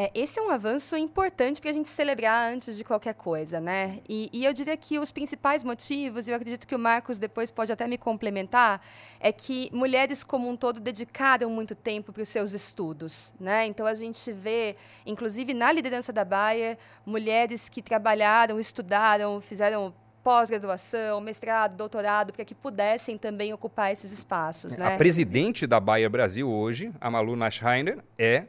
É, 0.00 0.12
esse 0.14 0.38
é 0.38 0.42
um 0.42 0.48
avanço 0.48 0.96
importante 0.96 1.60
para 1.60 1.70
a 1.70 1.72
gente 1.72 1.88
celebrar 1.88 2.52
antes 2.52 2.76
de 2.76 2.84
qualquer 2.84 3.14
coisa, 3.14 3.60
né? 3.60 3.98
E, 4.08 4.30
e, 4.32 4.44
eu 4.44 4.52
diria 4.52 4.76
que 4.76 4.96
os 4.96 5.10
principais 5.10 5.64
motivos, 5.64 6.28
e 6.28 6.30
eu 6.30 6.36
acredito 6.36 6.68
que 6.68 6.74
o 6.76 6.78
Marcos 6.78 7.18
depois 7.18 7.50
pode 7.50 7.72
até 7.72 7.84
me 7.88 7.98
complementar, 7.98 8.80
é 9.18 9.32
que 9.32 9.68
mulheres 9.72 10.22
como 10.22 10.48
um 10.48 10.56
todo 10.56 10.78
dedicaram 10.78 11.50
muito 11.50 11.74
tempo 11.74 12.12
para 12.12 12.22
os 12.22 12.28
seus 12.28 12.52
estudos, 12.52 13.34
né? 13.40 13.66
Então 13.66 13.86
a 13.86 13.94
gente 13.96 14.30
vê, 14.30 14.76
inclusive 15.04 15.52
na 15.52 15.72
liderança 15.72 16.12
da 16.12 16.24
Bayer, 16.24 16.78
mulheres 17.04 17.68
que 17.68 17.82
trabalharam, 17.82 18.60
estudaram, 18.60 19.40
fizeram 19.40 19.92
pós-graduação, 20.22 21.20
mestrado, 21.20 21.74
doutorado, 21.74 22.32
para 22.32 22.44
que 22.44 22.54
pudessem 22.54 23.18
também 23.18 23.52
ocupar 23.52 23.90
esses 23.90 24.12
espaços. 24.12 24.76
Né? 24.76 24.94
A 24.94 24.96
presidente 24.96 25.66
da 25.66 25.80
Bayer 25.80 26.08
Brasil 26.08 26.48
hoje, 26.48 26.92
a 27.00 27.10
Malu 27.10 27.34
Naschreiner, 27.34 27.98
é 28.16 28.44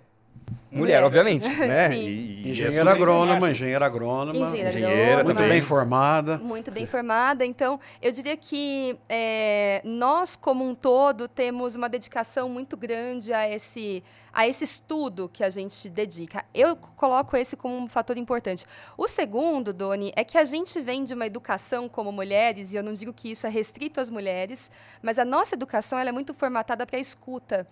Mulher, 0.71 1.03
obviamente, 1.03 1.47
né? 1.57 1.91
E, 1.95 2.41
e 2.45 2.49
engenheira 2.51 2.91
agrônoma, 2.91 3.49
engenheira 3.49 3.85
agrônoma, 3.85 4.37
engenheira, 4.37 4.69
engenheira 4.69 5.23
muito 5.23 5.37
bem 5.37 5.61
formada. 5.61 6.37
Muito 6.37 6.71
bem 6.71 6.85
formada. 6.85 7.43
Então, 7.43 7.79
eu 8.01 8.11
diria 8.11 8.37
que 8.37 8.97
é, 9.07 9.81
nós, 9.83 10.35
como 10.35 10.67
um 10.67 10.75
todo, 10.75 11.27
temos 11.27 11.75
uma 11.75 11.89
dedicação 11.89 12.47
muito 12.49 12.77
grande 12.77 13.33
a 13.33 13.49
esse, 13.49 14.03
a 14.31 14.47
esse 14.47 14.63
estudo 14.63 15.27
que 15.27 15.43
a 15.43 15.49
gente 15.49 15.89
dedica. 15.89 16.45
Eu 16.53 16.75
coloco 16.75 17.35
esse 17.35 17.57
como 17.57 17.75
um 17.75 17.89
fator 17.89 18.17
importante. 18.17 18.63
O 18.95 19.07
segundo, 19.07 19.73
Doni, 19.73 20.13
é 20.15 20.23
que 20.23 20.37
a 20.37 20.43
gente 20.43 20.79
vem 20.81 21.03
de 21.03 21.15
uma 21.15 21.25
educação 21.25 21.89
como 21.89 22.11
mulheres, 22.11 22.73
e 22.73 22.75
eu 22.75 22.83
não 22.83 22.93
digo 22.93 23.11
que 23.11 23.31
isso 23.31 23.47
é 23.47 23.49
restrito 23.49 23.99
às 23.99 24.11
mulheres, 24.11 24.69
mas 25.01 25.17
a 25.17 25.25
nossa 25.25 25.55
educação 25.55 25.97
ela 25.97 26.09
é 26.09 26.13
muito 26.13 26.33
formatada 26.35 26.85
para 26.85 26.97
a 26.97 26.99
escuta. 26.99 27.67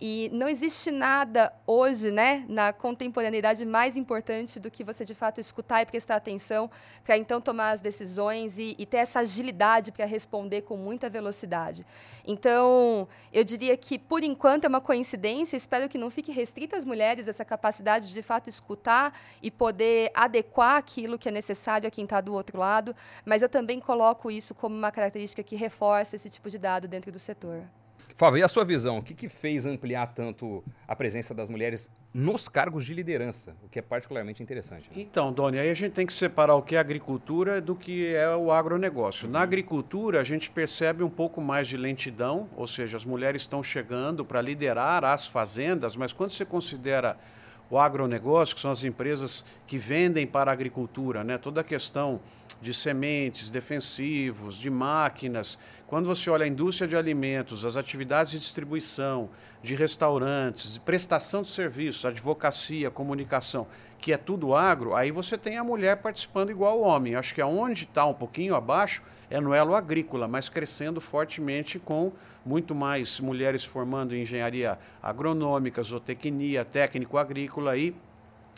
E 0.00 0.28
não 0.32 0.48
existe 0.48 0.90
nada 0.90 1.52
hoje, 1.66 2.10
né, 2.10 2.44
na 2.48 2.72
contemporaneidade 2.72 3.64
mais 3.64 3.96
importante 3.96 4.58
do 4.58 4.70
que 4.70 4.82
você 4.82 5.04
de 5.04 5.14
fato 5.14 5.40
escutar 5.40 5.82
e 5.82 5.86
prestar 5.86 6.16
atenção 6.16 6.70
para 7.04 7.16
então 7.16 7.40
tomar 7.40 7.70
as 7.70 7.80
decisões 7.80 8.58
e, 8.58 8.74
e 8.78 8.84
ter 8.84 8.98
essa 8.98 9.20
agilidade 9.20 9.92
para 9.92 10.04
responder 10.04 10.62
com 10.62 10.76
muita 10.76 11.08
velocidade. 11.08 11.86
Então, 12.26 13.06
eu 13.32 13.44
diria 13.44 13.76
que 13.76 13.98
por 13.98 14.22
enquanto 14.22 14.64
é 14.64 14.68
uma 14.68 14.80
coincidência, 14.80 15.56
espero 15.56 15.88
que 15.88 15.96
não 15.96 16.10
fique 16.10 16.32
restrita 16.32 16.76
às 16.76 16.84
mulheres 16.84 17.28
essa 17.28 17.44
capacidade 17.44 18.08
de 18.08 18.14
de 18.14 18.22
fato 18.22 18.48
escutar 18.48 19.12
e 19.42 19.50
poder 19.50 20.10
adequar 20.14 20.76
aquilo 20.76 21.18
que 21.18 21.28
é 21.28 21.32
necessário 21.32 21.86
a 21.86 21.90
quem 21.90 22.04
está 22.04 22.20
do 22.20 22.32
outro 22.32 22.58
lado, 22.58 22.96
mas 23.24 23.42
eu 23.42 23.48
também 23.48 23.78
coloco 23.78 24.30
isso 24.30 24.54
como 24.54 24.74
uma 24.74 24.90
característica 24.90 25.42
que 25.42 25.56
reforça 25.56 26.16
esse 26.16 26.30
tipo 26.30 26.48
de 26.48 26.58
dado 26.58 26.88
dentro 26.88 27.12
do 27.12 27.18
setor. 27.18 27.64
Fábio, 28.16 28.38
e 28.38 28.42
a 28.44 28.48
sua 28.48 28.64
visão? 28.64 28.98
O 28.98 29.02
que, 29.02 29.12
que 29.12 29.28
fez 29.28 29.66
ampliar 29.66 30.06
tanto 30.14 30.62
a 30.86 30.94
presença 30.94 31.34
das 31.34 31.48
mulheres 31.48 31.90
nos 32.12 32.48
cargos 32.48 32.84
de 32.84 32.94
liderança, 32.94 33.56
o 33.64 33.68
que 33.68 33.80
é 33.80 33.82
particularmente 33.82 34.40
interessante? 34.40 34.88
Né? 34.88 35.02
Então, 35.02 35.32
Doni, 35.32 35.58
aí 35.58 35.68
a 35.68 35.74
gente 35.74 35.94
tem 35.94 36.06
que 36.06 36.14
separar 36.14 36.54
o 36.54 36.62
que 36.62 36.76
é 36.76 36.78
agricultura 36.78 37.60
do 37.60 37.74
que 37.74 38.14
é 38.14 38.28
o 38.36 38.52
agronegócio. 38.52 39.28
Na 39.28 39.40
agricultura, 39.40 40.20
a 40.20 40.24
gente 40.24 40.48
percebe 40.48 41.02
um 41.02 41.10
pouco 41.10 41.40
mais 41.40 41.66
de 41.66 41.76
lentidão, 41.76 42.48
ou 42.54 42.68
seja, 42.68 42.96
as 42.96 43.04
mulheres 43.04 43.42
estão 43.42 43.64
chegando 43.64 44.24
para 44.24 44.40
liderar 44.40 45.04
as 45.04 45.26
fazendas, 45.26 45.96
mas 45.96 46.12
quando 46.12 46.30
você 46.30 46.44
considera 46.44 47.16
o 47.68 47.76
agronegócio, 47.80 48.54
que 48.54 48.60
são 48.60 48.70
as 48.70 48.84
empresas 48.84 49.44
que 49.66 49.76
vendem 49.76 50.24
para 50.24 50.52
a 50.52 50.54
agricultura, 50.54 51.24
né? 51.24 51.36
toda 51.36 51.62
a 51.62 51.64
questão 51.64 52.20
de 52.64 52.72
sementes, 52.72 53.50
defensivos, 53.50 54.56
de 54.56 54.70
máquinas. 54.70 55.58
Quando 55.86 56.06
você 56.06 56.30
olha 56.30 56.44
a 56.44 56.48
indústria 56.48 56.88
de 56.88 56.96
alimentos, 56.96 57.62
as 57.62 57.76
atividades 57.76 58.32
de 58.32 58.38
distribuição, 58.38 59.28
de 59.62 59.74
restaurantes, 59.74 60.72
de 60.72 60.80
prestação 60.80 61.42
de 61.42 61.48
serviços, 61.48 62.06
advocacia, 62.06 62.90
comunicação, 62.90 63.66
que 63.98 64.14
é 64.14 64.16
tudo 64.16 64.54
agro, 64.54 64.94
aí 64.96 65.10
você 65.10 65.36
tem 65.36 65.58
a 65.58 65.62
mulher 65.62 65.98
participando 65.98 66.50
igual 66.50 66.80
o 66.80 66.82
homem. 66.82 67.16
Acho 67.16 67.34
que 67.34 67.42
aonde 67.42 67.84
está 67.84 68.06
um 68.06 68.14
pouquinho 68.14 68.54
abaixo 68.54 69.02
é 69.28 69.38
no 69.40 69.52
elo 69.52 69.74
agrícola, 69.74 70.26
mas 70.26 70.48
crescendo 70.48 71.02
fortemente 71.02 71.78
com 71.78 72.12
muito 72.46 72.74
mais 72.74 73.20
mulheres 73.20 73.62
formando 73.62 74.14
em 74.14 74.22
engenharia 74.22 74.78
agronômica, 75.02 75.82
zootecnia, 75.82 76.64
técnico 76.64 77.18
agrícola 77.18 77.76
e 77.76 77.94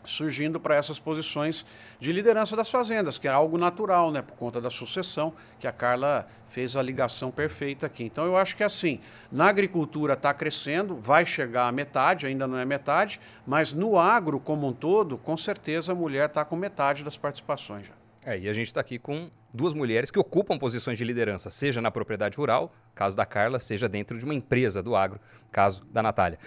surgindo 0.07 0.59
para 0.59 0.77
essas 0.77 0.99
posições 0.99 1.67
de 2.01 2.13
liderança 2.13 2.57
das 2.57 2.71
fazendas, 2.71 3.19
que 3.19 3.29
é 3.29 3.31
algo 3.31 3.59
natural, 3.59 4.11
né, 4.11 4.23
por 4.23 4.37
conta 4.37 4.61
da 4.61 4.71
sucessão, 4.71 5.33
que 5.59 5.67
a 5.67 5.73
Carla 5.73 6.27
fez 6.49 6.77
a 6.77 6.83
ligação 6.83 7.31
perfeita 7.31 7.87
aqui. 7.87 8.05
Então 8.05 8.25
eu 8.25 8.37
acho 8.37 8.57
que 8.57 8.65
assim, 8.65 9.01
na 9.31 9.47
agricultura 9.47 10.15
está 10.15 10.33
crescendo, 10.33 10.97
vai 10.97 11.27
chegar 11.27 11.69
à 11.69 11.73
metade, 11.73 12.27
ainda 12.27 12.47
não 12.47 12.59
é 12.59 12.65
metade, 12.65 13.21
mas 13.47 13.73
no 13.73 13.99
agro 13.99 14.41
como 14.41 14.67
um 14.67 14.73
todo, 14.73 15.19
com 15.19 15.37
certeza 15.37 15.93
a 15.93 15.95
mulher 15.95 16.29
está 16.29 16.45
com 16.45 16.57
metade 16.57 17.05
das 17.05 17.17
participações 17.17 17.87
já. 17.87 17.93
É, 18.25 18.37
e 18.37 18.49
a 18.49 18.53
gente 18.53 18.67
está 18.67 18.81
aqui 18.81 18.99
com 18.99 19.31
duas 19.55 19.73
mulheres 19.73 20.11
que 20.11 20.19
ocupam 20.19 20.59
posições 20.59 20.99
de 20.99 21.05
liderança, 21.05 21.49
seja 21.49 21.81
na 21.81 21.91
propriedade 21.91 22.37
rural, 22.37 22.73
caso 22.95 23.17
da 23.17 23.25
Carla, 23.25 23.59
seja 23.59 23.89
dentro 23.89 24.19
de 24.19 24.25
uma 24.25 24.35
empresa 24.35 24.83
do 24.83 24.97
agro, 24.97 25.21
caso 25.53 25.85
da 25.87 26.03
Natália. 26.03 26.39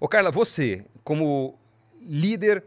Ô 0.00 0.08
Carla, 0.08 0.30
você, 0.30 0.84
como 1.04 1.58
líder 2.00 2.64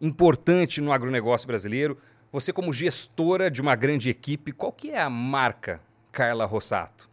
importante 0.00 0.80
no 0.80 0.92
agronegócio 0.92 1.46
brasileiro, 1.46 1.98
você 2.30 2.52
como 2.52 2.72
gestora 2.72 3.50
de 3.50 3.60
uma 3.60 3.74
grande 3.74 4.10
equipe, 4.10 4.52
qual 4.52 4.70
que 4.72 4.90
é 4.90 5.00
a 5.00 5.10
marca 5.10 5.80
Carla 6.12 6.44
Rossato? 6.44 7.08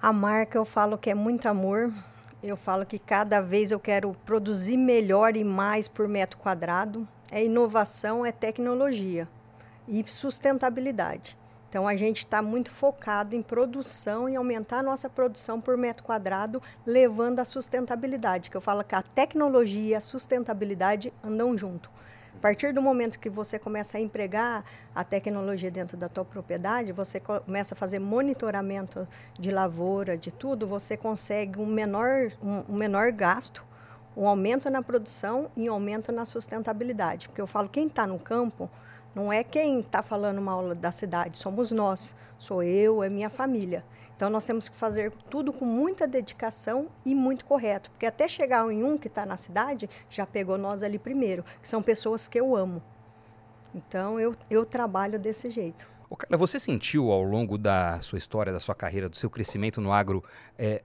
A 0.00 0.12
marca 0.12 0.58
eu 0.58 0.64
falo 0.64 0.98
que 0.98 1.10
é 1.10 1.14
muito 1.14 1.46
amor. 1.46 1.92
Eu 2.42 2.56
falo 2.56 2.84
que 2.84 2.98
cada 2.98 3.40
vez 3.40 3.70
eu 3.70 3.78
quero 3.78 4.12
produzir 4.26 4.76
melhor 4.76 5.36
e 5.36 5.44
mais 5.44 5.86
por 5.86 6.08
metro 6.08 6.36
quadrado 6.36 7.06
é 7.30 7.44
inovação, 7.44 8.26
é 8.26 8.32
tecnologia 8.32 9.28
e 9.86 10.04
sustentabilidade. 10.06 11.38
Então 11.72 11.88
a 11.88 11.96
gente 11.96 12.18
está 12.18 12.42
muito 12.42 12.70
focado 12.70 13.34
em 13.34 13.40
produção 13.40 14.28
e 14.28 14.36
aumentar 14.36 14.80
a 14.80 14.82
nossa 14.82 15.08
produção 15.08 15.58
por 15.58 15.74
metro 15.74 16.04
quadrado, 16.04 16.60
levando 16.84 17.38
a 17.38 17.46
sustentabilidade, 17.46 18.50
que 18.50 18.56
eu 18.58 18.60
falo 18.60 18.84
que 18.84 18.94
a 18.94 19.00
tecnologia 19.00 19.82
e 19.82 19.94
a 19.94 20.00
sustentabilidade 20.02 21.10
andam 21.24 21.56
junto. 21.56 21.90
A 22.36 22.38
partir 22.42 22.74
do 22.74 22.82
momento 22.82 23.18
que 23.18 23.30
você 23.30 23.58
começa 23.58 23.96
a 23.96 24.00
empregar 24.02 24.66
a 24.94 25.02
tecnologia 25.02 25.70
dentro 25.70 25.96
da 25.96 26.10
tua 26.10 26.26
propriedade, 26.26 26.92
você 26.92 27.18
começa 27.18 27.74
a 27.74 27.76
fazer 27.78 27.98
monitoramento 28.00 29.08
de 29.40 29.50
lavoura, 29.50 30.14
de 30.14 30.30
tudo, 30.30 30.66
você 30.66 30.94
consegue 30.94 31.58
um 31.58 31.64
menor, 31.64 32.30
um, 32.42 32.64
um 32.68 32.76
menor 32.76 33.10
gasto 33.12 33.64
um 34.14 34.28
aumento 34.28 34.68
na 34.68 34.82
produção 34.82 35.50
e 35.56 35.70
um 35.70 35.72
aumento 35.72 36.12
na 36.12 36.26
sustentabilidade. 36.26 37.30
Porque 37.30 37.40
eu 37.40 37.46
falo, 37.46 37.66
quem 37.66 37.86
está 37.86 38.06
no 38.06 38.18
campo 38.18 38.68
não 39.14 39.32
é 39.32 39.44
quem 39.44 39.80
está 39.80 40.02
falando 40.02 40.40
mal 40.40 40.74
da 40.74 40.90
cidade, 40.90 41.36
somos 41.36 41.70
nós. 41.70 42.14
Sou 42.38 42.62
eu, 42.62 43.02
é 43.02 43.08
minha 43.08 43.28
família. 43.28 43.84
Então 44.16 44.30
nós 44.30 44.44
temos 44.44 44.68
que 44.68 44.76
fazer 44.76 45.12
tudo 45.28 45.52
com 45.52 45.64
muita 45.64 46.06
dedicação 46.06 46.88
e 47.04 47.14
muito 47.14 47.44
correto. 47.44 47.90
Porque 47.90 48.06
até 48.06 48.26
chegar 48.28 48.70
em 48.70 48.84
um 48.84 48.96
que 48.96 49.08
está 49.08 49.26
na 49.26 49.36
cidade, 49.36 49.88
já 50.08 50.24
pegou 50.24 50.56
nós 50.56 50.82
ali 50.82 50.98
primeiro, 50.98 51.44
que 51.60 51.68
são 51.68 51.82
pessoas 51.82 52.28
que 52.28 52.38
eu 52.38 52.54
amo. 52.54 52.82
Então 53.74 54.18
eu, 54.20 54.34
eu 54.48 54.64
trabalho 54.64 55.18
desse 55.18 55.50
jeito. 55.50 55.90
Ô, 56.08 56.16
Carla, 56.16 56.36
você 56.36 56.60
sentiu 56.60 57.10
ao 57.10 57.22
longo 57.22 57.58
da 57.58 58.00
sua 58.00 58.18
história, 58.18 58.52
da 58.52 58.60
sua 58.60 58.74
carreira, 58.74 59.08
do 59.08 59.16
seu 59.16 59.30
crescimento 59.30 59.80
no 59.80 59.92
agro, 59.92 60.22
é, 60.58 60.82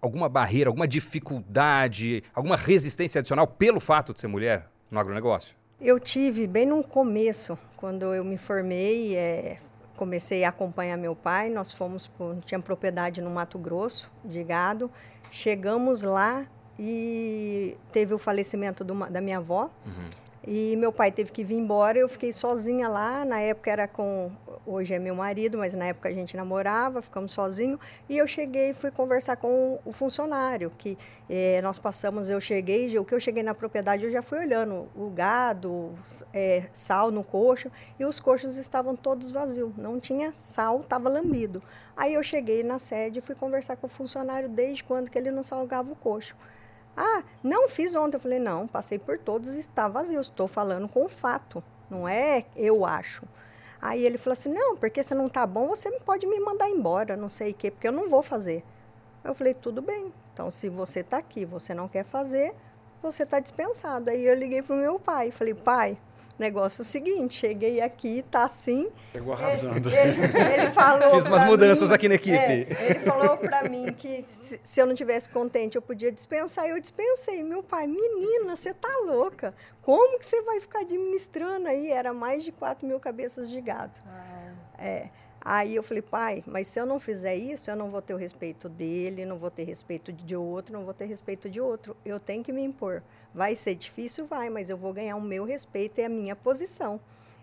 alguma 0.00 0.28
barreira, 0.28 0.68
alguma 0.68 0.86
dificuldade, 0.86 2.22
alguma 2.34 2.56
resistência 2.56 3.18
adicional 3.18 3.46
pelo 3.46 3.80
fato 3.80 4.12
de 4.12 4.20
ser 4.20 4.28
mulher 4.28 4.70
no 4.90 5.00
agronegócio? 5.00 5.56
Eu 5.80 5.98
tive 6.00 6.46
bem 6.46 6.66
no 6.66 6.82
começo, 6.82 7.58
quando 7.76 8.14
eu 8.14 8.24
me 8.24 8.38
formei, 8.38 9.16
é, 9.16 9.58
comecei 9.96 10.44
a 10.44 10.48
acompanhar 10.48 10.96
meu 10.96 11.14
pai. 11.14 11.50
Nós 11.50 11.72
fomos, 11.72 12.10
tinha 12.46 12.60
propriedade 12.60 13.20
no 13.20 13.30
Mato 13.30 13.58
Grosso 13.58 14.10
de 14.24 14.42
gado. 14.42 14.90
Chegamos 15.30 16.02
lá 16.02 16.46
e 16.78 17.76
teve 17.92 18.14
o 18.14 18.18
falecimento 18.18 18.84
do, 18.84 18.94
da 19.10 19.20
minha 19.20 19.38
avó. 19.38 19.70
Uhum. 19.84 20.10
E 20.46 20.76
meu 20.76 20.92
pai 20.92 21.10
teve 21.10 21.32
que 21.32 21.42
vir 21.42 21.56
embora, 21.56 21.98
eu 21.98 22.08
fiquei 22.08 22.32
sozinha 22.32 22.88
lá. 22.88 23.24
Na 23.24 23.40
época 23.40 23.70
era 23.70 23.88
com 23.88 24.30
hoje 24.66 24.94
é 24.94 24.98
meu 24.98 25.14
marido, 25.14 25.58
mas 25.58 25.74
na 25.74 25.86
época 25.86 26.08
a 26.08 26.12
gente 26.12 26.36
namorava, 26.36 27.02
ficamos 27.02 27.32
sozinhos. 27.32 27.78
E 28.08 28.16
eu 28.16 28.26
cheguei 28.26 28.70
e 28.70 28.74
fui 28.74 28.90
conversar 28.90 29.36
com 29.36 29.78
o 29.84 29.92
funcionário, 29.92 30.72
que 30.76 30.96
é, 31.28 31.60
nós 31.62 31.78
passamos, 31.78 32.28
eu 32.28 32.40
cheguei, 32.40 32.98
o 32.98 33.04
que 33.04 33.14
eu 33.14 33.20
cheguei 33.20 33.42
na 33.42 33.54
propriedade, 33.54 34.04
eu 34.04 34.10
já 34.10 34.22
fui 34.22 34.38
olhando 34.38 34.88
o 34.96 35.10
gado, 35.10 35.94
é, 36.32 36.68
sal 36.72 37.10
no 37.10 37.24
coxo, 37.24 37.70
e 37.98 38.04
os 38.04 38.20
coxos 38.20 38.56
estavam 38.56 38.96
todos 38.96 39.30
vazios. 39.30 39.72
Não 39.76 40.00
tinha 40.00 40.32
sal, 40.32 40.80
estava 40.80 41.08
lambido. 41.08 41.62
Aí 41.96 42.14
eu 42.14 42.22
cheguei 42.22 42.62
na 42.62 42.78
sede 42.78 43.18
e 43.18 43.22
fui 43.22 43.34
conversar 43.34 43.76
com 43.76 43.86
o 43.86 43.90
funcionário 43.90 44.48
desde 44.48 44.82
quando 44.82 45.10
que 45.10 45.18
ele 45.18 45.30
não 45.30 45.42
salgava 45.42 45.92
o 45.92 45.96
coxo. 45.96 46.36
Ah, 46.96 47.22
não 47.42 47.68
fiz 47.68 47.94
ontem. 47.94 48.16
Eu 48.16 48.20
falei, 48.20 48.38
não, 48.38 48.66
passei 48.66 48.98
por 48.98 49.18
todos 49.18 49.54
e 49.54 49.58
está 49.58 49.88
vazio. 49.88 50.20
Estou 50.20 50.46
falando 50.46 50.88
com 50.88 51.04
o 51.04 51.08
fato, 51.08 51.62
não 51.90 52.08
é 52.08 52.44
eu 52.56 52.84
acho. 52.84 53.24
Aí 53.84 54.02
ele 54.06 54.16
falou 54.16 54.32
assim, 54.32 54.48
não, 54.48 54.74
porque 54.74 55.02
se 55.02 55.14
não 55.14 55.28
tá 55.28 55.46
bom, 55.46 55.68
você 55.68 55.90
pode 56.00 56.26
me 56.26 56.40
mandar 56.40 56.70
embora, 56.70 57.18
não 57.18 57.28
sei 57.28 57.50
o 57.50 57.54
quê, 57.54 57.70
porque 57.70 57.86
eu 57.86 57.92
não 57.92 58.08
vou 58.08 58.22
fazer. 58.22 58.64
Eu 59.22 59.34
falei, 59.34 59.52
tudo 59.52 59.82
bem. 59.82 60.10
Então, 60.32 60.50
se 60.50 60.70
você 60.70 61.00
está 61.00 61.18
aqui, 61.18 61.44
você 61.44 61.74
não 61.74 61.86
quer 61.86 62.02
fazer, 62.02 62.54
você 63.02 63.24
está 63.24 63.38
dispensado. 63.40 64.08
Aí 64.08 64.24
eu 64.24 64.34
liguei 64.34 64.62
para 64.62 64.74
o 64.74 64.78
meu 64.78 64.98
pai, 64.98 65.30
falei, 65.30 65.52
pai, 65.52 65.98
Negócio 66.38 66.80
é 66.80 66.82
o 66.82 66.84
seguinte, 66.84 67.34
cheguei 67.34 67.80
aqui, 67.80 68.24
tá 68.28 68.44
assim. 68.44 68.90
Chegou 69.12 69.34
arrasando. 69.34 69.88
Ele, 69.88 70.24
ele, 70.24 70.52
ele 70.54 70.70
falou. 70.72 71.12
Fiz 71.12 71.26
umas 71.26 71.46
mudanças 71.46 71.88
mim, 71.88 71.94
aqui 71.94 72.08
na 72.08 72.14
equipe. 72.16 72.36
É, 72.36 72.86
ele 72.90 73.00
falou 73.00 73.36
para 73.36 73.68
mim 73.68 73.92
que 73.92 74.24
se, 74.26 74.60
se, 74.62 74.80
eu 74.80 74.86
não 74.86 74.94
tivesse 74.94 75.28
contente, 75.28 75.76
eu 75.76 75.82
podia 75.82 76.10
dispensar. 76.10 76.66
Eu 76.66 76.80
dispensei. 76.80 77.44
Meu 77.44 77.62
pai, 77.62 77.86
menina, 77.86 78.56
você 78.56 78.74
tá 78.74 78.88
louca. 79.04 79.54
Como 79.80 80.18
que 80.18 80.26
você 80.26 80.42
vai 80.42 80.60
ficar 80.60 80.80
administrando 80.80 81.68
aí? 81.68 81.92
Era 81.92 82.12
mais 82.12 82.42
de 82.42 82.50
4 82.50 82.84
mil 82.84 82.98
cabeças 82.98 83.48
de 83.48 83.60
gado. 83.60 84.00
Ah. 84.06 84.52
É. 84.76 85.10
Aí 85.44 85.76
eu 85.76 85.82
falei, 85.82 86.00
pai, 86.00 86.42
mas 86.46 86.68
se 86.68 86.80
eu 86.80 86.86
não 86.86 86.98
fizer 86.98 87.36
isso, 87.36 87.70
eu 87.70 87.76
não 87.76 87.90
vou 87.90 88.00
ter 88.00 88.14
o 88.14 88.16
respeito 88.16 88.66
dele, 88.66 89.26
não 89.26 89.36
vou 89.36 89.50
ter 89.50 89.64
respeito 89.64 90.10
de 90.10 90.34
outro, 90.34 90.72
não 90.72 90.84
vou 90.84 90.94
ter 90.94 91.04
respeito 91.04 91.50
de 91.50 91.60
outro. 91.60 91.94
Eu 92.02 92.18
tenho 92.18 92.42
que 92.42 92.50
me 92.50 92.62
impor. 92.62 93.02
Vai 93.34 93.54
ser 93.54 93.74
difícil? 93.74 94.24
Vai, 94.26 94.48
mas 94.48 94.70
eu 94.70 94.76
vou 94.78 94.92
ganhar 94.94 95.16
o 95.16 95.20
meu 95.20 95.44
respeito 95.44 96.00
e 96.00 96.04
a 96.04 96.08
minha 96.08 96.34
posição. 96.34 96.98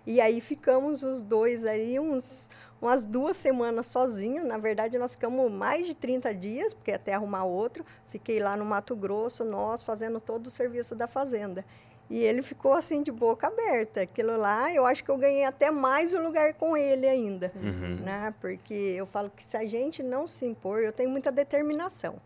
E 0.06 0.20
aí 0.20 0.42
ficamos 0.42 1.04
os 1.04 1.24
dois 1.24 1.64
aí 1.64 2.00
uns, 2.00 2.50
umas 2.82 3.06
duas 3.06 3.38
semanas 3.38 3.86
sozinhos. 3.86 4.48
Na 4.48 4.58
verdade, 4.58 4.98
nós 4.98 5.12
ficamos 5.12 5.52
mais 5.52 5.86
de 5.86 5.94
30 5.94 6.34
dias, 6.34 6.74
porque 6.74 6.92
até 6.92 7.14
arrumar 7.14 7.44
outro. 7.44 7.86
Fiquei 8.08 8.40
lá 8.40 8.58
no 8.58 8.66
Mato 8.66 8.96
Grosso, 8.96 9.46
nós 9.46 9.84
fazendo 9.84 10.20
todo 10.20 10.48
o 10.48 10.50
serviço 10.50 10.96
da 10.96 11.08
fazenda. 11.08 11.64
E 12.12 12.26
ele 12.26 12.42
ficou 12.42 12.74
assim 12.74 13.02
de 13.02 13.10
boca 13.10 13.48
aberta. 13.48 14.02
Aquilo 14.02 14.36
lá, 14.36 14.70
eu 14.74 14.86
acho 14.86 15.02
que 15.02 15.10
eu 15.10 15.18
ganhei 15.18 15.46
até 15.46 15.72
mais 15.72 16.14
o 16.14 16.20
lugar 16.22 16.54
com 16.56 16.76
ele 16.76 17.08
ainda. 17.08 17.54
Uhum. 17.56 18.02
Né? 18.04 18.36
Porque 18.42 18.74
eu 18.74 19.06
falo 19.06 19.32
que 19.34 19.42
se 19.42 19.56
a 19.56 19.66
gente 19.66 20.04
não 20.04 20.28
se 20.28 20.46
impor, 20.46 20.82
eu 20.82 20.92
tenho 20.92 21.10
muita 21.10 21.32
determinação. 21.32 22.22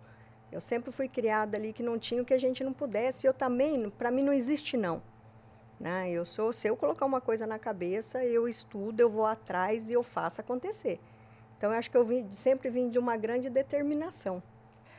Eu 0.52 0.60
sempre 0.60 0.92
fui 0.92 1.08
criada 1.08 1.56
ali 1.56 1.72
que 1.72 1.84
não 1.84 2.00
tinha 2.00 2.20
o 2.20 2.26
que 2.26 2.34
a 2.34 2.40
gente 2.40 2.64
não 2.64 2.74
pudesse. 2.74 3.28
Eu 3.28 3.34
também, 3.34 3.88
para 3.92 4.10
mim 4.10 4.24
não 4.24 4.34
existe 4.34 4.76
não. 4.76 5.04
Né? 5.80 6.10
Eu 6.10 6.26
sou, 6.26 6.52
se 6.52 6.68
eu 6.68 6.76
colocar 6.76 7.06
uma 7.06 7.22
coisa 7.22 7.46
na 7.46 7.60
cabeça, 7.60 8.26
eu 8.26 8.48
estudo, 8.48 9.00
eu 9.00 9.10
vou 9.10 9.28
atrás 9.28 9.92
e 9.92 9.94
eu 9.94 10.02
faço 10.02 10.42
acontecer. 10.42 11.00
Então 11.56 11.72
eu 11.72 11.78
acho 11.78 11.92
que 11.92 11.98
eu 11.98 12.04
vim, 12.04 12.28
sempre 12.32 12.72
vim 12.72 12.90
de 12.90 12.98
uma 12.98 13.16
grande 13.16 13.52
determinação. 13.52 14.42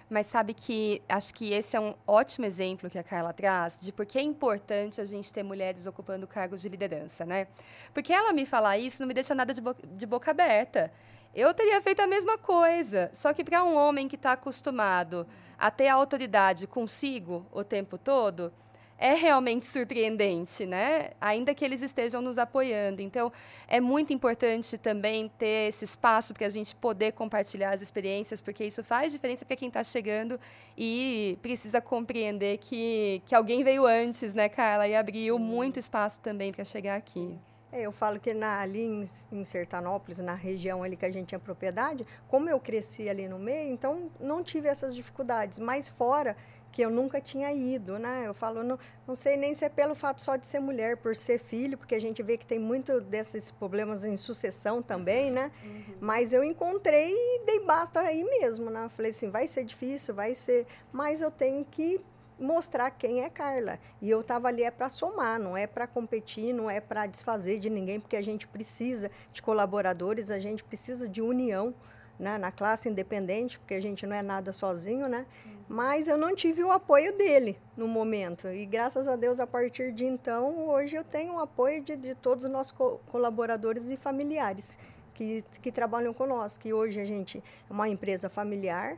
Mas 0.08 0.26
sabe 0.26 0.54
que 0.54 1.02
acho 1.08 1.34
que 1.34 1.52
esse 1.52 1.76
é 1.76 1.80
um 1.80 1.92
ótimo 2.06 2.46
exemplo 2.46 2.88
que 2.88 2.98
a 2.98 3.02
Carla 3.02 3.32
traz 3.32 3.80
de 3.80 3.92
por 3.92 4.06
que 4.06 4.18
é 4.18 4.22
importante 4.22 5.00
a 5.00 5.04
gente 5.04 5.32
ter 5.32 5.42
mulheres 5.42 5.86
ocupando 5.86 6.26
cargos 6.28 6.62
de 6.62 6.68
liderança, 6.68 7.26
né? 7.26 7.48
Porque 7.92 8.12
ela 8.12 8.32
me 8.32 8.46
falar 8.46 8.78
isso 8.78 9.02
não 9.02 9.08
me 9.08 9.14
deixa 9.14 9.34
nada 9.34 9.52
de, 9.52 9.60
bo 9.60 9.74
de 9.74 10.06
boca 10.06 10.30
aberta. 10.30 10.92
Eu 11.34 11.52
teria 11.52 11.80
feito 11.82 12.00
a 12.00 12.06
mesma 12.06 12.38
coisa, 12.38 13.10
só 13.12 13.34
que 13.34 13.44
para 13.44 13.64
um 13.64 13.76
homem 13.76 14.06
que 14.06 14.16
está 14.16 14.32
acostumado 14.32 15.26
a 15.58 15.70
ter 15.70 15.88
a 15.88 15.94
autoridade 15.94 16.66
consigo 16.66 17.44
o 17.52 17.64
tempo 17.64 17.98
todo, 17.98 18.52
é 18.98 19.14
realmente 19.14 19.66
surpreendente, 19.66 20.64
né? 20.64 21.10
Ainda 21.20 21.54
que 21.54 21.64
eles 21.64 21.82
estejam 21.82 22.22
nos 22.22 22.38
apoiando. 22.38 23.02
Então, 23.02 23.30
é 23.68 23.80
muito 23.80 24.12
importante 24.12 24.78
também 24.78 25.28
ter 25.38 25.68
esse 25.68 25.84
espaço 25.84 26.32
para 26.32 26.46
a 26.46 26.50
gente 26.50 26.74
poder 26.74 27.12
compartilhar 27.12 27.70
as 27.70 27.82
experiências, 27.82 28.40
porque 28.40 28.64
isso 28.64 28.82
faz 28.82 29.12
diferença 29.12 29.44
para 29.44 29.56
quem 29.56 29.68
está 29.68 29.84
chegando 29.84 30.40
e 30.76 31.38
precisa 31.42 31.80
compreender 31.80 32.58
que, 32.58 33.22
que 33.26 33.34
alguém 33.34 33.62
veio 33.62 33.86
antes, 33.86 34.34
né, 34.34 34.48
Carla? 34.48 34.88
E 34.88 34.94
abriu 34.94 35.36
Sim. 35.36 35.42
muito 35.42 35.78
espaço 35.78 36.20
também 36.20 36.52
para 36.52 36.64
chegar 36.64 36.96
aqui. 36.96 37.38
É, 37.72 37.82
eu 37.82 37.92
falo 37.92 38.18
que 38.18 38.32
na, 38.32 38.60
ali 38.60 38.80
em, 38.80 39.04
em, 39.32 39.44
Sertanópolis, 39.44 40.18
na 40.18 40.34
região 40.34 40.82
ali 40.82 40.96
que 40.96 41.04
a 41.04 41.10
gente 41.10 41.26
tinha 41.26 41.38
propriedade, 41.38 42.06
como 42.26 42.48
eu 42.48 42.58
cresci 42.58 43.08
ali 43.08 43.28
no 43.28 43.38
meio, 43.38 43.70
então 43.70 44.10
não 44.18 44.42
tive 44.42 44.68
essas 44.68 44.94
dificuldades. 44.94 45.58
Mas 45.58 45.88
fora, 45.88 46.36
que 46.76 46.82
eu 46.82 46.90
nunca 46.90 47.22
tinha 47.22 47.50
ido, 47.54 47.98
né? 47.98 48.24
Eu 48.26 48.34
falo, 48.34 48.62
não, 48.62 48.78
não 49.08 49.14
sei 49.14 49.34
nem 49.34 49.54
se 49.54 49.64
é 49.64 49.68
pelo 49.70 49.94
fato 49.94 50.20
só 50.20 50.36
de 50.36 50.46
ser 50.46 50.60
mulher, 50.60 50.98
por 50.98 51.16
ser 51.16 51.38
filho, 51.38 51.78
porque 51.78 51.94
a 51.94 51.98
gente 51.98 52.22
vê 52.22 52.36
que 52.36 52.44
tem 52.44 52.58
muito 52.58 53.00
desses 53.00 53.50
problemas 53.50 54.04
em 54.04 54.14
sucessão 54.18 54.82
também, 54.82 55.30
né? 55.30 55.50
Uhum. 55.64 55.94
Mas 56.02 56.34
eu 56.34 56.44
encontrei 56.44 57.14
e 57.14 57.46
dei 57.46 57.60
basta 57.60 58.00
aí 58.00 58.22
mesmo, 58.24 58.68
né? 58.68 58.90
Falei 58.90 59.10
assim, 59.10 59.30
vai 59.30 59.48
ser 59.48 59.64
difícil, 59.64 60.14
vai 60.14 60.34
ser, 60.34 60.66
mas 60.92 61.22
eu 61.22 61.30
tenho 61.30 61.64
que 61.64 61.98
mostrar 62.38 62.90
quem 62.90 63.24
é 63.24 63.30
Carla. 63.30 63.78
E 64.02 64.10
eu 64.10 64.20
estava 64.20 64.48
ali 64.48 64.62
é 64.62 64.70
para 64.70 64.90
somar, 64.90 65.40
não 65.40 65.56
é 65.56 65.66
para 65.66 65.86
competir, 65.86 66.52
não 66.52 66.68
é 66.68 66.78
para 66.78 67.06
desfazer 67.06 67.58
de 67.58 67.70
ninguém, 67.70 67.98
porque 67.98 68.16
a 68.16 68.22
gente 68.22 68.46
precisa 68.46 69.10
de 69.32 69.40
colaboradores, 69.40 70.30
a 70.30 70.38
gente 70.38 70.62
precisa 70.62 71.08
de 71.08 71.22
união 71.22 71.74
né, 72.18 72.36
na 72.38 72.52
classe 72.52 72.86
independente, 72.88 73.58
porque 73.58 73.74
a 73.74 73.80
gente 73.80 74.06
não 74.06 74.14
é 74.14 74.20
nada 74.20 74.52
sozinho, 74.52 75.08
né? 75.08 75.26
Mas 75.68 76.06
eu 76.06 76.16
não 76.16 76.34
tive 76.34 76.62
o 76.62 76.70
apoio 76.70 77.16
dele 77.16 77.58
no 77.76 77.88
momento. 77.88 78.48
E 78.48 78.64
graças 78.64 79.08
a 79.08 79.16
Deus, 79.16 79.40
a 79.40 79.46
partir 79.46 79.92
de 79.92 80.04
então, 80.04 80.68
hoje 80.68 80.94
eu 80.94 81.02
tenho 81.02 81.34
o 81.34 81.38
apoio 81.40 81.82
de, 81.82 81.96
de 81.96 82.14
todos 82.14 82.44
os 82.44 82.50
nossos 82.50 82.72
co 82.72 83.00
colaboradores 83.06 83.90
e 83.90 83.96
familiares 83.96 84.78
que, 85.12 85.44
que 85.60 85.72
trabalham 85.72 86.14
conosco. 86.14 86.62
Que 86.62 86.72
hoje 86.72 87.00
a 87.00 87.04
gente 87.04 87.42
é 87.68 87.72
uma 87.72 87.88
empresa 87.88 88.28
familiar, 88.28 88.96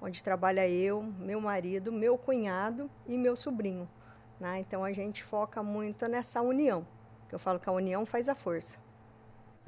onde 0.00 0.22
trabalha 0.22 0.68
eu, 0.68 1.02
meu 1.02 1.40
marido, 1.40 1.92
meu 1.92 2.18
cunhado 2.18 2.90
e 3.06 3.16
meu 3.16 3.36
sobrinho. 3.36 3.88
Né? 4.40 4.58
Então 4.58 4.82
a 4.82 4.92
gente 4.92 5.22
foca 5.22 5.62
muito 5.62 6.08
nessa 6.08 6.42
união, 6.42 6.84
que 7.28 7.34
eu 7.34 7.38
falo 7.38 7.60
que 7.60 7.68
a 7.68 7.72
união 7.72 8.04
faz 8.04 8.28
a 8.28 8.34
força. 8.34 8.76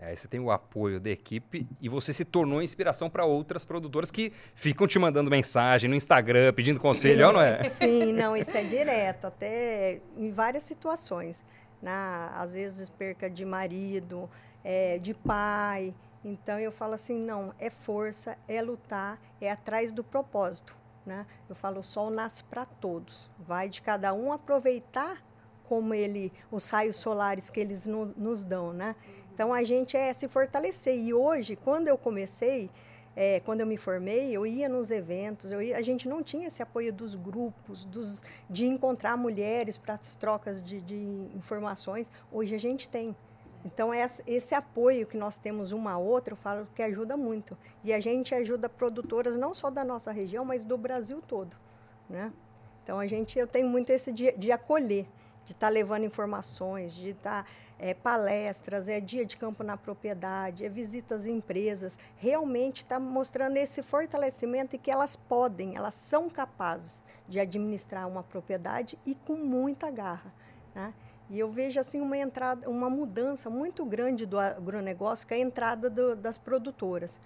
Aí 0.03 0.17
você 0.17 0.27
tem 0.27 0.41
o 0.41 0.51
apoio 0.51 0.99
da 0.99 1.11
equipe 1.11 1.69
e 1.81 1.89
você 1.89 2.13
se 2.13 2.25
tornou 2.25 2.63
inspiração 2.63 3.11
para 3.11 3.25
outras 3.27 3.65
produtoras 3.65 4.11
que 4.11 4.33
ficam 4.55 4.87
te 4.87 4.99
mandando 4.99 5.31
mensagem 5.31 5.91
no 5.91 5.95
Instagram, 5.95 6.53
pedindo 6.55 6.81
conselho, 6.81 7.33
não 7.33 7.41
é? 7.41 7.63
Sim, 7.69 8.13
não, 8.13 8.35
isso 8.35 8.57
é 8.57 8.65
direto, 8.65 9.27
até 9.27 10.01
em 10.17 10.31
várias 10.31 10.63
situações. 10.63 11.45
Né? 11.83 11.93
Às 12.35 12.55
vezes 12.55 12.89
perca 12.89 13.29
de 13.29 13.45
marido, 13.45 14.29
é, 14.65 14.99
de 14.99 15.13
pai, 15.13 15.95
então 16.25 16.59
eu 16.59 16.71
falo 16.71 16.95
assim, 16.95 17.19
não, 17.19 17.55
é 17.59 17.71
força, 17.71 18.37
é 18.47 18.61
lutar, 18.61 19.21
é 19.41 19.51
atrás 19.51 19.93
do 19.93 20.05
propósito. 20.05 20.75
Né? 21.05 21.27
Eu 21.49 21.55
falo, 21.55 21.81
o 21.81 21.83
sol 21.83 22.11
nasce 22.11 22.45
para 22.45 22.65
todos. 22.65 23.31
Vai 23.39 23.69
de 23.69 23.81
cada 23.81 24.13
um 24.13 24.33
aproveitar 24.33 25.23
como 25.65 25.95
ele, 25.95 26.33
os 26.51 26.69
raios 26.69 26.97
solares 26.97 27.49
que 27.49 27.61
eles 27.61 27.87
no, 27.87 28.07
nos 28.17 28.43
dão, 28.43 28.73
né? 28.73 28.97
Então 29.35 29.53
a 29.53 29.65
gente 29.65 29.97
é 29.97 30.13
se 30.13 30.29
fortalecer. 30.29 30.95
E 30.95 31.15
hoje, 31.15 31.57
quando 31.57 31.89
eu 31.89 31.97
comecei, 31.97 32.71
é, 33.17 33.41
quando 33.41 33.61
eu 33.61 33.67
me 33.67 33.77
formei, 33.77 34.31
eu 34.31 34.47
ia 34.47 34.69
nos 34.69 34.91
eventos, 34.91 35.51
eu 35.51 35.61
ia, 35.61 35.77
a 35.77 35.83
gente 35.83 36.09
não 36.09 36.23
tinha 36.23 36.47
esse 36.47 36.63
apoio 36.63 36.93
dos 36.93 37.15
grupos, 37.15 37.85
dos, 37.85 38.23
de 38.49 38.67
encontrar 38.67 39.17
mulheres 39.17 39.77
para 39.77 39.95
as 39.95 40.15
trocas 40.15 40.63
de, 40.63 40.81
de 40.81 41.29
informações. 41.35 42.11
Hoje 42.31 42.55
a 42.55 42.59
gente 42.59 42.89
tem. 42.89 43.15
Então, 43.63 43.91
esse 44.27 44.55
apoio 44.55 45.07
que 45.07 45.19
nós 45.19 45.39
temos 45.39 45.71
uma 45.71 45.93
a 45.93 45.99
outra, 45.99 46.33
eu 46.33 46.37
falo 46.37 46.67
que 46.75 46.83
ajuda 46.83 47.15
muito. 47.15 47.59
E 47.85 47.93
a 47.93 48.01
gente 48.01 48.35
ajuda 48.35 48.71
produtoras 48.71 49.37
não 49.37 49.55
só 49.55 49.69
da 49.71 49.85
nossa 49.85 50.11
região, 50.11 50.47
mas 50.47 50.65
do 50.65 50.79
Brasil 50.79 51.21
todo. 51.21 51.55
Né? 52.09 52.33
Então, 52.83 52.99
a 52.99 53.07
gente, 53.07 53.39
eu 53.39 53.47
tenho 53.47 53.69
muito 53.69 53.91
esse 53.91 54.13
de, 54.13 54.33
de 54.33 54.51
acolher, 54.51 55.07
de 55.51 55.55
estar 55.55 55.67
tá 55.67 55.73
levando 55.73 56.05
informações, 56.05 56.95
de 56.95 57.09
estar 57.09 57.43
tá, 57.43 57.51
é, 57.77 57.93
palestras, 57.93 58.89
é 58.89 59.01
dia 59.01 59.27
de 59.27 59.37
campo 59.37 59.65
na 59.65 59.77
propriedade, 59.77 60.65
é 60.65 60.69
visitas 60.69 61.27
em 61.27 61.39
empresas. 61.39 61.99
Realmente 62.17 62.85
está 62.85 63.01
mostrando 63.01 63.57
esse 63.57 63.83
fortalecimento 63.83 64.77
e 64.77 64.79
que 64.79 64.93
elas 64.93 65.17
podem, 65.17 65.77
elas 65.77 65.95
são 65.95 66.31
capazes 66.31 67.03
de 67.29 67.41
administrar 67.41 68.07
uma 68.07 68.23
propriedade 68.23 68.97
e 69.05 69.17
com 69.17 69.35
muita 69.35 69.91
garra. 69.91 70.33
Né? 70.73 70.95
E 71.29 71.39
eu 71.39 71.51
vejo 71.51 71.81
assim 71.81 72.01
uma 72.01 72.17
entrada, 72.17 72.71
uma 72.71 72.89
mudança 72.89 73.51
muito 73.51 73.85
grande 73.85 74.27
do 74.27 74.39
agronegócio, 74.39 75.27
que 75.27 75.35
é 75.35 75.39
a 75.39 75.41
entrada 75.41 75.91
do, 75.91 76.15
das 76.15 76.39
produtoras. 76.39 77.19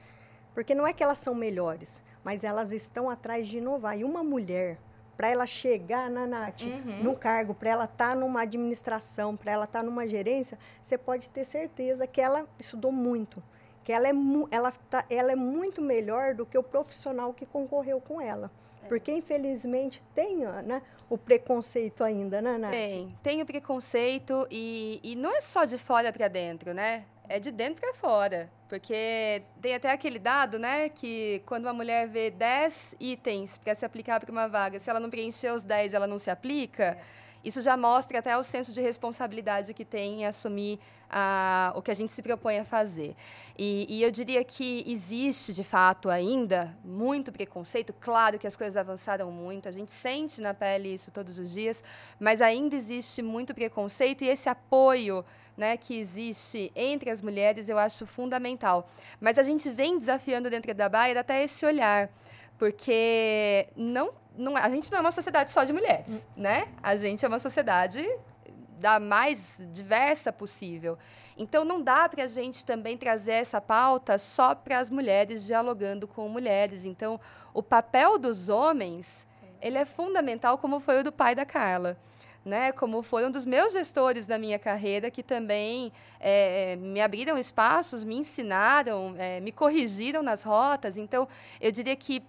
Porque 0.54 0.74
não 0.74 0.86
é 0.86 0.94
que 0.94 1.02
elas 1.02 1.18
são 1.18 1.34
melhores, 1.34 2.02
mas 2.22 2.42
elas 2.42 2.72
estão 2.72 3.10
atrás 3.10 3.46
de 3.48 3.58
inovar. 3.58 3.98
E 3.98 4.04
uma 4.04 4.24
mulher 4.24 4.78
para 5.16 5.28
ela 5.28 5.46
chegar 5.46 6.10
na 6.10 6.26
Nath, 6.26 6.62
Uhum. 6.62 7.02
num 7.02 7.14
cargo, 7.14 7.54
para 7.54 7.70
ela 7.70 7.84
estar 7.84 8.16
numa 8.16 8.42
administração, 8.42 9.36
para 9.36 9.52
ela 9.52 9.64
estar 9.64 9.82
numa 9.82 10.06
gerência, 10.06 10.58
você 10.82 10.98
pode 10.98 11.28
ter 11.28 11.44
certeza 11.44 12.06
que 12.06 12.20
ela 12.20 12.46
estudou 12.58 12.90
muito, 12.92 13.42
que 13.84 13.92
ela 13.92 14.08
é, 14.08 14.12
ela 14.50 14.72
tá, 14.72 15.04
ela 15.10 15.32
é 15.32 15.36
muito 15.36 15.80
melhor 15.82 16.34
do 16.34 16.44
que 16.44 16.56
o 16.58 16.62
profissional 16.62 17.32
que 17.32 17.46
concorreu 17.46 18.00
com 18.00 18.20
ela. 18.20 18.50
Porque, 18.88 19.10
infelizmente, 19.12 20.02
tem 20.14 20.38
né, 20.62 20.82
o 21.08 21.16
preconceito 21.16 22.04
ainda, 22.04 22.42
né, 22.42 22.58
Nath? 22.58 22.70
Tem, 22.70 23.18
tem 23.22 23.42
o 23.42 23.46
preconceito 23.46 24.46
e, 24.50 25.00
e 25.02 25.16
não 25.16 25.34
é 25.34 25.40
só 25.40 25.64
de 25.64 25.78
fora 25.78 26.12
para 26.12 26.28
dentro, 26.28 26.74
né? 26.74 27.04
É 27.26 27.40
de 27.40 27.50
dentro 27.50 27.80
para 27.80 27.94
fora. 27.94 28.50
Porque 28.74 29.40
tem 29.62 29.72
até 29.72 29.92
aquele 29.92 30.18
dado, 30.18 30.58
né, 30.58 30.88
que 30.88 31.40
quando 31.46 31.66
uma 31.66 31.72
mulher 31.72 32.08
vê 32.08 32.28
10 32.28 32.96
itens 32.98 33.56
para 33.56 33.72
se 33.72 33.86
aplicar 33.86 34.18
para 34.18 34.32
uma 34.32 34.48
vaga, 34.48 34.80
se 34.80 34.90
ela 34.90 34.98
não 34.98 35.08
preencher 35.08 35.54
os 35.54 35.62
10, 35.62 35.94
ela 35.94 36.08
não 36.08 36.18
se 36.18 36.28
aplica. 36.28 36.98
Isso 37.44 37.62
já 37.62 37.76
mostra 37.76 38.18
até 38.18 38.36
o 38.36 38.42
senso 38.42 38.72
de 38.72 38.80
responsabilidade 38.80 39.72
que 39.72 39.84
tem 39.84 40.22
em 40.22 40.26
assumir 40.26 40.80
a, 41.08 41.72
o 41.76 41.82
que 41.82 41.92
a 41.92 41.94
gente 41.94 42.12
se 42.12 42.20
propõe 42.20 42.58
a 42.58 42.64
fazer. 42.64 43.14
E, 43.56 43.86
e 43.88 44.02
eu 44.02 44.10
diria 44.10 44.42
que 44.42 44.82
existe, 44.88 45.54
de 45.54 45.62
fato, 45.62 46.10
ainda 46.10 46.76
muito 46.84 47.30
preconceito. 47.30 47.94
Claro 48.00 48.40
que 48.40 48.46
as 48.46 48.56
coisas 48.56 48.76
avançaram 48.76 49.30
muito, 49.30 49.68
a 49.68 49.72
gente 49.72 49.92
sente 49.92 50.40
na 50.40 50.52
pele 50.52 50.94
isso 50.94 51.12
todos 51.12 51.38
os 51.38 51.52
dias, 51.52 51.84
mas 52.18 52.42
ainda 52.42 52.74
existe 52.74 53.22
muito 53.22 53.54
preconceito 53.54 54.24
e 54.24 54.28
esse 54.28 54.48
apoio 54.48 55.24
né, 55.56 55.76
que 55.76 55.98
existe 55.98 56.72
entre 56.74 57.10
as 57.10 57.22
mulheres 57.22 57.68
eu 57.68 57.78
acho 57.78 58.06
fundamental. 58.06 58.88
Mas 59.20 59.38
a 59.38 59.42
gente 59.42 59.70
vem 59.70 59.98
desafiando 59.98 60.50
dentro 60.50 60.74
da 60.74 60.88
Bayer 60.88 61.16
até 61.16 61.42
esse 61.42 61.64
olhar, 61.64 62.10
porque 62.58 63.68
não, 63.76 64.12
não, 64.36 64.56
a 64.56 64.68
gente 64.68 64.90
não 64.90 64.98
é 64.98 65.00
uma 65.00 65.10
sociedade 65.10 65.50
só 65.50 65.64
de 65.64 65.72
mulheres, 65.72 66.26
né? 66.36 66.68
A 66.82 66.96
gente 66.96 67.24
é 67.24 67.28
uma 67.28 67.38
sociedade 67.38 68.04
da 68.78 69.00
mais 69.00 69.60
diversa 69.72 70.32
possível. 70.32 70.98
Então, 71.36 71.64
não 71.64 71.80
dá 71.80 72.08
para 72.08 72.24
a 72.24 72.26
gente 72.26 72.64
também 72.64 72.96
trazer 72.96 73.32
essa 73.32 73.60
pauta 73.60 74.18
só 74.18 74.54
para 74.54 74.78
as 74.78 74.90
mulheres 74.90 75.46
dialogando 75.46 76.06
com 76.06 76.28
mulheres. 76.28 76.84
Então, 76.84 77.18
o 77.52 77.62
papel 77.62 78.18
dos 78.18 78.48
homens 78.48 79.26
ele 79.60 79.78
é 79.78 79.86
fundamental, 79.86 80.58
como 80.58 80.78
foi 80.78 81.00
o 81.00 81.02
do 81.04 81.10
pai 81.10 81.34
da 81.34 81.46
Carla. 81.46 81.96
Né, 82.44 82.72
como 82.72 83.02
foi 83.02 83.24
um 83.24 83.30
dos 83.30 83.46
meus 83.46 83.72
gestores 83.72 84.26
da 84.26 84.38
minha 84.38 84.58
carreira, 84.58 85.10
que 85.10 85.22
também 85.22 85.90
é, 86.20 86.76
me 86.76 87.00
abriram 87.00 87.38
espaços, 87.38 88.04
me 88.04 88.16
ensinaram, 88.16 89.14
é, 89.16 89.40
me 89.40 89.50
corrigiram 89.50 90.22
nas 90.22 90.42
rotas. 90.42 90.98
Então, 90.98 91.26
eu 91.58 91.72
diria 91.72 91.96
que 91.96 92.22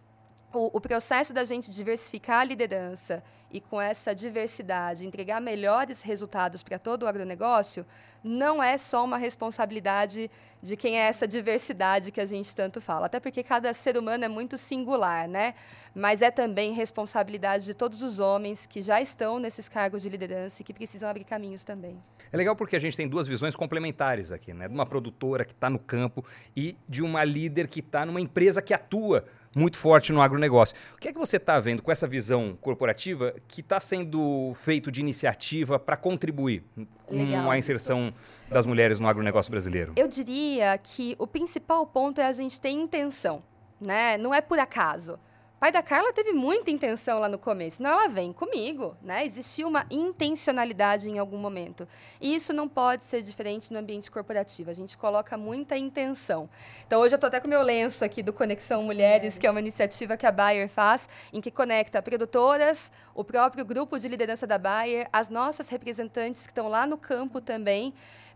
o, 0.54 0.78
o 0.78 0.80
processo 0.80 1.34
da 1.34 1.44
gente 1.44 1.70
diversificar 1.70 2.40
a 2.40 2.44
liderança 2.46 3.22
e 3.52 3.60
com 3.60 3.80
essa 3.80 4.16
diversidade 4.16 5.06
entregar 5.06 5.42
melhores 5.42 6.02
resultados 6.02 6.64
para 6.64 6.80
todo 6.80 7.04
o 7.04 7.08
agronegócio 7.08 7.86
não 8.26 8.62
é 8.62 8.76
só 8.76 9.06
uma 9.06 9.18
responsabilidade 9.18 10.32
de 10.60 10.76
quem 10.76 10.98
é 11.00 11.04
essa 11.04 11.28
diversidade 11.28 12.12
que 12.12 12.20
a 12.20 12.26
gente 12.26 12.56
tanto 12.56 12.82
fala, 12.82 13.06
até 13.06 13.20
porque 13.20 13.44
cada 13.44 13.72
ser 13.72 13.98
humano 13.98 14.26
é 14.26 14.28
muito 14.28 14.58
singular, 14.58 15.28
né? 15.28 15.54
Mas 15.94 16.24
é 16.24 16.32
também 16.32 16.74
responsabilidade 16.74 17.66
de 17.66 17.76
todos 17.76 18.02
os 18.02 18.20
homens 18.20 18.66
que 18.66 18.82
já 18.82 19.00
estão 19.00 19.38
nesses 19.38 19.70
cargos 19.70 20.02
de 20.02 20.10
liderança 20.10 20.64
e 20.64 20.66
que 20.66 20.74
precisam 20.74 21.08
abrir 21.08 21.24
caminhos 21.24 21.64
também. 21.64 22.02
É 22.32 22.36
legal 22.36 22.56
porque 22.56 22.76
a 22.76 22.80
gente 22.80 22.98
tem 22.98 23.08
duas 23.08 23.28
visões 23.28 23.56
complementares 23.56 24.32
aqui, 24.32 24.56
né? 24.56 24.68
De 24.68 24.74
uma 24.74 24.88
produtora 24.88 25.46
que 25.46 25.52
está 25.52 25.70
no 25.70 25.78
campo 25.78 26.26
e 26.56 26.76
de 26.90 27.04
uma 27.04 27.24
líder 27.24 27.68
que 27.68 27.80
está 27.80 28.08
numa 28.08 28.20
empresa 28.20 28.60
que 28.60 28.74
atua 28.74 29.24
muito 29.56 29.78
forte 29.78 30.12
no 30.12 30.22
agronegócio. 30.22 30.76
O 30.94 30.98
que 30.98 31.08
é 31.08 31.14
que 31.14 31.18
você 31.18 31.38
está 31.38 31.58
vendo 31.60 31.82
com 31.82 31.90
essa 31.90 32.06
visão 32.06 32.58
corporativa 32.62 33.34
que 33.48 33.62
está 33.62 33.80
sendo 33.80 34.54
feito 34.56 34.92
de 34.92 35.00
iniciativa 35.00 35.80
para 35.80 35.96
contribuir 35.96 36.64
Legal. 37.10 37.46
com 37.46 37.52
a 37.52 37.58
inserção 37.58 38.14
das 38.50 38.66
mulheres 38.66 39.00
no 39.00 39.08
agronegócio 39.08 39.50
brasileiro? 39.50 39.94
Eu 39.96 40.10
diria 40.10 40.78
que 40.78 41.16
o 41.18 41.26
principal 41.26 41.88
ponto 41.88 42.20
é 42.20 42.28
a 42.28 42.32
gente 42.34 42.60
ter 42.60 42.70
intenção, 42.70 43.42
né? 43.80 44.18
Não 44.18 44.34
é 44.34 44.42
por 44.42 44.60
acaso. 44.60 45.18
Pai 45.58 45.72
da 45.72 45.82
Carla 45.82 46.12
teve 46.12 46.34
muita 46.34 46.70
intenção 46.70 47.18
lá 47.18 47.30
no 47.30 47.40
começo. 47.40 47.82
Não, 47.82 47.90
ela 47.90 48.10
vem 48.10 48.34
comigo, 48.34 48.96
né? 49.02 49.26
Existia 49.26 49.66
uma 49.66 49.86
intencionalidade 49.90 51.10
em 51.10 51.18
algum 51.18 51.38
momento. 51.38 51.88
E 52.20 52.36
isso 52.36 52.52
não 52.52 52.68
pode 52.68 53.06
ser 53.06 53.22
diferente 53.22 53.72
no 53.72 53.80
ambiente 53.80 54.12
corporativo. 54.12 54.70
A 54.70 54.74
gente 54.74 54.98
coloca 54.98 55.38
muita 55.38 55.78
intenção. 55.78 56.50
Então, 56.86 57.00
hoje 57.00 57.16
eu 57.16 57.18
estou 57.18 57.30
até 57.30 57.40
com 57.40 57.48
o 57.48 57.50
meu 57.50 57.62
lenço 57.62 58.04
aqui 58.04 58.22
do 58.22 58.34
Conexão 58.34 58.84
Mulheres, 58.84 59.40
que 59.40 59.48
é 59.48 59.52
uma 59.52 59.62
iniciativa 59.62 60.18
que 60.18 60.28
a 60.28 60.32
Bayer 60.32 60.68
faz, 60.68 61.08
em 61.32 61.40
que 61.40 61.50
conecta 61.50 62.02
produtoras, 62.02 62.92
o 63.16 63.24
próprio 63.24 63.64
grupo 63.64 63.98
de 63.98 64.10
liderança 64.10 64.46
da 64.46 64.58
Bayer, 64.58 65.08
as 65.12 65.30
nossas 65.30 65.70
representantes 65.70 66.42
que 66.44 66.52
estão 66.52 66.68
lá 66.68 66.86
no 66.86 66.98
campo 66.98 67.40
também, 67.40 67.94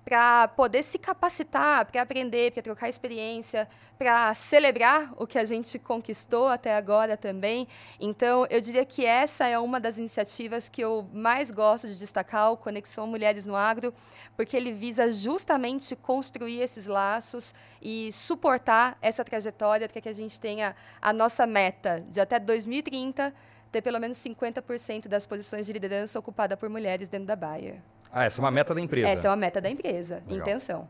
para 0.09 0.47
poder 0.47 0.81
se 0.81 0.97
capacitar, 0.97 1.85
para 1.85 2.01
aprender, 2.01 2.51
para 2.51 2.63
trocar 2.63 2.89
experiência, 2.89 3.69
para 3.95 4.33
celebrar 4.33 5.13
o 5.17 5.27
que 5.27 5.37
a 5.37 5.45
gente 5.45 5.77
conquistou 5.77 6.47
até 6.47 6.75
agora 6.75 7.15
também. 7.15 7.67
Então, 7.99 8.47
eu 8.49 8.59
diria 8.59 8.83
que 8.83 9.05
essa 9.05 9.45
é 9.45 9.59
uma 9.59 9.79
das 9.79 9.99
iniciativas 9.99 10.67
que 10.67 10.81
eu 10.81 11.07
mais 11.13 11.51
gosto 11.51 11.87
de 11.87 11.95
destacar, 11.95 12.51
o 12.51 12.57
Conexão 12.57 13.05
Mulheres 13.05 13.45
no 13.45 13.55
Agro, 13.55 13.93
porque 14.35 14.57
ele 14.57 14.71
visa 14.71 15.11
justamente 15.11 15.95
construir 15.95 16.59
esses 16.59 16.87
laços 16.87 17.53
e 17.79 18.11
suportar 18.11 18.97
essa 19.03 19.23
trajetória 19.23 19.87
para 19.87 20.01
que 20.01 20.09
a 20.09 20.13
gente 20.13 20.41
tenha 20.41 20.75
a 20.99 21.13
nossa 21.13 21.45
meta 21.45 22.03
de 22.09 22.19
até 22.19 22.39
2030 22.39 23.31
ter 23.71 23.83
pelo 23.83 23.99
menos 23.99 24.17
50% 24.17 25.07
das 25.07 25.27
posições 25.27 25.67
de 25.67 25.73
liderança 25.73 26.17
ocupada 26.17 26.57
por 26.57 26.67
mulheres 26.67 27.07
dentro 27.07 27.27
da 27.27 27.35
Bayer. 27.35 27.79
Ah, 28.11 28.23
essa 28.23 28.39
é 28.39 28.43
uma 28.43 28.51
meta 28.51 28.73
da 28.73 28.81
empresa. 28.81 29.07
Essa 29.07 29.27
é 29.27 29.29
uma 29.29 29.35
meta 29.35 29.61
da 29.61 29.69
empresa, 29.69 30.23
Legal. 30.27 30.39
intenção. 30.47 30.87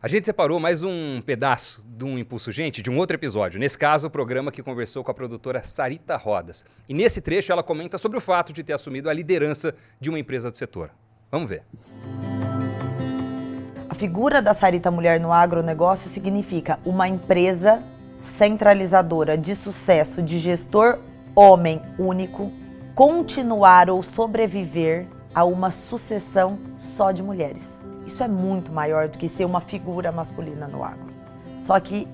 A 0.00 0.08
gente 0.08 0.24
separou 0.24 0.58
mais 0.58 0.82
um 0.82 1.20
pedaço 1.20 1.84
de 1.86 2.04
um 2.04 2.18
Impulso 2.18 2.50
Gente 2.50 2.82
de 2.82 2.90
um 2.90 2.96
outro 2.96 3.16
episódio. 3.16 3.60
Nesse 3.60 3.78
caso, 3.78 4.06
o 4.06 4.10
programa 4.10 4.50
que 4.50 4.62
conversou 4.62 5.04
com 5.04 5.10
a 5.10 5.14
produtora 5.14 5.62
Sarita 5.62 6.16
Rodas. 6.16 6.64
E 6.88 6.94
nesse 6.94 7.20
trecho 7.20 7.52
ela 7.52 7.62
comenta 7.62 7.98
sobre 7.98 8.18
o 8.18 8.20
fato 8.20 8.52
de 8.52 8.64
ter 8.64 8.72
assumido 8.72 9.08
a 9.08 9.12
liderança 9.12 9.74
de 10.00 10.08
uma 10.08 10.18
empresa 10.18 10.50
do 10.50 10.56
setor. 10.56 10.90
Vamos 11.30 11.48
ver. 11.48 11.62
A 13.88 13.94
figura 13.94 14.40
da 14.40 14.54
Sarita 14.54 14.90
Mulher 14.90 15.20
no 15.20 15.32
agronegócio 15.32 16.10
significa 16.10 16.78
uma 16.84 17.06
empresa 17.08 17.82
centralizadora 18.20 19.36
de 19.36 19.54
sucesso 19.54 20.22
de 20.22 20.38
gestor 20.38 20.98
homem 21.34 21.80
único 21.98 22.52
continuar 22.94 23.90
ou 23.90 24.02
sobreviver 24.02 25.06
a 25.34 25.44
uma 25.44 25.70
sucessão 25.70 26.58
só 26.78 27.10
de 27.12 27.22
mulheres. 27.22 27.80
Isso 28.06 28.22
é 28.22 28.28
muito 28.28 28.72
maior 28.72 29.08
do 29.08 29.18
que 29.18 29.28
ser 29.28 29.44
uma 29.44 29.60
figura 29.60 30.12
masculina 30.12 30.66
no 30.66 30.82
agro. 30.84 31.12
Só 31.62 31.78
que 31.78 32.08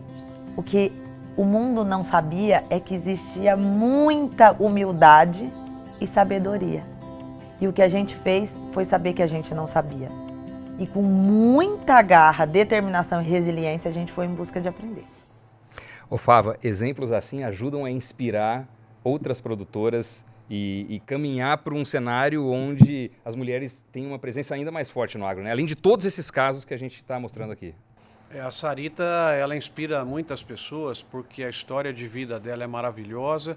o 0.57 0.63
que 0.63 0.93
o 1.37 1.45
mundo 1.45 1.85
não 1.85 2.05
sabia 2.05 2.65
é 2.69 2.79
que 2.81 2.95
existia 2.95 3.57
muita 3.57 4.53
humildade 4.53 5.51
e 6.01 6.07
sabedoria. 6.07 6.85
E 7.61 7.67
o 7.67 7.73
que 7.73 7.83
a 7.83 7.89
gente 7.89 8.15
fez 8.17 8.59
foi 8.73 8.85
saber 8.85 9.13
que 9.13 9.23
a 9.23 9.27
gente 9.27 9.55
não 9.55 9.67
sabia. 9.67 10.09
E 10.79 10.87
com 10.87 11.03
muita 11.03 12.01
garra, 12.03 12.45
determinação 12.45 13.21
e 13.21 13.25
resiliência, 13.25 13.89
a 13.89 13.93
gente 13.93 14.13
foi 14.13 14.27
em 14.27 14.35
busca 14.35 14.61
de 14.61 14.69
aprender. 14.69 15.05
Ô 16.09 16.17
Fava, 16.17 16.57
exemplos 16.63 17.13
assim 17.13 17.43
ajudam 17.43 17.85
a 17.85 17.91
inspirar 17.91 18.67
outras 19.03 19.41
produtoras 19.41 20.25
e, 20.49 20.87
e 20.89 21.01
caminhar 21.01 21.59
para 21.59 21.75
um 21.75 21.85
cenário 21.85 22.47
onde 22.49 23.11
as 23.25 23.35
mulheres 23.35 23.85
têm 23.93 24.07
uma 24.07 24.19
presença 24.19 24.55
ainda 24.55 24.71
mais 24.71 24.89
forte 24.89 25.19
no 25.19 25.27
agro, 25.27 25.43
né? 25.43 25.51
Além 25.51 25.67
de 25.67 25.77
todos 25.77 26.07
esses 26.07 26.31
casos 26.31 26.65
que 26.65 26.73
a 26.73 26.79
gente 26.79 26.97
está 26.97 27.21
mostrando 27.21 27.53
aqui. 27.53 27.75
É, 28.31 28.41
a 28.41 28.51
Sarita, 28.51 29.05
ela 29.39 29.57
inspira 29.57 30.05
muitas 30.05 30.43
pessoas 30.43 31.03
porque 31.03 31.45
a 31.45 31.49
história 31.49 31.93
de 31.93 32.07
vida 32.07 32.39
dela 32.39 32.65
é 32.65 32.67
maravilhosa. 32.67 33.57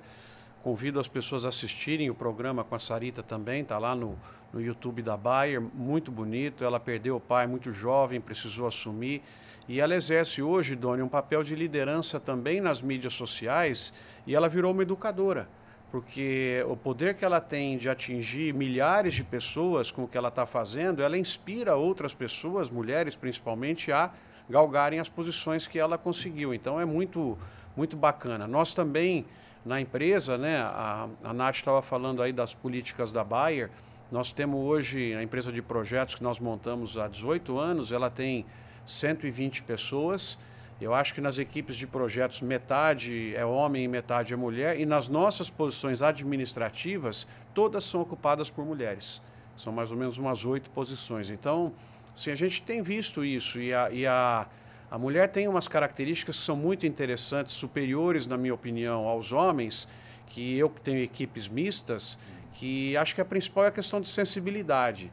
Convido 0.61 0.99
as 0.99 1.07
pessoas 1.07 1.45
a 1.45 1.49
assistirem 1.49 2.09
o 2.09 2.15
programa 2.15 2.63
com 2.63 2.75
a 2.75 2.79
Sarita 2.79 3.23
também, 3.23 3.63
está 3.63 3.77
lá 3.77 3.95
no, 3.95 4.17
no 4.53 4.61
YouTube 4.61 5.01
da 5.01 5.17
Bayer, 5.17 5.59
muito 5.59 6.11
bonito. 6.11 6.63
Ela 6.63 6.79
perdeu 6.79 7.15
o 7.15 7.19
pai 7.19 7.47
muito 7.47 7.71
jovem, 7.71 8.21
precisou 8.21 8.67
assumir. 8.67 9.21
E 9.67 9.79
ela 9.79 9.95
exerce 9.95 10.41
hoje, 10.41 10.75
Doni, 10.75 11.01
um 11.01 11.09
papel 11.09 11.43
de 11.43 11.55
liderança 11.55 12.19
também 12.19 12.61
nas 12.61 12.81
mídias 12.81 13.13
sociais 13.13 13.93
e 14.25 14.35
ela 14.35 14.47
virou 14.47 14.71
uma 14.71 14.83
educadora 14.83 15.47
porque 15.91 16.63
o 16.69 16.77
poder 16.77 17.15
que 17.15 17.25
ela 17.25 17.41
tem 17.41 17.77
de 17.77 17.89
atingir 17.89 18.53
milhares 18.53 19.13
de 19.13 19.25
pessoas 19.25 19.91
com 19.91 20.05
o 20.05 20.07
que 20.07 20.17
ela 20.17 20.29
está 20.29 20.45
fazendo, 20.45 21.03
ela 21.03 21.17
inspira 21.17 21.75
outras 21.75 22.13
pessoas, 22.13 22.69
mulheres 22.69 23.13
principalmente, 23.13 23.91
a 23.91 24.09
galgarem 24.49 24.99
as 24.99 25.09
posições 25.09 25.67
que 25.67 25.77
ela 25.77 25.97
conseguiu. 25.97 26.53
Então 26.53 26.79
é 26.79 26.85
muito, 26.85 27.37
muito 27.75 27.97
bacana. 27.97 28.47
Nós 28.47 28.73
também, 28.73 29.25
na 29.65 29.81
empresa, 29.81 30.37
né, 30.37 30.59
a, 30.59 31.09
a 31.25 31.33
Nath 31.33 31.55
estava 31.55 31.81
falando 31.81 32.23
aí 32.23 32.31
das 32.31 32.53
políticas 32.53 33.11
da 33.11 33.23
Bayer, 33.23 33.69
nós 34.09 34.31
temos 34.31 34.61
hoje 34.61 35.13
a 35.13 35.21
empresa 35.21 35.51
de 35.51 35.61
projetos 35.61 36.15
que 36.15 36.23
nós 36.23 36.39
montamos 36.39 36.97
há 36.97 37.09
18 37.09 37.57
anos, 37.59 37.91
ela 37.91 38.09
tem 38.09 38.45
120 38.85 39.63
pessoas 39.63 40.39
Eu 40.81 40.95
acho 40.95 41.13
que 41.13 41.21
nas 41.21 41.37
equipes 41.37 41.75
de 41.75 41.85
projetos 41.85 42.41
metade 42.41 43.35
é 43.35 43.45
homem 43.45 43.83
e 43.83 43.87
metade 43.87 44.33
é 44.33 44.35
mulher, 44.35 44.79
e 44.79 44.85
nas 44.85 45.07
nossas 45.07 45.47
posições 45.47 46.01
administrativas, 46.01 47.27
todas 47.53 47.83
são 47.83 48.01
ocupadas 48.01 48.49
por 48.49 48.65
mulheres. 48.65 49.21
São 49.55 49.71
mais 49.71 49.91
ou 49.91 49.97
menos 49.97 50.17
umas 50.17 50.43
oito 50.43 50.71
posições. 50.71 51.29
Então, 51.29 51.71
assim, 52.15 52.31
a 52.31 52.35
gente 52.35 52.63
tem 52.63 52.81
visto 52.81 53.23
isso, 53.23 53.61
e 53.61 53.71
a, 53.71 53.91
e 53.91 54.07
a, 54.07 54.47
a 54.89 54.97
mulher 54.97 55.29
tem 55.29 55.47
umas 55.47 55.67
características 55.67 56.39
que 56.39 56.43
são 56.43 56.55
muito 56.55 56.87
interessantes, 56.87 57.53
superiores, 57.53 58.25
na 58.25 58.35
minha 58.35 58.53
opinião, 58.53 59.07
aos 59.07 59.31
homens, 59.31 59.87
que 60.25 60.57
eu 60.57 60.67
que 60.67 60.81
tenho 60.81 61.03
equipes 61.03 61.47
mistas, 61.47 62.17
que 62.53 62.97
acho 62.97 63.13
que 63.13 63.21
a 63.21 63.25
principal 63.25 63.65
é 63.65 63.67
a 63.67 63.71
questão 63.71 64.01
de 64.01 64.07
sensibilidade. 64.07 65.11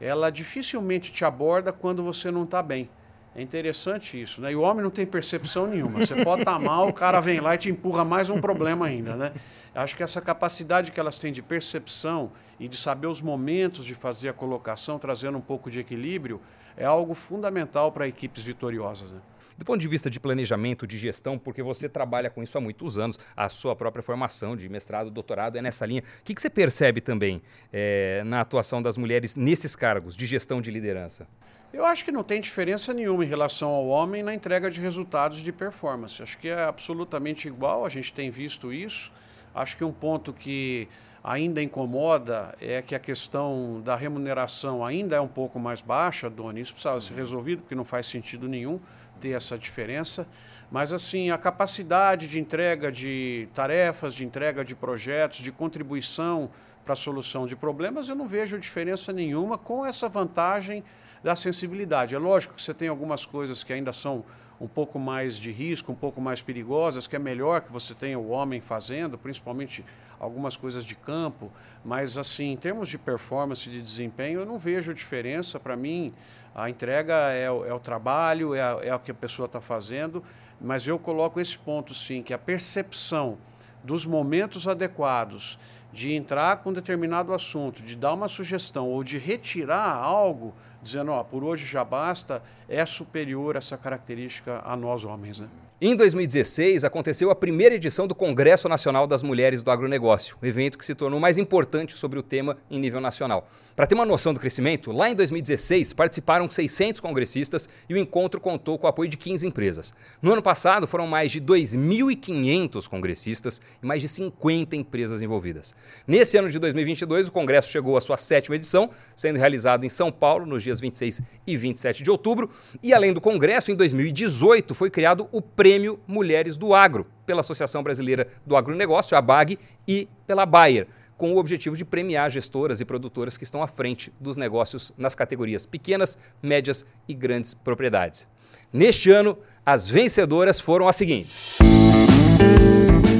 Ela 0.00 0.30
dificilmente 0.30 1.10
te 1.10 1.24
aborda 1.24 1.72
quando 1.72 2.04
você 2.04 2.30
não 2.30 2.44
está 2.44 2.62
bem. 2.62 2.88
É 3.34 3.42
interessante 3.42 4.20
isso, 4.20 4.40
né? 4.40 4.52
E 4.52 4.56
o 4.56 4.62
homem 4.62 4.82
não 4.82 4.90
tem 4.90 5.06
percepção 5.06 5.66
nenhuma. 5.66 6.04
Você 6.04 6.24
pode 6.24 6.42
estar 6.42 6.54
tá 6.54 6.58
mal, 6.58 6.88
o 6.88 6.92
cara 6.92 7.20
vem 7.20 7.40
lá 7.40 7.54
e 7.54 7.58
te 7.58 7.70
empurra 7.70 8.04
mais 8.04 8.28
um 8.28 8.40
problema 8.40 8.86
ainda, 8.86 9.14
né? 9.14 9.32
Acho 9.74 9.96
que 9.96 10.02
essa 10.02 10.20
capacidade 10.20 10.90
que 10.90 10.98
elas 10.98 11.18
têm 11.18 11.32
de 11.32 11.42
percepção 11.42 12.32
e 12.58 12.66
de 12.66 12.76
saber 12.76 13.06
os 13.06 13.20
momentos 13.20 13.84
de 13.84 13.94
fazer 13.94 14.30
a 14.30 14.32
colocação, 14.32 14.98
trazendo 14.98 15.38
um 15.38 15.40
pouco 15.40 15.70
de 15.70 15.78
equilíbrio, 15.78 16.40
é 16.76 16.84
algo 16.84 17.14
fundamental 17.14 17.92
para 17.92 18.08
equipes 18.08 18.44
vitoriosas. 18.44 19.12
Né? 19.12 19.20
Do 19.58 19.64
ponto 19.64 19.80
de 19.80 19.88
vista 19.88 20.08
de 20.08 20.20
planejamento, 20.20 20.86
de 20.86 20.96
gestão, 20.96 21.36
porque 21.36 21.62
você 21.62 21.88
trabalha 21.88 22.30
com 22.30 22.42
isso 22.42 22.56
há 22.56 22.60
muitos 22.60 22.96
anos, 22.96 23.18
a 23.36 23.48
sua 23.48 23.74
própria 23.74 24.02
formação 24.02 24.56
de 24.56 24.68
mestrado, 24.68 25.10
doutorado 25.10 25.58
é 25.58 25.62
nessa 25.62 25.84
linha. 25.84 26.02
O 26.20 26.24
que, 26.24 26.32
que 26.32 26.40
você 26.40 26.48
percebe 26.48 27.00
também 27.00 27.42
é, 27.72 28.22
na 28.24 28.40
atuação 28.40 28.80
das 28.80 28.96
mulheres 28.96 29.34
nesses 29.34 29.74
cargos 29.74 30.16
de 30.16 30.26
gestão 30.26 30.60
de 30.60 30.70
liderança? 30.70 31.26
Eu 31.70 31.84
acho 31.84 32.02
que 32.02 32.10
não 32.10 32.22
tem 32.22 32.40
diferença 32.40 32.94
nenhuma 32.94 33.22
em 33.22 33.28
relação 33.28 33.68
ao 33.68 33.86
homem 33.88 34.22
na 34.22 34.32
entrega 34.32 34.70
de 34.70 34.80
resultados 34.80 35.38
de 35.38 35.52
performance. 35.52 36.22
Acho 36.22 36.38
que 36.38 36.48
é 36.48 36.64
absolutamente 36.64 37.46
igual, 37.46 37.84
a 37.84 37.90
gente 37.90 38.10
tem 38.10 38.30
visto 38.30 38.72
isso. 38.72 39.12
Acho 39.54 39.76
que 39.76 39.84
um 39.84 39.92
ponto 39.92 40.32
que 40.32 40.88
ainda 41.22 41.62
incomoda 41.62 42.54
é 42.58 42.80
que 42.80 42.94
a 42.94 42.98
questão 42.98 43.82
da 43.84 43.94
remuneração 43.96 44.82
ainda 44.82 45.16
é 45.16 45.20
um 45.20 45.28
pouco 45.28 45.60
mais 45.60 45.82
baixa, 45.82 46.30
Doni. 46.30 46.62
Isso 46.62 46.72
precisava 46.72 47.00
ser 47.00 47.12
resolvido, 47.12 47.60
porque 47.60 47.74
não 47.74 47.84
faz 47.84 48.06
sentido 48.06 48.48
nenhum 48.48 48.80
ter 49.20 49.30
essa 49.30 49.58
diferença. 49.58 50.26
Mas, 50.70 50.90
assim, 50.90 51.30
a 51.30 51.36
capacidade 51.36 52.28
de 52.28 52.38
entrega 52.38 52.90
de 52.90 53.46
tarefas, 53.52 54.14
de 54.14 54.24
entrega 54.24 54.64
de 54.64 54.74
projetos, 54.74 55.40
de 55.40 55.52
contribuição 55.52 56.50
para 56.82 56.94
a 56.94 56.96
solução 56.96 57.46
de 57.46 57.54
problemas, 57.54 58.08
eu 58.08 58.16
não 58.16 58.26
vejo 58.26 58.58
diferença 58.58 59.12
nenhuma 59.12 59.58
com 59.58 59.84
essa 59.84 60.08
vantagem 60.08 60.82
da 61.22 61.34
sensibilidade. 61.36 62.14
É 62.14 62.18
lógico 62.18 62.54
que 62.54 62.62
você 62.62 62.74
tem 62.74 62.88
algumas 62.88 63.26
coisas 63.26 63.62
que 63.62 63.72
ainda 63.72 63.92
são 63.92 64.24
um 64.60 64.66
pouco 64.66 64.98
mais 64.98 65.36
de 65.36 65.52
risco, 65.52 65.92
um 65.92 65.94
pouco 65.94 66.20
mais 66.20 66.42
perigosas, 66.42 67.06
que 67.06 67.14
é 67.14 67.18
melhor 67.18 67.60
que 67.60 67.72
você 67.72 67.94
tenha 67.94 68.18
o 68.18 68.30
homem 68.30 68.60
fazendo, 68.60 69.16
principalmente 69.16 69.84
algumas 70.18 70.56
coisas 70.56 70.84
de 70.84 70.96
campo, 70.96 71.50
mas 71.84 72.18
assim, 72.18 72.52
em 72.52 72.56
termos 72.56 72.88
de 72.88 72.98
performance, 72.98 73.70
de 73.70 73.80
desempenho, 73.80 74.40
eu 74.40 74.46
não 74.46 74.58
vejo 74.58 74.92
diferença. 74.92 75.60
Para 75.60 75.76
mim, 75.76 76.12
a 76.54 76.68
entrega 76.68 77.14
é 77.30 77.48
o, 77.50 77.64
é 77.64 77.72
o 77.72 77.78
trabalho, 77.78 78.54
é, 78.54 78.88
é 78.88 78.94
o 78.94 78.98
que 78.98 79.12
a 79.12 79.14
pessoa 79.14 79.46
está 79.46 79.60
fazendo, 79.60 80.24
mas 80.60 80.88
eu 80.88 80.98
coloco 80.98 81.40
esse 81.40 81.56
ponto 81.56 81.94
sim, 81.94 82.20
que 82.20 82.34
a 82.34 82.38
percepção 82.38 83.38
dos 83.84 84.04
momentos 84.04 84.66
adequados 84.66 85.56
de 85.92 86.12
entrar 86.12 86.58
com 86.58 86.72
determinado 86.72 87.32
assunto, 87.32 87.82
de 87.82 87.94
dar 87.94 88.12
uma 88.12 88.28
sugestão 88.28 88.88
ou 88.88 89.04
de 89.04 89.18
retirar 89.18 89.94
algo, 89.94 90.52
dizendo, 90.82 91.12
ó, 91.12 91.22
por 91.22 91.42
hoje 91.44 91.66
já 91.66 91.84
basta, 91.84 92.42
é 92.68 92.84
superior 92.86 93.56
essa 93.56 93.76
característica 93.76 94.62
a 94.64 94.76
nós 94.76 95.04
homens, 95.04 95.40
né? 95.40 95.48
Em 95.80 95.94
2016, 95.94 96.82
aconteceu 96.82 97.30
a 97.30 97.36
primeira 97.36 97.76
edição 97.76 98.08
do 98.08 98.12
Congresso 98.12 98.68
Nacional 98.68 99.06
das 99.06 99.22
Mulheres 99.22 99.62
do 99.62 99.70
Agronegócio, 99.70 100.36
um 100.42 100.44
evento 100.44 100.76
que 100.76 100.84
se 100.84 100.92
tornou 100.92 101.20
mais 101.20 101.38
importante 101.38 101.92
sobre 101.92 102.18
o 102.18 102.22
tema 102.22 102.58
em 102.68 102.80
nível 102.80 103.00
nacional. 103.00 103.48
Para 103.76 103.86
ter 103.86 103.94
uma 103.94 104.04
noção 104.04 104.34
do 104.34 104.40
crescimento, 104.40 104.90
lá 104.90 105.08
em 105.08 105.14
2016 105.14 105.92
participaram 105.92 106.50
600 106.50 107.00
congressistas 107.00 107.68
e 107.88 107.94
o 107.94 107.96
encontro 107.96 108.40
contou 108.40 108.76
com 108.76 108.88
o 108.88 108.90
apoio 108.90 109.08
de 109.08 109.16
15 109.16 109.46
empresas. 109.46 109.94
No 110.20 110.32
ano 110.32 110.42
passado 110.42 110.88
foram 110.88 111.06
mais 111.06 111.30
de 111.30 111.40
2.500 111.40 112.88
congressistas 112.88 113.60
e 113.80 113.86
mais 113.86 114.02
de 114.02 114.08
50 114.08 114.74
empresas 114.74 115.22
envolvidas. 115.22 115.76
Nesse 116.08 116.36
ano 116.36 116.50
de 116.50 116.58
2022, 116.58 117.28
o 117.28 117.32
congresso 117.32 117.70
chegou 117.70 117.96
à 117.96 118.00
sua 118.00 118.16
sétima 118.16 118.56
edição, 118.56 118.90
sendo 119.14 119.38
realizado 119.38 119.84
em 119.84 119.88
São 119.88 120.10
Paulo 120.10 120.44
nos 120.44 120.64
dias 120.64 120.80
26 120.80 121.22
e 121.46 121.56
27 121.56 122.02
de 122.02 122.10
outubro. 122.10 122.50
E 122.82 122.92
além 122.92 123.12
do 123.12 123.20
congresso, 123.20 123.70
em 123.70 123.76
2018 123.76 124.74
foi 124.74 124.90
criado 124.90 125.28
o 125.30 125.40
Prêmio 125.40 125.67
Mulheres 126.06 126.56
do 126.56 126.74
Agro 126.74 127.06
pela 127.26 127.40
Associação 127.40 127.82
Brasileira 127.82 128.28
do 128.46 128.56
Agronegócio, 128.56 129.16
a 129.16 129.20
BAG, 129.20 129.58
e 129.86 130.08
pela 130.26 130.46
Bayer 130.46 130.86
com 131.18 131.34
o 131.34 131.36
objetivo 131.36 131.76
de 131.76 131.84
premiar 131.84 132.30
gestoras 132.30 132.80
e 132.80 132.84
produtoras 132.84 133.36
que 133.36 133.42
estão 133.42 133.60
à 133.60 133.66
frente 133.66 134.12
dos 134.20 134.36
negócios 134.36 134.94
nas 134.96 135.16
categorias 135.16 135.66
pequenas, 135.66 136.16
médias 136.40 136.86
e 137.08 137.12
grandes 137.12 137.52
propriedades. 137.52 138.28
Neste 138.72 139.10
ano, 139.10 139.36
as 139.66 139.90
vencedoras 139.90 140.60
foram 140.60 140.86
as 140.86 140.94
seguintes. 140.94 141.58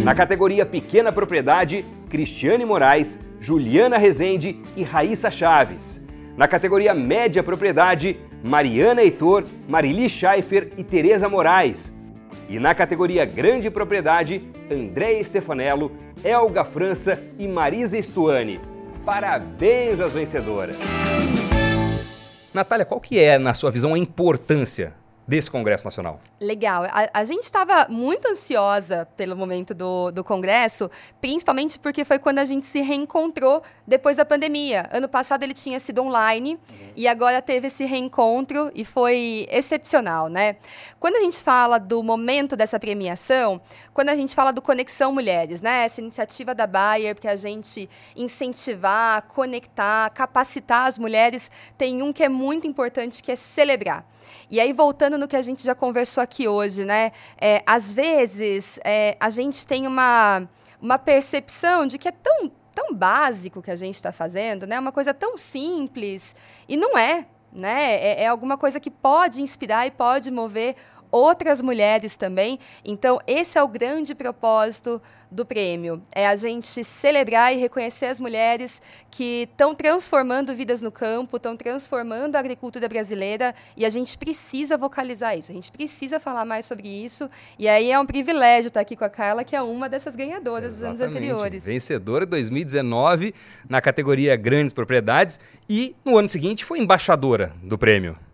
Na 0.05 0.15
categoria 0.15 0.65
Pequena 0.65 1.11
Propriedade, 1.11 1.85
Cristiane 2.09 2.65
Moraes, 2.65 3.19
Juliana 3.41 3.99
Rezende 3.99 4.63
e 4.77 4.83
Raíssa 4.85 5.31
Chaves. 5.31 6.01
Na 6.37 6.47
categoria 6.47 6.95
Média 6.95 7.43
Propriedade, 7.43 8.17
Mariana 8.43 9.03
Heitor, 9.03 9.45
Marili 9.69 10.09
Schaefer 10.09 10.71
e 10.77 10.85
Tereza 10.85 11.29
Moraes. 11.29 11.93
E 12.49 12.59
na 12.59 12.75
categoria 12.75 13.25
Grande 13.27 13.71
Propriedade, 13.71 14.43
André 14.71 15.23
Stefanello, 15.23 15.93
Elga 16.25 16.65
França 16.65 17.23
e 17.39 17.47
Marisa 17.47 18.01
Stuani. 18.01 18.59
Parabéns 19.05 20.01
às 20.01 20.13
vencedoras! 20.13 20.77
Natália, 22.53 22.87
qual 22.87 23.01
que 23.01 23.19
é, 23.19 23.39
na 23.39 23.53
sua 23.53 23.71
visão, 23.71 23.95
a 23.95 23.99
importância 23.99 24.95
desse 25.29 25.51
Congresso 25.51 25.85
Nacional? 25.85 26.19
Legal. 26.41 26.85
A, 26.85 27.11
a 27.13 27.25
gente 27.25 27.43
estava 27.43 27.87
muito 27.91 28.27
ansiosa 28.27 29.07
pelo 29.15 29.37
momento 29.37 29.75
do, 29.75 30.11
do 30.11 30.25
Congresso, 30.25 30.91
principalmente 31.21 31.79
porque 31.79 32.03
foi 32.03 32.19
quando 32.19 32.39
a 32.39 32.47
gente 32.47 32.65
se 32.65 32.81
reencontrou 32.81 33.63
depois 33.87 34.17
da 34.17 34.25
pandemia. 34.25 34.89
Ano 34.91 35.07
passado 35.07 35.43
ele 35.43 35.53
tinha 35.53 35.79
sido 35.79 36.03
online 36.03 36.55
uhum. 36.55 36.93
e 36.97 37.07
agora 37.07 37.43
teve 37.43 37.67
esse 37.67 37.85
reencontro 37.85 38.73
e 38.75 38.87
foi 38.87 39.47
excepcional, 39.51 40.29
né? 40.29 40.57
Quando 40.99 41.17
a 41.17 41.21
gente 41.21 41.43
fala 41.43 41.77
do 41.79 42.03
momento 42.03 42.57
dessa 42.57 42.81
premiação, 42.81 43.61
quando 43.93 44.09
a 44.09 44.17
gente 44.17 44.35
fala 44.35 44.51
do 44.51 44.63
Conexão 44.63 45.13
Mulheres, 45.13 45.61
né? 45.61 45.85
Essa 45.85 46.01
iniciativa 46.01 46.55
da 46.55 46.67
Bayer 46.67 47.15
para 47.15 47.33
a 47.33 47.37
gente 47.37 47.87
incentivar, 48.17 49.23
conectar, 49.29 50.09
capacitar 50.11 50.87
as 50.87 50.99
mulheres, 50.99 51.51
tem 51.77 52.01
um 52.03 52.15
que 52.15 52.25
é 52.25 52.31
muito 52.31 52.67
importante 52.67 53.23
que 53.23 53.31
é 53.31 53.37
celebrar. 53.37 54.07
E 54.51 54.61
aí, 54.61 54.73
voltando 54.73 55.18
no 55.19 55.29
que 55.29 55.37
a 55.37 55.43
gente 55.43 55.63
já 55.63 55.75
conversou 55.75 56.23
aqui 56.23 56.49
hoje, 56.49 56.85
né? 56.85 57.13
É, 57.41 57.63
às 57.67 57.93
vezes, 57.93 58.79
é, 58.85 59.17
a 59.21 59.29
gente 59.29 59.67
tem 59.67 59.87
uma, 59.87 60.49
uma 60.81 60.99
percepção 60.99 61.87
de 61.87 61.99
que 61.99 62.09
é 62.09 62.13
tão, 62.13 62.51
tão 62.75 62.95
básico 62.95 63.61
que 63.61 63.71
a 63.71 63.77
gente 63.77 63.97
está 63.97 64.13
fazendo, 64.13 64.67
né? 64.67 64.79
Uma 64.79 64.93
coisa 64.93 65.13
tão 65.13 65.37
simples. 65.37 66.35
E 66.69 66.77
não 66.77 66.97
é, 66.97 67.27
né? 67.53 67.97
É, 67.97 68.23
é 68.23 68.27
alguma 68.29 68.57
coisa 68.57 68.79
que 68.81 68.91
pode 68.91 69.43
inspirar 69.43 69.87
e 69.87 69.91
pode 69.91 70.31
mover 70.31 70.77
outras 71.11 71.61
mulheres 71.63 72.17
também. 72.17 72.59
Então, 72.85 73.19
esse 73.27 73.59
é 73.59 73.63
o 73.63 73.69
grande 73.69 74.15
propósito 74.15 75.01
do 75.31 75.45
prêmio. 75.45 76.03
É 76.11 76.27
a 76.27 76.37
gente 76.37 76.83
celebrar 76.83 77.55
e 77.55 77.59
reconhecer 77.59 78.07
as 78.07 78.19
mulheres 78.19 78.81
que 79.11 79.43
estão 79.51 79.75
transformando 79.75 80.55
vidas 80.55 80.83
no 80.83 80.91
campo, 80.91 81.37
estão 81.37 81.57
transformando 81.57 82.37
a 82.37 82.39
agricultura 82.39 82.89
brasileira 82.89 83.55
e 83.77 83.85
a 83.85 83.91
gente 83.91 84.17
precisa 84.17 84.77
vocalizar 84.77 85.37
isso, 85.37 85.53
a 85.53 85.55
gente 85.55 85.71
precisa 85.71 86.19
falar 86.19 86.45
mais 86.45 86.67
sobre 86.67 86.89
isso. 86.89 87.29
E 87.59 87.69
aí 87.69 87.91
é 87.91 87.99
um 87.99 88.07
privilégio 88.07 88.69
estar 88.69 88.81
aqui 88.81 88.97
com 88.97 89.05
a 89.05 89.11
Carla, 89.11 89.45
que 89.45 89.55
é 89.55 89.63
uma 89.63 89.89
dessas 89.89 90.17
ganhadoras 90.17 90.77
Exatamente. 90.77 90.99
dos 90.99 91.05
anos 91.05 91.17
anteriores. 91.17 91.65
Vencedora 91.65 92.25
2019 92.25 93.35
na 93.69 93.81
categoria 93.81 94.37
Grandes 94.37 94.73
Propriedades 94.73 95.39
e 95.69 95.95
no 96.05 96.17
ano 96.17 96.29
seguinte 96.29 96.65
foi 96.65 96.79
embaixadora 96.79 97.55
do 97.63 97.77
prêmio. 97.79 98.28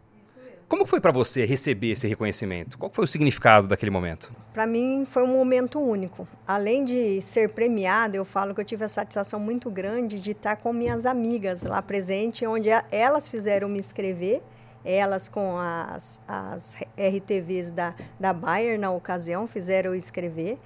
Como 0.74 0.86
foi 0.86 1.00
para 1.00 1.12
você 1.12 1.44
receber 1.44 1.92
esse 1.92 2.04
reconhecimento? 2.08 2.76
Qual 2.76 2.90
foi 2.92 3.04
o 3.04 3.06
significado 3.06 3.68
daquele 3.68 3.92
momento? 3.92 4.34
Para 4.52 4.66
mim 4.66 5.06
foi 5.08 5.22
um 5.22 5.28
momento 5.28 5.78
único. 5.78 6.26
Além 6.44 6.84
de 6.84 7.22
ser 7.22 7.50
premiada, 7.50 8.16
eu 8.16 8.24
falo 8.24 8.52
que 8.52 8.60
eu 8.60 8.64
tive 8.64 8.84
a 8.84 8.88
satisfação 8.88 9.38
muito 9.38 9.70
grande 9.70 10.18
de 10.18 10.32
estar 10.32 10.56
com 10.56 10.72
minhas 10.72 11.06
amigas 11.06 11.62
lá 11.62 11.80
presente, 11.80 12.44
onde 12.44 12.70
elas 12.90 13.28
fizeram 13.28 13.68
me 13.68 13.78
inscrever, 13.78 14.42
elas 14.84 15.28
com 15.28 15.56
as, 15.56 16.20
as 16.26 16.76
RTVs 16.98 17.70
da, 17.70 17.94
da 18.18 18.32
Bayer 18.32 18.76
na 18.76 18.90
ocasião 18.90 19.46
fizeram 19.46 19.94
escrever. 19.94 20.58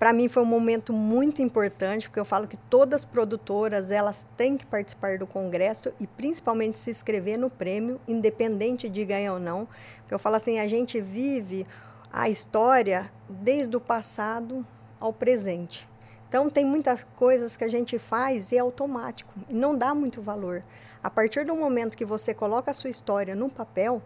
Para 0.00 0.14
mim 0.14 0.28
foi 0.28 0.42
um 0.42 0.46
momento 0.46 0.94
muito 0.94 1.42
importante, 1.42 2.08
porque 2.08 2.18
eu 2.18 2.24
falo 2.24 2.48
que 2.48 2.56
todas 2.56 3.02
as 3.02 3.04
produtoras, 3.04 3.90
elas 3.90 4.26
têm 4.34 4.56
que 4.56 4.64
participar 4.64 5.18
do 5.18 5.26
congresso 5.26 5.92
e 6.00 6.06
principalmente 6.06 6.78
se 6.78 6.90
inscrever 6.90 7.38
no 7.38 7.50
prêmio, 7.50 8.00
independente 8.08 8.88
de 8.88 9.04
ganhar 9.04 9.34
ou 9.34 9.38
não. 9.38 9.68
Eu 10.10 10.18
falo 10.18 10.36
assim, 10.36 10.58
a 10.58 10.66
gente 10.66 10.98
vive 11.02 11.66
a 12.10 12.30
história 12.30 13.12
desde 13.28 13.76
o 13.76 13.80
passado 13.80 14.66
ao 14.98 15.12
presente. 15.12 15.86
Então, 16.26 16.48
tem 16.48 16.64
muitas 16.64 17.04
coisas 17.16 17.54
que 17.54 17.64
a 17.64 17.68
gente 17.68 17.98
faz 17.98 18.52
e 18.52 18.56
é 18.56 18.60
automático, 18.60 19.34
e 19.50 19.52
não 19.52 19.76
dá 19.76 19.94
muito 19.94 20.22
valor. 20.22 20.62
A 21.02 21.10
partir 21.10 21.44
do 21.44 21.54
momento 21.54 21.94
que 21.94 22.06
você 22.06 22.32
coloca 22.32 22.70
a 22.70 22.74
sua 22.74 22.88
história 22.88 23.34
no 23.34 23.50
papel, 23.50 24.00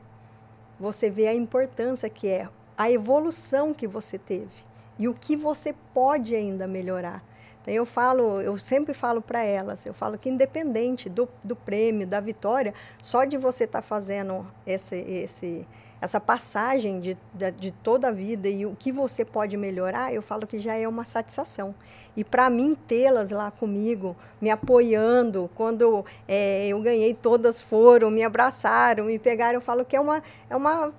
você 0.77 1.09
vê 1.09 1.29
a 1.29 1.35
importância 1.35 2.11
que 2.11 2.27
é, 2.27 2.49
a 2.77 2.91
evolução 2.91 3.73
que 3.73 3.87
você 3.87 4.19
teve 4.19 4.74
e 4.99 5.09
o 5.09 5.15
que 5.15 5.37
você 5.37 5.75
pode 5.93 6.35
ainda 6.35 6.67
melhorar. 6.67 7.23
Então, 7.65 7.73
eu 7.73 7.87
falo, 7.87 8.43
eu 8.43 8.59
sempre 8.59 8.93
falo 8.93 9.23
para 9.23 9.43
elas, 9.43 9.87
eu 9.87 9.95
falo 9.95 10.19
que 10.19 10.29
independente 10.29 11.09
do, 11.09 11.27
do 11.43 11.57
prêmio, 11.57 12.07
da 12.07 12.21
vitória, 12.21 12.75
só 13.01 13.25
de 13.25 13.39
você 13.39 13.65
estar 13.65 13.81
tá 13.81 13.87
fazendo 13.87 14.47
esse, 14.67 14.97
esse, 14.97 15.67
essa 15.99 16.21
passagem 16.21 17.01
de, 17.01 17.17
de, 17.33 17.51
de, 17.53 17.71
toda 17.71 18.09
a 18.09 18.13
vida 18.13 18.51
e 18.51 18.67
o 18.67 18.77
que 18.79 18.93
você 18.93 19.25
pode 19.25 19.57
melhorar, 19.57 20.13
eu 20.13 20.21
falo 20.21 20.47
que 20.47 20.59
já 20.59 20.75
é 20.75 20.87
uma 20.87 21.07
satisfação. 21.07 21.75
E 22.15 22.23
para 22.23 22.51
mim, 22.51 22.75
tê-las 22.75 23.31
lá 23.31 23.51
comigo, 23.51 24.15
me 24.43 24.51
apoiando, 24.51 25.51
quando 25.55 26.05
é, 26.29 26.69
eu 26.69 26.83
ganhei, 26.83 27.15
todas 27.15 27.63
foram, 27.63 28.11
me 28.11 28.23
abraçaram, 28.23 29.07
me 29.07 29.19
pegaram, 29.19 29.55
eu 29.55 29.63
falo 29.63 29.87
que 29.87 29.97
é 29.97 30.01
uma. 30.01 30.23
É 30.51 30.55
uma 30.55 30.93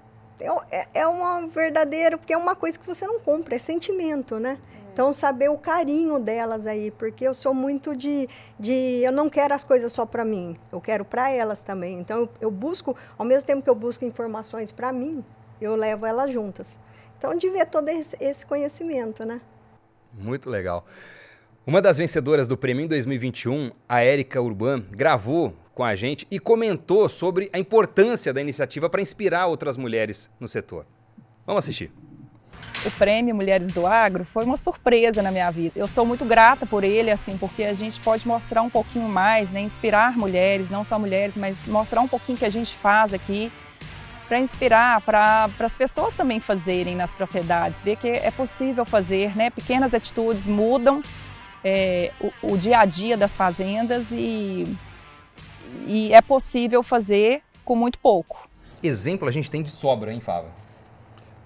é, 0.72 0.88
é 0.94 1.08
uma 1.08 1.48
verdadeira, 1.48 2.18
porque 2.18 2.34
é 2.34 2.38
uma 2.38 2.56
coisa 2.56 2.78
que 2.78 2.86
você 2.86 3.08
não 3.08 3.20
compra, 3.20 3.56
é 3.56 3.60
sentimento, 3.60 4.40
né? 4.40 4.58
Então, 4.96 5.12
saber 5.12 5.50
o 5.50 5.58
carinho 5.58 6.18
delas 6.20 6.66
aí, 6.66 6.90
porque 6.90 7.28
eu 7.28 7.34
sou 7.34 7.54
muito 7.54 7.94
de. 7.94 8.30
de 8.58 9.02
eu 9.04 9.12
não 9.12 9.30
quero 9.30 9.54
as 9.54 9.62
coisas 9.62 9.92
só 9.92 10.06
para 10.06 10.24
mim, 10.24 10.56
eu 10.72 10.80
quero 10.80 11.04
para 11.04 11.30
elas 11.30 11.66
também. 11.66 12.00
Então, 12.00 12.20
eu, 12.22 12.30
eu, 12.40 12.52
busco, 12.52 12.96
ao 13.18 13.26
mesmo 13.26 13.46
tempo 13.46 13.62
que 13.62 13.70
eu 13.70 13.76
busco 13.76 14.06
informações 14.06 14.72
para 14.72 14.94
mim, 14.94 15.22
eu 15.60 15.76
levo 15.76 16.06
elas 16.06 16.32
juntas. 16.32 16.80
Então, 17.18 17.38
de 17.38 17.50
ver 17.50 17.66
todo 17.66 17.90
esse, 17.90 18.16
esse 18.22 18.46
conhecimento, 18.46 19.26
né? 19.26 19.42
Muito 20.14 20.50
legal. 20.50 20.86
Uma 21.68 21.82
das 21.82 21.98
vencedoras 21.98 22.48
do 22.48 22.56
prêmio 22.56 22.86
em 22.86 22.88
2021, 22.88 23.72
a 23.90 24.02
Érica 24.02 24.40
Urban, 24.40 24.86
gravou 24.92 25.54
com 25.76 25.84
a 25.84 25.96
gente 25.96 26.26
e 26.32 26.40
comentou 26.40 27.08
sobre 27.08 27.50
a 27.54 27.60
importância 27.60 28.34
da 28.34 28.42
iniciativa 28.42 28.90
para 28.90 29.02
inspirar 29.02 29.46
outras 29.46 29.78
mulheres 29.78 30.32
no 30.40 30.48
setor. 30.48 30.88
Vamos 31.46 31.64
assistir 31.64 31.92
o 32.86 32.92
prêmio 32.92 33.36
Mulheres 33.36 33.74
do 33.74 33.88
Agro 33.88 34.24
foi 34.24 34.46
uma 34.46 34.58
surpresa 34.58 35.22
na 35.22 35.32
minha 35.32 35.50
vida. 35.50 35.74
Eu 35.76 35.88
sou 35.88 36.06
muito 36.06 36.24
grata 36.24 36.66
por 36.66 36.84
ele, 36.84 37.10
assim, 37.10 37.38
porque 37.38 37.64
a 37.64 37.74
gente 37.74 38.00
pode 38.00 38.28
mostrar 38.28 38.62
um 38.62 38.70
pouquinho 38.70 39.10
mais, 39.10 39.52
né, 39.52 39.62
inspirar 39.62 40.18
mulheres, 40.18 40.70
não 40.70 40.84
só 40.84 41.00
mulheres, 41.00 41.36
mas 41.36 41.68
mostrar 41.68 42.02
um 42.02 42.08
pouquinho 42.08 42.38
que 42.38 42.46
a 42.46 42.50
gente 42.50 42.76
faz 42.76 43.14
aqui 43.14 43.52
para 44.28 44.40
inspirar, 44.40 45.02
para 45.02 45.50
as 45.60 45.78
pessoas 45.78 46.16
também 46.16 46.40
fazerem 46.40 46.96
nas 46.96 47.14
propriedades, 47.14 47.82
ver 47.82 47.96
que 47.96 48.08
é 48.08 48.32
possível 48.32 48.84
fazer, 48.84 49.36
né? 49.36 49.50
Pequenas 49.50 49.94
atitudes 49.94 50.48
mudam 50.48 51.02
é, 51.64 52.12
o, 52.20 52.54
o, 52.54 52.58
dia 52.58 52.80
a 52.80 52.86
dia 52.86 53.16
das 53.16 53.36
fazendas 53.36 54.12
e, 54.12 54.66
e 55.88 56.14
é 56.14 56.22
possível 56.22 56.82
fazer 56.82 57.42
com 57.64 57.76
muito 57.76 58.00
pouco. 58.00 58.48
Exemplo 58.84 59.28
a 59.28 59.32
gente 59.32 59.50
tem 59.50 59.64
de 59.64 59.72
sobra, 59.72 60.14
hein, 60.14 60.20
Fábio? 60.20 60.52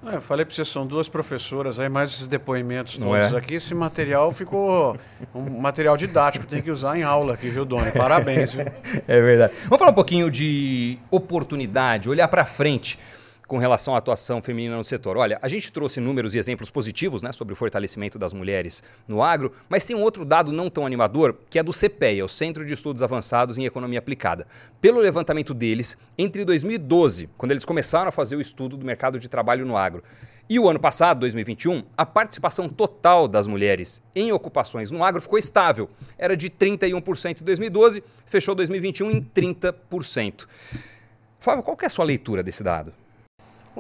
É, 0.06 0.16
eu 0.16 0.22
falei 0.22 0.46
para 0.46 0.56
você, 0.56 0.64
são 0.64 0.88
duas 0.88 1.10
professoras, 1.10 1.78
aí 1.78 1.90
mais 1.90 2.12
esses 2.12 2.28
depoimentos 2.28 2.98
todos 2.98 3.34
é? 3.34 3.38
aqui. 3.38 3.56
Esse 3.56 3.76
material 3.76 4.32
ficou 4.32 4.98
um 5.36 5.60
material 5.60 5.98
didático, 5.98 6.46
tem 6.46 6.62
que 6.62 6.72
usar 6.72 6.98
em 6.98 7.04
aula 7.04 7.34
aqui, 7.34 7.50
viu, 7.50 7.66
Doni? 7.66 7.92
Parabéns, 7.92 8.54
viu? 8.54 8.66
É 9.08 9.22
verdade. 9.22 9.54
Vamos 9.64 9.80
falar 9.80 9.92
um 9.92 9.96
pouquinho 9.96 10.32
de 10.32 10.98
oportunidade, 11.12 12.10
olhar 12.10 12.28
para 12.28 12.46
frente 12.46 12.98
com 13.50 13.58
relação 13.58 13.96
à 13.96 13.98
atuação 13.98 14.44
feminina 14.44 14.78
no 14.78 14.86
setor. 14.86 15.18
Olha, 15.18 15.40
a 15.42 15.48
gente 15.48 15.72
trouxe 15.72 16.00
números 16.00 16.36
e 16.36 16.38
exemplos 16.38 16.70
positivos 16.70 17.24
né, 17.24 17.32
sobre 17.32 17.52
o 17.52 17.58
fortalecimento 17.58 18.20
das 18.20 18.32
mulheres 18.32 18.84
no 19.08 19.24
agro, 19.24 19.52
mas 19.68 19.84
tem 19.84 19.96
um 19.96 20.04
outro 20.04 20.24
dado 20.24 20.54
não 20.54 20.70
tão 20.70 20.86
animador, 20.86 21.36
que 21.50 21.58
é 21.58 21.64
do 21.64 21.74
CPEA, 21.74 22.24
o 22.24 22.30
Centro 22.30 22.64
de 22.64 22.76
Estudos 22.76 23.02
Avançados 23.02 23.58
em 23.58 23.66
Economia 23.66 23.98
Aplicada. 23.98 24.46
Pelo 24.80 25.00
levantamento 25.00 25.52
deles, 25.52 25.98
entre 26.16 26.46
2012, 26.46 27.28
quando 27.36 27.52
eles 27.52 27.66
começaram 27.66 28.10
a 28.10 28.12
fazer 28.12 28.36
o 28.36 28.42
estudo 28.42 28.78
do 28.78 28.86
mercado 28.86 29.20
de 29.20 29.28
trabalho 29.28 29.66
no 29.66 29.76
agro, 29.76 30.04
e 30.48 30.60
o 30.60 30.70
ano 30.70 30.80
passado, 30.80 31.22
2021, 31.22 31.84
a 31.98 32.06
participação 32.06 32.70
total 32.70 33.28
das 33.28 33.48
mulheres 33.48 34.04
em 34.16 34.32
ocupações 34.32 34.92
no 34.92 35.04
agro 35.04 35.22
ficou 35.22 35.40
estável. 35.40 35.90
Era 36.20 36.38
de 36.38 36.52
31% 36.52 37.42
em 37.42 37.44
2012, 37.44 38.04
fechou 38.28 38.54
2021 38.54 39.10
em 39.10 39.24
30%. 39.24 40.48
Fábio, 41.40 41.64
qual 41.64 41.78
é 41.82 41.86
a 41.88 41.90
sua 41.90 42.06
leitura 42.06 42.44
desse 42.44 42.64
dado? 42.64 42.94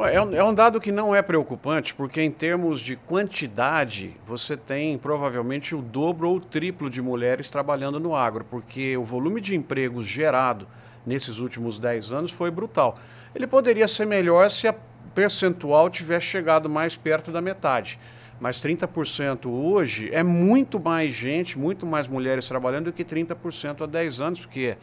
É 0.06 0.22
um, 0.22 0.34
é 0.34 0.44
um, 0.44 0.54
dado 0.54 0.80
que 0.80 0.94
não 0.94 1.14
é 1.14 1.22
preocupante, 1.22 1.94
porque 1.94 2.22
em 2.22 2.32
termos 2.32 2.80
de 2.80 2.96
quantidade, 2.96 4.16
você 4.26 4.56
tem 4.56 4.98
provavelmente 4.98 5.76
o 5.76 5.82
dobro 5.82 6.30
ou 6.30 6.38
o 6.38 6.40
triplo 6.40 6.90
de 6.90 7.02
mulheres 7.02 7.52
trabalhando 7.52 8.00
no 8.00 8.16
agro, 8.16 8.46
porque 8.46 8.96
o 8.96 9.04
volume 9.04 9.42
de 9.42 9.56
empregos 9.56 10.06
gerado 10.06 10.66
nesses 11.06 11.40
últimos 11.40 11.78
10 11.78 12.14
anos 12.14 12.32
foi 12.32 12.50
brutal. 12.50 12.98
Ele 13.36 13.46
poderia 13.46 13.90
ser 13.90 14.06
melhor 14.06 14.50
se 14.50 14.70
a 14.70 14.76
percentual 15.14 15.90
tivesse 15.90 16.28
chegado 16.28 16.70
mais 16.70 16.96
perto 16.96 17.30
da 17.30 17.42
metade. 17.42 18.00
Mas 18.40 18.58
30% 18.58 19.48
hoje 19.48 20.10
é 20.14 20.24
muito 20.24 20.80
mais 20.80 21.14
gente, 21.14 21.60
muito 21.60 21.86
mais 21.86 22.08
mulheres 22.08 22.48
trabalhando 22.48 22.86
do 22.86 22.94
que 22.94 23.04
30% 23.04 23.82
há 23.82 23.86
10 23.86 24.22
anos, 24.22 24.40
porque, 24.40 24.78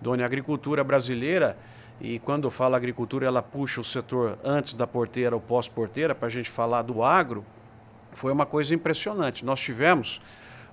dona, 0.00 0.22
a 0.22 0.26
agricultura 0.26 0.84
brasileira 0.84 1.56
e 2.00 2.18
quando 2.18 2.50
fala 2.50 2.76
agricultura, 2.76 3.26
ela 3.26 3.42
puxa 3.42 3.80
o 3.80 3.84
setor 3.84 4.38
antes 4.42 4.72
da 4.72 4.86
porteira 4.86 5.34
ou 5.34 5.40
pós-porteira, 5.40 6.14
para 6.14 6.28
a 6.28 6.30
gente 6.30 6.50
falar 6.50 6.82
do 6.82 7.02
agro, 7.02 7.44
foi 8.12 8.32
uma 8.32 8.46
coisa 8.46 8.74
impressionante. 8.74 9.44
Nós 9.44 9.60
tivemos, 9.60 10.20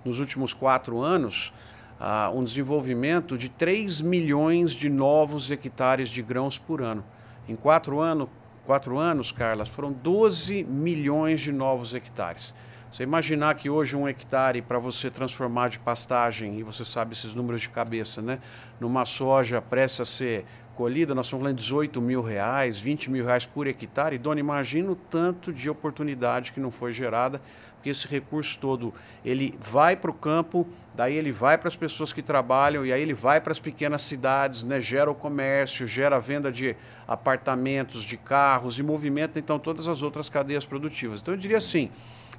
nos 0.05 0.19
últimos 0.19 0.53
quatro 0.53 1.01
anos, 1.01 1.53
uh, 1.99 2.37
um 2.37 2.43
desenvolvimento 2.43 3.37
de 3.37 3.49
3 3.49 3.99
milhões 4.01 4.71
de 4.71 4.89
novos 4.89 5.51
hectares 5.51 6.09
de 6.09 6.21
grãos 6.21 6.57
por 6.57 6.81
ano. 6.81 7.03
Em 7.47 7.57
quatro, 7.57 7.99
ano, 7.99 8.29
quatro 8.65 8.97
anos, 8.97 9.31
Carlas, 9.31 9.67
foram 9.67 9.91
12 9.91 10.63
milhões 10.63 11.41
de 11.41 11.51
novos 11.51 11.93
hectares. 11.93 12.53
Você 12.89 13.03
imaginar 13.03 13.53
que 13.55 13.69
hoje 13.69 13.97
um 13.97 14.07
hectare 14.07 14.61
para 14.61 14.79
você 14.79 15.11
transformar 15.11 15.67
de 15.67 15.77
pastagem, 15.77 16.57
e 16.57 16.63
você 16.63 16.85
sabe 16.85 17.11
esses 17.11 17.35
números 17.35 17.59
de 17.61 17.69
cabeça, 17.69 18.21
né? 18.21 18.39
Numa 18.79 19.03
soja 19.03 19.61
presta 19.61 20.03
a 20.03 20.05
ser 20.05 20.45
colhida, 20.77 21.15
nós 21.15 21.25
estamos 21.25 21.41
falando 21.41 21.57
de 21.57 21.63
18 21.63 21.99
mil 21.99 22.21
reais, 22.21 22.79
20 22.79 23.09
mil 23.09 23.25
reais 23.25 23.47
por 23.47 23.65
hectare. 23.65 24.15
Dona, 24.19 24.39
imagina 24.39 24.91
o 24.91 24.95
tanto 24.95 25.51
de 25.51 25.67
oportunidade 25.67 26.51
que 26.51 26.59
não 26.59 26.69
foi 26.69 26.93
gerada, 26.93 27.41
porque 27.73 27.89
esse 27.89 28.07
recurso 28.07 28.59
todo, 28.59 28.93
ele 29.25 29.57
vai 29.59 29.95
para 29.95 30.11
o 30.11 30.13
campo, 30.13 30.67
daí 30.93 31.15
ele 31.15 31.31
vai 31.31 31.57
para 31.57 31.67
as 31.67 31.75
pessoas 31.75 32.13
que 32.13 32.21
trabalham, 32.21 32.85
e 32.85 32.93
aí 32.93 33.01
ele 33.01 33.15
vai 33.15 33.41
para 33.41 33.51
as 33.51 33.59
pequenas 33.59 34.03
cidades, 34.03 34.63
né? 34.63 34.79
gera 34.79 35.09
o 35.09 35.15
comércio, 35.15 35.87
gera 35.87 36.17
a 36.17 36.19
venda 36.19 36.51
de 36.51 36.75
apartamentos, 37.07 38.03
de 38.03 38.15
carros, 38.15 38.77
e 38.77 38.83
movimenta, 38.83 39.39
então, 39.39 39.57
todas 39.57 39.87
as 39.87 40.03
outras 40.03 40.29
cadeias 40.29 40.63
produtivas. 40.63 41.21
Então, 41.21 41.33
eu 41.33 41.39
diria 41.39 41.57
assim, 41.57 41.89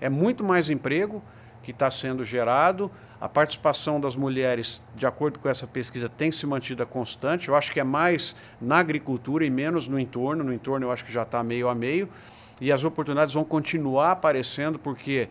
é 0.01 0.09
muito 0.09 0.45
mais 0.45 0.70
emprego 0.70 1.24
que 1.61 1.72
está 1.72 1.91
sendo 1.91 2.22
gerado, 2.22 2.89
a 3.20 3.28
participação 3.28 4.00
das 4.00 4.14
mulheres, 4.14 4.82
de 4.94 5.06
acordo 5.06 5.38
com 5.38 5.48
essa 5.48 5.66
pesquisa, 5.66 6.08
tem 6.08 6.30
se 6.30 6.46
mantido 6.46 6.86
constante. 6.86 7.48
Eu 7.48 7.56
acho 7.56 7.72
que 7.72 7.80
é 7.80 7.84
mais 7.84 8.36
na 8.60 8.78
agricultura 8.78 9.44
e 9.44 9.50
menos 9.50 9.88
no 9.88 9.98
entorno. 9.98 10.44
No 10.44 10.52
entorno 10.52 10.86
eu 10.86 10.92
acho 10.92 11.04
que 11.04 11.12
já 11.12 11.22
está 11.22 11.42
meio 11.42 11.68
a 11.68 11.74
meio. 11.74 12.08
E 12.60 12.70
as 12.70 12.84
oportunidades 12.84 13.34
vão 13.34 13.44
continuar 13.44 14.12
aparecendo, 14.12 14.78
porque 14.78 15.28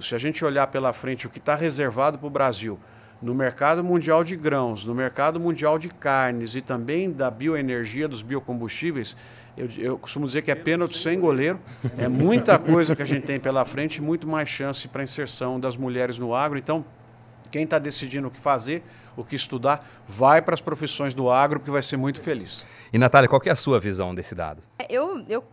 se 0.00 0.14
a 0.14 0.18
gente 0.18 0.44
olhar 0.44 0.66
pela 0.66 0.92
frente 0.92 1.26
o 1.26 1.30
que 1.30 1.38
está 1.38 1.54
reservado 1.54 2.18
para 2.18 2.26
o 2.26 2.30
Brasil 2.30 2.78
no 3.22 3.34
mercado 3.34 3.84
mundial 3.84 4.24
de 4.24 4.34
grãos, 4.34 4.84
no 4.84 4.94
mercado 4.94 5.38
mundial 5.38 5.78
de 5.78 5.88
carnes 5.88 6.54
e 6.54 6.62
também 6.62 7.10
da 7.12 7.30
bioenergia, 7.30 8.08
dos 8.08 8.22
biocombustíveis, 8.22 9.16
eu, 9.56 9.68
eu, 9.76 9.98
costumo 9.98 10.26
dizer 10.26 10.40
que 10.42 10.50
é 10.50 10.54
pênalti 10.54 10.96
sem 10.96 11.20
goleiro. 11.20 11.60
É 11.98 12.08
muita 12.08 12.58
coisa 12.58 12.96
que 12.96 13.02
a 13.02 13.04
gente 13.04 13.26
tem 13.26 13.38
pela 13.38 13.64
frente 13.64 14.00
muito 14.00 14.26
mais 14.26 14.48
chance 14.48 14.88
para 14.88 15.02
inserção 15.02 15.60
das 15.60 15.76
mulheres 15.76 16.18
no 16.18 16.34
agro. 16.34 16.58
Então, 16.58 16.84
quem 17.50 17.64
está 17.64 17.78
decidindo 17.78 18.28
o 18.28 18.30
que 18.30 18.40
fazer, 18.40 18.82
o 19.16 19.24
que 19.24 19.36
estudar, 19.36 19.86
vai 20.08 20.40
para 20.40 20.54
as 20.54 20.60
profissões 20.60 21.12
do 21.12 21.30
agro, 21.30 21.60
porque 21.60 21.70
vai 21.70 21.82
ser 21.82 21.96
muito 21.96 22.20
feliz. 22.20 22.64
E, 22.92 22.98
Natália, 22.98 23.28
qual 23.28 23.40
é 23.44 23.50
a 23.50 23.56
sua 23.56 23.78
visão 23.78 24.14
desse 24.14 24.34
dado? 24.34 24.62
Eu, 24.88 25.24
eu 25.28 25.44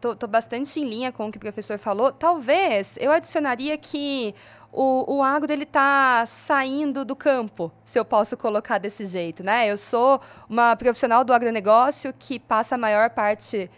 tô, 0.00 0.14
tô, 0.14 0.26
bastante 0.26 0.80
em 0.80 0.88
linha 0.88 1.12
com 1.12 1.28
o 1.28 1.32
que 1.32 1.38
o 1.38 1.40
professor 1.40 1.78
falou. 1.78 2.12
Talvez 2.12 2.96
eu 3.00 3.10
adicionaria 3.10 3.76
que 3.78 4.34
o, 4.72 5.16
o 5.16 5.22
agro 5.22 5.52
ele 5.52 5.62
está 5.62 6.24
saindo 6.26 7.04
do 7.04 7.16
campo, 7.16 7.72
se 7.84 7.98
eu 7.98 8.04
posso 8.04 8.36
colocar 8.36 8.78
desse 8.78 9.06
jeito. 9.06 9.42
Né? 9.42 9.70
Eu 9.70 9.76
sou 9.76 10.20
uma 10.48 10.76
profissional 10.76 11.24
do 11.24 11.32
agronegócio 11.32 12.12
que 12.18 12.38
passa 12.38 12.74
a 12.74 12.78
maior 12.78 13.10
parte 13.10 13.70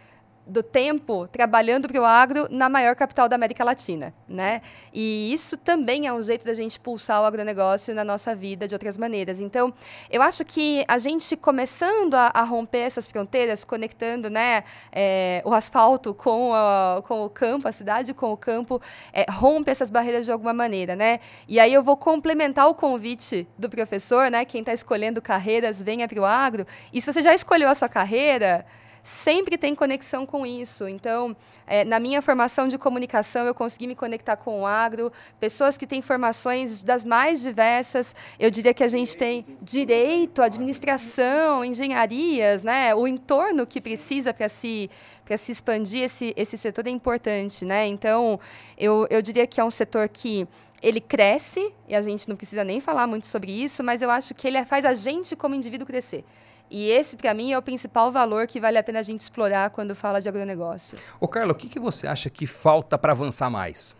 do 0.48 0.62
tempo 0.62 1.28
trabalhando 1.28 1.86
para 1.86 2.00
o 2.00 2.04
agro 2.04 2.48
na 2.50 2.68
maior 2.68 2.96
capital 2.96 3.28
da 3.28 3.36
América 3.36 3.62
Latina, 3.62 4.14
né? 4.26 4.62
E 4.92 5.32
isso 5.32 5.56
também 5.56 6.06
é 6.06 6.12
um 6.12 6.22
jeito 6.22 6.44
da 6.44 6.54
gente 6.54 6.80
pulsar 6.80 7.22
o 7.22 7.24
agronegócio 7.24 7.94
na 7.94 8.02
nossa 8.02 8.34
vida 8.34 8.66
de 8.66 8.74
outras 8.74 8.96
maneiras. 8.96 9.40
Então, 9.40 9.72
eu 10.10 10.22
acho 10.22 10.44
que 10.44 10.84
a 10.88 10.96
gente 10.96 11.36
começando 11.36 12.14
a, 12.14 12.30
a 12.32 12.42
romper 12.42 12.78
essas 12.78 13.08
fronteiras, 13.08 13.62
conectando, 13.62 14.30
né, 14.30 14.64
é, 14.90 15.42
o 15.44 15.52
asfalto 15.52 16.14
com, 16.14 16.54
a, 16.54 17.02
com 17.06 17.24
o 17.24 17.30
campo, 17.30 17.68
a 17.68 17.72
cidade 17.72 18.14
com 18.14 18.32
o 18.32 18.36
campo, 18.36 18.80
é, 19.12 19.26
rompe 19.30 19.70
essas 19.70 19.90
barreiras 19.90 20.24
de 20.24 20.32
alguma 20.32 20.54
maneira, 20.54 20.96
né? 20.96 21.20
E 21.46 21.60
aí 21.60 21.74
eu 21.74 21.82
vou 21.82 21.96
complementar 21.96 22.68
o 22.68 22.74
convite 22.74 23.46
do 23.58 23.68
professor, 23.68 24.30
né? 24.30 24.44
Quem 24.46 24.60
está 24.60 24.72
escolhendo 24.72 25.20
carreiras, 25.20 25.82
venha 25.82 26.08
para 26.08 26.20
o 26.20 26.24
agro. 26.24 26.66
E 26.92 27.00
se 27.02 27.12
você 27.12 27.22
já 27.22 27.34
escolheu 27.34 27.68
a 27.68 27.74
sua 27.74 27.88
carreira, 27.88 28.64
sempre 29.08 29.56
tem 29.56 29.74
conexão 29.74 30.26
com 30.26 30.44
isso. 30.44 30.86
Então, 30.86 31.34
é, 31.66 31.82
na 31.82 31.98
minha 31.98 32.20
formação 32.20 32.68
de 32.68 32.76
comunicação, 32.76 33.46
eu 33.46 33.54
consegui 33.54 33.86
me 33.86 33.94
conectar 33.94 34.36
com 34.36 34.60
o 34.60 34.66
agro, 34.66 35.10
pessoas 35.40 35.78
que 35.78 35.86
têm 35.86 36.02
formações 36.02 36.82
das 36.82 37.04
mais 37.04 37.40
diversas. 37.40 38.14
Eu 38.38 38.50
diria 38.50 38.74
que 38.74 38.84
a 38.84 38.88
gente 38.88 39.16
tem 39.16 39.46
direito, 39.62 40.42
administração, 40.42 41.64
engenharias, 41.64 42.62
né? 42.62 42.94
o 42.94 43.08
entorno 43.08 43.66
que 43.66 43.80
precisa 43.80 44.34
para 44.34 44.48
se 44.48 44.90
para 45.24 45.36
se 45.36 45.52
expandir 45.52 46.04
esse, 46.04 46.32
esse 46.38 46.56
setor 46.56 46.86
é 46.86 46.90
importante, 46.90 47.62
né? 47.62 47.86
Então, 47.86 48.40
eu, 48.78 49.06
eu 49.10 49.20
diria 49.20 49.46
que 49.46 49.60
é 49.60 49.64
um 49.64 49.68
setor 49.68 50.08
que 50.08 50.48
ele 50.80 51.02
cresce, 51.02 51.70
e 51.86 51.94
a 51.94 52.00
gente 52.00 52.26
não 52.30 52.34
precisa 52.34 52.64
nem 52.64 52.80
falar 52.80 53.06
muito 53.06 53.26
sobre 53.26 53.52
isso, 53.52 53.84
mas 53.84 54.00
eu 54.00 54.10
acho 54.10 54.34
que 54.34 54.48
ele 54.48 54.64
faz 54.64 54.86
a 54.86 54.94
gente 54.94 55.36
como 55.36 55.54
indivíduo 55.54 55.86
crescer. 55.86 56.24
E 56.70 56.90
esse, 56.90 57.16
para 57.16 57.32
mim, 57.32 57.52
é 57.52 57.58
o 57.58 57.62
principal 57.62 58.12
valor 58.12 58.46
que 58.46 58.60
vale 58.60 58.78
a 58.78 58.82
pena 58.82 58.98
a 58.98 59.02
gente 59.02 59.20
explorar 59.20 59.70
quando 59.70 59.94
fala 59.94 60.20
de 60.20 60.28
agronegócio. 60.28 60.98
Ô, 61.18 61.26
Carla, 61.26 61.52
o 61.52 61.54
que, 61.54 61.68
que 61.68 61.80
você 61.80 62.06
acha 62.06 62.28
que 62.28 62.46
falta 62.46 62.98
para 62.98 63.12
avançar 63.12 63.48
mais? 63.48 63.96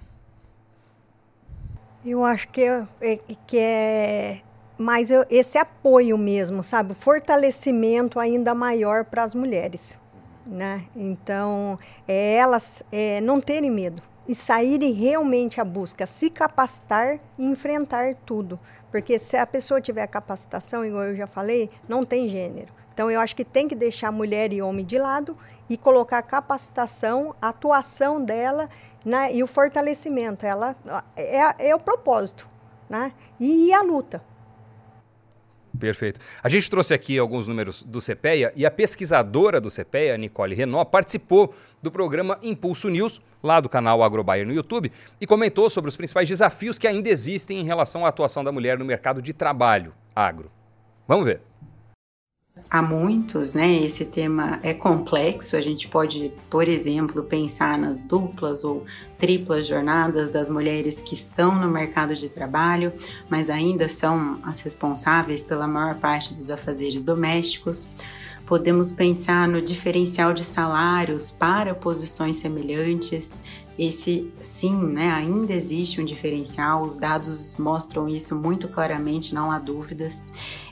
Eu 2.05 2.25
acho 2.25 2.49
que 2.49 2.63
é, 2.63 2.87
é 3.01 3.19
que 3.47 3.59
é 3.59 4.41
mais 4.79 5.11
esse 5.29 5.59
apoio 5.59 6.17
mesmo, 6.17 6.63
sabe? 6.63 6.95
Fortalecimento 6.95 8.21
ainda 8.21 8.55
maior 8.55 9.05
para 9.05 9.25
as 9.25 9.35
mulheres. 9.35 9.99
Né? 10.47 10.87
Então, 10.97 11.79
é 12.07 12.37
elas 12.37 12.83
é, 12.91 13.21
não 13.21 13.41
terem 13.41 13.71
medo 13.71 14.03
e 14.27 14.35
saírem 14.35 14.93
realmente 14.93 15.61
à 15.61 15.65
busca, 15.65 16.07
se 16.07 16.31
capacitar 16.31 17.19
e 17.39 17.45
enfrentar 17.45 18.15
tudo. 18.27 18.59
Porque 18.91 19.19
se 19.19 19.37
a 19.37 19.47
pessoa 19.47 19.81
tiver 19.81 20.07
capacitação, 20.07 20.85
igual 20.85 21.05
eu 21.05 21.17
já 21.17 21.27
falei, 21.27 21.69
não 21.89 22.05
tem 22.05 22.29
gênero. 22.29 22.73
Então 22.93 23.11
eu 23.11 23.21
acho 23.21 23.37
que 23.37 23.45
tem 23.45 23.69
que 23.69 23.77
deixar 23.77 24.11
mulher 24.11 24.53
e 24.53 24.61
homem 24.61 24.85
de 24.85 24.99
lado 24.99 25.37
e 25.71 25.77
colocar 25.77 26.19
a 26.19 26.23
capacitação, 26.23 27.35
a 27.41 27.51
atuação 27.51 28.25
dela 28.25 28.69
né, 29.05 29.33
e 29.33 29.43
o 29.43 29.47
fortalecimento. 29.47 30.45
Ela 30.45 30.75
é, 31.17 31.69
é 31.69 31.75
o 31.75 31.79
propósito. 31.79 32.49
Né? 32.89 33.13
E 33.39 33.73
a 33.73 33.83
luta. 33.83 34.23
Perfeito. 35.79 36.21
A 36.43 36.49
gente 36.49 36.71
trouxe 36.71 36.95
aqui 36.95 37.19
alguns 37.19 37.47
números 37.47 37.83
do 37.83 38.01
CPEA 38.01 38.53
e 38.55 38.65
a 38.65 38.71
pesquisadora 38.71 39.61
do 39.61 39.69
CPEA, 39.69 40.17
Nicole 40.17 40.55
Renault, 40.55 40.91
participou 40.91 41.55
do 41.83 41.91
programa 41.91 42.39
Impulso 42.43 42.89
News, 42.89 43.21
lá 43.43 43.61
do 43.61 43.69
canal 43.69 44.03
Agrobaia 44.03 44.45
no 44.45 44.53
YouTube, 44.53 44.91
e 45.21 45.27
comentou 45.27 45.69
sobre 45.69 45.89
os 45.89 45.97
principais 45.97 46.29
desafios 46.29 46.79
que 46.79 46.87
ainda 46.87 47.09
existem 47.09 47.59
em 47.59 47.65
relação 47.65 48.05
à 48.05 48.09
atuação 48.09 48.43
da 48.43 48.53
mulher 48.53 48.79
no 48.79 48.85
mercado 48.85 49.21
de 49.21 49.33
trabalho 49.33 49.93
agro. 50.15 50.51
Vamos 51.07 51.25
ver 51.25 51.41
há 52.71 52.83
muitos, 52.83 53.55
né? 53.55 53.83
Esse 53.83 54.05
tema 54.05 54.59
é 54.63 54.75
complexo. 54.75 55.57
A 55.57 55.61
gente 55.61 55.89
pode, 55.89 56.33
por 56.51 56.69
exemplo, 56.69 57.23
pensar 57.23 57.79
nas 57.79 57.99
duplas 57.99 58.65
ou 58.65 58.85
triplas 59.19 59.67
jornadas 59.67 60.31
das 60.31 60.49
mulheres 60.49 61.01
que 61.01 61.15
estão 61.15 61.55
no 61.59 61.69
mercado 61.69 62.15
de 62.15 62.29
trabalho, 62.29 62.93
mas 63.29 63.51
ainda 63.51 63.89
são 63.89 64.39
as 64.43 64.61
responsáveis 64.61 65.43
pela 65.43 65.67
maior 65.67 65.97
parte 65.97 66.35
dos 66.35 66.51
afazeres 66.51 67.03
domésticos. 67.03 67.89
Podemos 68.47 68.91
pensar 68.91 69.47
no 69.47 69.61
diferencial 69.61 70.33
de 70.33 70.43
salários 70.45 71.31
para 71.31 71.75
posições 71.75 72.39
semelhantes 72.39 73.39
esse 73.79 74.33
sim, 74.43 74.75
né, 74.75 75.11
ainda 75.11 75.53
existe 75.53 76.01
um 76.01 76.05
diferencial, 76.05 76.83
os 76.83 76.97
dados 76.97 77.57
mostram 77.59 78.09
isso 78.09 78.35
muito 78.35 78.69
claramente, 78.69 79.33
não 79.33 79.53
há 79.53 79.59
dúvidas, 79.59 80.23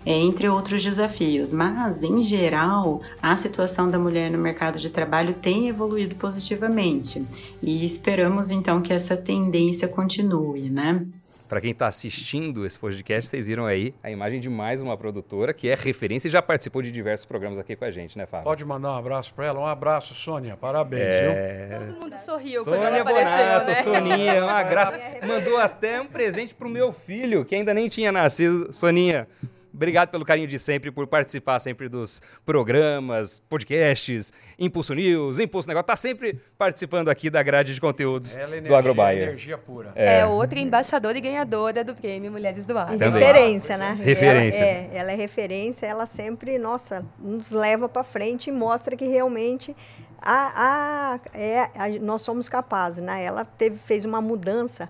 é, 0.05 0.13
entre 0.19 0.49
outros 0.49 0.83
desafios. 0.83 1.53
Mas, 1.53 2.03
em 2.03 2.23
geral, 2.23 3.01
a 3.23 3.37
situação 3.37 3.89
da 3.89 3.99
mulher 3.99 4.31
no 4.31 4.39
mercado 4.39 4.79
de 4.79 4.91
trabalho 4.91 5.35
tem 5.35 5.69
evoluído 5.69 6.17
positivamente 6.17 7.25
e 7.63 7.85
esperamos 7.85 8.51
então 8.51 8.83
que 8.83 8.93
essa 8.93 9.17
tendência 9.17 9.87
continue, 9.87 10.69
né? 10.69 11.07
Para 11.49 11.61
quem 11.61 11.71
está 11.71 11.87
assistindo 11.87 12.67
esse 12.67 12.77
podcast, 12.77 13.31
vocês 13.31 13.47
viram 13.47 13.67
aí 13.67 13.95
a 14.03 14.11
imagem 14.11 14.41
de 14.41 14.51
mais 14.51 14.83
uma 14.83 14.97
produtora 14.97 15.55
que 15.55 15.69
é 15.69 15.75
referência 15.75 16.27
e 16.27 16.31
já 16.31 16.43
participou 16.43 16.83
de 16.83 16.91
diversos 16.91 17.25
programas 17.25 17.57
aqui 17.57 17.77
com 17.77 17.85
a 17.85 17.91
gente, 17.91 18.19
né, 18.19 18.27
Fábio? 18.27 18.45
Pode 18.45 18.65
mandar 18.65 18.93
um 18.93 18.97
abraço 18.97 19.33
para 19.33 19.47
ela. 19.47 19.61
Um 19.61 19.67
abraço, 19.67 20.13
Sônia. 20.13 20.57
Parabéns, 20.57 21.03
é... 21.03 21.79
viu? 21.79 21.95
Todo 21.95 22.01
mundo 22.01 22.19
sorriu 22.19 22.65
Sônia 22.65 22.81
quando 22.81 22.95
ela 22.95 23.01
apareceu, 23.01 23.47
Bonato, 23.47 23.67
né? 23.67 23.75
Soninha, 23.75 24.45
uma 24.45 24.63
graça. 24.65 25.01
Mandou 25.25 25.59
até 25.59 26.01
um 26.01 26.07
presente 26.07 26.55
pro 26.55 26.69
meu 26.69 26.93
filho, 26.93 27.45
que 27.45 27.55
ainda 27.55 27.73
nem 27.73 27.89
tinha 27.89 28.11
nascido. 28.11 28.73
Soninha, 28.73 29.29
Obrigado 29.77 30.09
pelo 30.09 30.25
carinho 30.25 30.49
de 30.49 30.59
sempre, 30.59 30.91
por 30.91 31.07
participar 31.07 31.61
sempre 31.61 31.87
dos 31.87 32.23
programas, 32.47 33.43
podcasts, 33.47 34.33
Impulso 34.59 34.95
News, 34.95 35.39
Impulso 35.39 35.69
Negócio. 35.69 35.87
Tá 35.87 35.95
sempre 35.95 36.41
participando 36.57 37.11
aqui 37.11 37.29
da 37.29 37.43
grade 37.43 37.75
de 37.75 37.81
conteúdos 37.81 38.35
Ela 38.35 38.55
é 38.55 38.59
energia, 38.59 38.69
do 38.69 38.75
Agrobaia. 38.75 39.23
energia 39.25 39.59
pura. 39.59 39.93
É. 39.95 40.21
é 40.21 40.27
outra 40.27 40.59
embaixadora 40.59 41.19
e 41.19 41.21
ganhadora 41.21 41.85
do 41.85 41.95
prêmio 41.95 42.33
Mulheres 42.33 42.65
do 42.65 42.77
Agro. 42.77 42.99
Também. 42.99 43.21
Referência, 43.21 43.77
né? 43.77 43.99
Referência. 44.01 44.65
Ela 44.65 44.67
é, 44.67 44.91
ela 44.95 45.13
é 45.13 45.15
referência, 45.15 45.85
ela 45.85 46.07
sempre, 46.07 46.59
nossa, 46.59 47.05
nos 47.19 47.51
leva 47.51 47.87
para 47.87 48.03
frente 48.03 48.49
e 48.49 48.53
mostra 48.55 48.97
que 48.97 49.05
realmente 49.05 49.77
a, 50.23 50.53
a, 50.57 51.39
é, 51.39 51.71
a, 51.75 51.89
nós 52.01 52.23
somos 52.23 52.49
capazes, 52.49 53.03
né? 53.05 53.23
Ela 53.23 53.45
teve, 53.45 53.77
fez 53.77 54.07
uma 54.07 54.23
mudança 54.23 54.89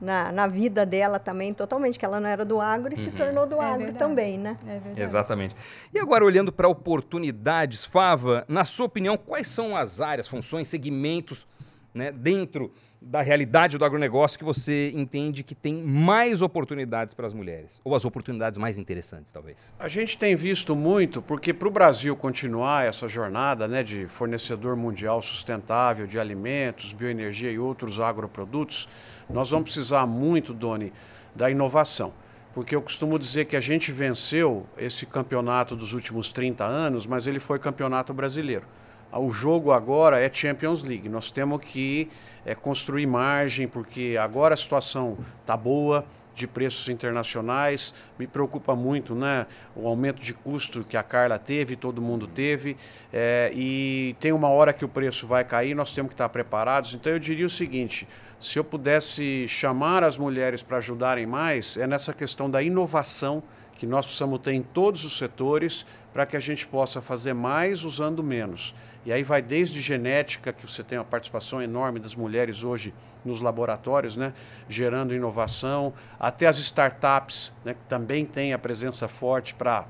na, 0.00 0.30
na 0.32 0.46
vida 0.46 0.86
dela 0.86 1.18
também, 1.18 1.52
totalmente, 1.52 1.98
que 1.98 2.04
ela 2.04 2.20
não 2.20 2.28
era 2.28 2.44
do 2.44 2.60
agro 2.60 2.94
e 2.94 2.96
uhum. 2.96 3.04
se 3.04 3.10
tornou 3.10 3.46
do 3.46 3.56
é 3.56 3.64
agro 3.64 3.78
verdade. 3.86 3.98
também, 3.98 4.38
né? 4.38 4.56
É 4.66 4.78
verdade. 4.78 5.00
Exatamente. 5.00 5.56
E 5.92 5.98
agora, 5.98 6.24
olhando 6.24 6.52
para 6.52 6.68
oportunidades, 6.68 7.84
Fava, 7.84 8.44
na 8.48 8.64
sua 8.64 8.86
opinião, 8.86 9.16
quais 9.16 9.48
são 9.48 9.76
as 9.76 10.00
áreas, 10.00 10.28
funções, 10.28 10.68
segmentos 10.68 11.46
né, 11.98 12.12
dentro 12.12 12.72
da 13.00 13.20
realidade 13.20 13.76
do 13.76 13.84
agronegócio 13.84 14.38
que 14.38 14.44
você 14.44 14.90
entende 14.94 15.42
que 15.42 15.54
tem 15.54 15.74
mais 15.82 16.42
oportunidades 16.42 17.14
para 17.14 17.26
as 17.26 17.34
mulheres? 17.34 17.80
Ou 17.84 17.94
as 17.94 18.04
oportunidades 18.04 18.58
mais 18.58 18.78
interessantes, 18.78 19.32
talvez? 19.32 19.74
A 19.78 19.88
gente 19.88 20.16
tem 20.16 20.34
visto 20.34 20.74
muito, 20.74 21.20
porque 21.20 21.52
para 21.52 21.68
o 21.68 21.70
Brasil 21.70 22.16
continuar 22.16 22.86
essa 22.86 23.06
jornada 23.06 23.68
né, 23.68 23.82
de 23.82 24.06
fornecedor 24.06 24.76
mundial 24.76 25.20
sustentável 25.20 26.06
de 26.06 26.18
alimentos, 26.18 26.92
bioenergia 26.92 27.50
e 27.50 27.58
outros 27.58 28.00
agroprodutos, 28.00 28.88
nós 29.28 29.50
vamos 29.50 29.64
precisar 29.64 30.06
muito, 30.06 30.54
Doni, 30.54 30.92
da 31.34 31.50
inovação. 31.50 32.12
Porque 32.54 32.74
eu 32.74 32.82
costumo 32.82 33.18
dizer 33.18 33.44
que 33.44 33.56
a 33.56 33.60
gente 33.60 33.92
venceu 33.92 34.66
esse 34.76 35.06
campeonato 35.06 35.76
dos 35.76 35.92
últimos 35.92 36.32
30 36.32 36.64
anos, 36.64 37.06
mas 37.06 37.26
ele 37.26 37.38
foi 37.38 37.58
campeonato 37.58 38.12
brasileiro. 38.12 38.64
O 39.12 39.30
jogo 39.30 39.72
agora 39.72 40.20
é 40.20 40.30
Champions 40.32 40.82
League. 40.82 41.08
Nós 41.08 41.30
temos 41.30 41.62
que 41.62 42.08
é, 42.44 42.54
construir 42.54 43.06
margem, 43.06 43.66
porque 43.66 44.16
agora 44.20 44.54
a 44.54 44.56
situação 44.56 45.16
está 45.40 45.56
boa 45.56 46.04
de 46.34 46.46
preços 46.46 46.88
internacionais. 46.88 47.94
Me 48.18 48.26
preocupa 48.26 48.76
muito 48.76 49.14
né, 49.14 49.46
o 49.74 49.88
aumento 49.88 50.20
de 50.20 50.32
custo 50.34 50.84
que 50.84 50.96
a 50.96 51.02
Carla 51.02 51.38
teve, 51.38 51.74
todo 51.74 52.00
mundo 52.02 52.26
teve. 52.26 52.76
É, 53.12 53.50
e 53.54 54.14
tem 54.20 54.32
uma 54.32 54.48
hora 54.48 54.72
que 54.72 54.84
o 54.84 54.88
preço 54.88 55.26
vai 55.26 55.42
cair, 55.42 55.74
nós 55.74 55.92
temos 55.92 56.10
que 56.10 56.14
estar 56.14 56.28
preparados. 56.28 56.94
Então 56.94 57.10
eu 57.10 57.18
diria 57.18 57.46
o 57.46 57.50
seguinte 57.50 58.06
se 58.40 58.58
eu 58.58 58.64
pudesse 58.64 59.46
chamar 59.48 60.04
as 60.04 60.16
mulheres 60.16 60.62
para 60.62 60.76
ajudarem 60.76 61.26
mais, 61.26 61.76
é 61.76 61.86
nessa 61.86 62.12
questão 62.12 62.48
da 62.48 62.62
inovação 62.62 63.42
que 63.74 63.86
nós 63.86 64.06
precisamos 64.06 64.40
ter 64.40 64.52
em 64.52 64.62
todos 64.62 65.04
os 65.04 65.18
setores 65.18 65.84
para 66.12 66.24
que 66.24 66.36
a 66.36 66.40
gente 66.40 66.66
possa 66.66 67.00
fazer 67.00 67.32
mais 67.32 67.84
usando 67.84 68.22
menos. 68.22 68.74
E 69.06 69.12
aí 69.12 69.22
vai 69.22 69.40
desde 69.40 69.80
genética, 69.80 70.52
que 70.52 70.66
você 70.66 70.82
tem 70.82 70.98
uma 70.98 71.04
participação 71.04 71.62
enorme 71.62 71.98
das 71.98 72.14
mulheres 72.14 72.62
hoje 72.62 72.92
nos 73.24 73.40
laboratórios, 73.40 74.16
né, 74.16 74.32
gerando 74.68 75.14
inovação, 75.14 75.92
até 76.18 76.46
as 76.46 76.58
startups, 76.58 77.54
né, 77.64 77.74
que 77.74 77.80
também 77.88 78.24
têm 78.24 78.52
a 78.52 78.58
presença 78.58 79.08
forte 79.08 79.54
para 79.54 79.86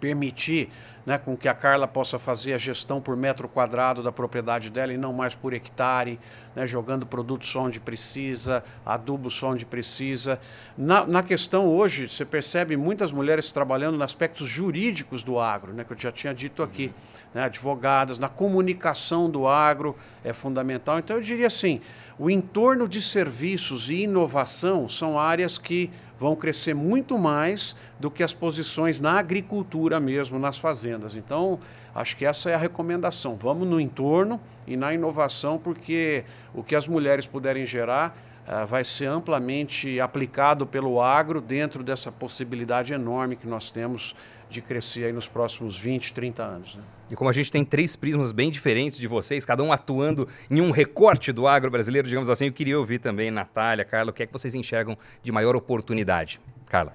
permitir 0.00 0.70
né, 1.06 1.16
com 1.16 1.36
que 1.36 1.48
a 1.48 1.54
Carla 1.54 1.86
possa 1.86 2.18
fazer 2.18 2.52
a 2.52 2.58
gestão 2.58 3.00
por 3.00 3.16
metro 3.16 3.48
quadrado 3.48 4.02
da 4.02 4.10
propriedade 4.10 4.68
dela 4.68 4.92
e 4.92 4.98
não 4.98 5.12
mais 5.12 5.36
por 5.36 5.52
hectare, 5.52 6.18
né, 6.54 6.66
jogando 6.66 7.06
produtos 7.06 7.48
só 7.48 7.60
onde 7.60 7.78
precisa, 7.78 8.64
adubo 8.84 9.30
só 9.30 9.50
onde 9.50 9.64
precisa. 9.64 10.40
Na, 10.76 11.06
na, 11.06 11.22
questão 11.22 11.68
hoje, 11.68 12.08
você 12.08 12.24
percebe 12.24 12.76
muitas 12.76 13.12
mulheres 13.12 13.52
trabalhando 13.52 13.94
nos 13.94 14.02
aspectos 14.02 14.48
jurídicos 14.48 15.22
do 15.22 15.38
agro, 15.38 15.72
né, 15.72 15.84
que 15.84 15.92
eu 15.92 15.98
já 15.98 16.10
tinha 16.10 16.34
dito 16.34 16.60
aqui, 16.60 16.92
né, 17.32 17.44
advogadas, 17.44 18.18
na 18.18 18.28
comunicação 18.28 19.30
do 19.30 19.46
agro 19.46 19.94
é 20.24 20.32
fundamental. 20.32 20.98
Então 20.98 21.16
eu 21.16 21.22
diria 21.22 21.46
assim, 21.46 21.80
o 22.18 22.28
entorno 22.28 22.88
de 22.88 23.00
serviços 23.00 23.88
e 23.88 24.02
inovação 24.02 24.88
são 24.88 25.20
áreas 25.20 25.56
que 25.56 25.88
vão 26.18 26.34
crescer 26.34 26.74
muito 26.74 27.18
mais 27.18 27.76
do 27.98 28.10
que 28.10 28.22
as 28.22 28.32
posições 28.32 29.00
na 29.00 29.18
agricultura 29.18 30.00
mesmo, 30.00 30.38
nas 30.38 30.58
fazendas. 30.58 31.14
Então, 31.14 31.58
acho 31.94 32.16
que 32.16 32.24
essa 32.24 32.50
é 32.50 32.54
a 32.54 32.58
recomendação. 32.58 33.36
Vamos 33.36 33.68
no 33.68 33.80
entorno 33.80 34.40
e 34.66 34.76
na 34.76 34.92
inovação, 34.94 35.58
porque 35.58 36.24
o 36.54 36.62
que 36.62 36.74
as 36.74 36.86
mulheres 36.86 37.26
puderem 37.26 37.66
gerar 37.66 38.16
uh, 38.46 38.66
vai 38.66 38.84
ser 38.84 39.06
amplamente 39.06 40.00
aplicado 40.00 40.66
pelo 40.66 41.00
agro 41.00 41.40
dentro 41.40 41.82
dessa 41.82 42.10
possibilidade 42.10 42.92
enorme 42.92 43.36
que 43.36 43.46
nós 43.46 43.70
temos 43.70 44.14
de 44.48 44.60
crescer 44.60 45.04
aí 45.04 45.12
nos 45.12 45.26
próximos 45.28 45.78
20, 45.78 46.12
30 46.12 46.42
anos. 46.42 46.74
Né? 46.76 46.82
E 47.10 47.16
como 47.16 47.30
a 47.30 47.32
gente 47.32 47.50
tem 47.50 47.64
três 47.64 47.94
prismas 47.94 48.32
bem 48.32 48.50
diferentes 48.50 48.98
de 48.98 49.06
vocês, 49.06 49.44
cada 49.44 49.62
um 49.62 49.72
atuando 49.72 50.28
em 50.50 50.60
um 50.60 50.70
recorte 50.70 51.32
do 51.32 51.46
agro 51.46 51.70
brasileiro, 51.70 52.08
digamos 52.08 52.28
assim, 52.28 52.46
eu 52.46 52.52
queria 52.52 52.78
ouvir 52.78 52.98
também, 52.98 53.30
Natália, 53.30 53.84
Carla, 53.84 54.10
o 54.10 54.12
que 54.12 54.22
é 54.22 54.26
que 54.26 54.32
vocês 54.32 54.54
enxergam 54.54 54.96
de 55.22 55.30
maior 55.30 55.54
oportunidade? 55.54 56.40
Carla. 56.66 56.92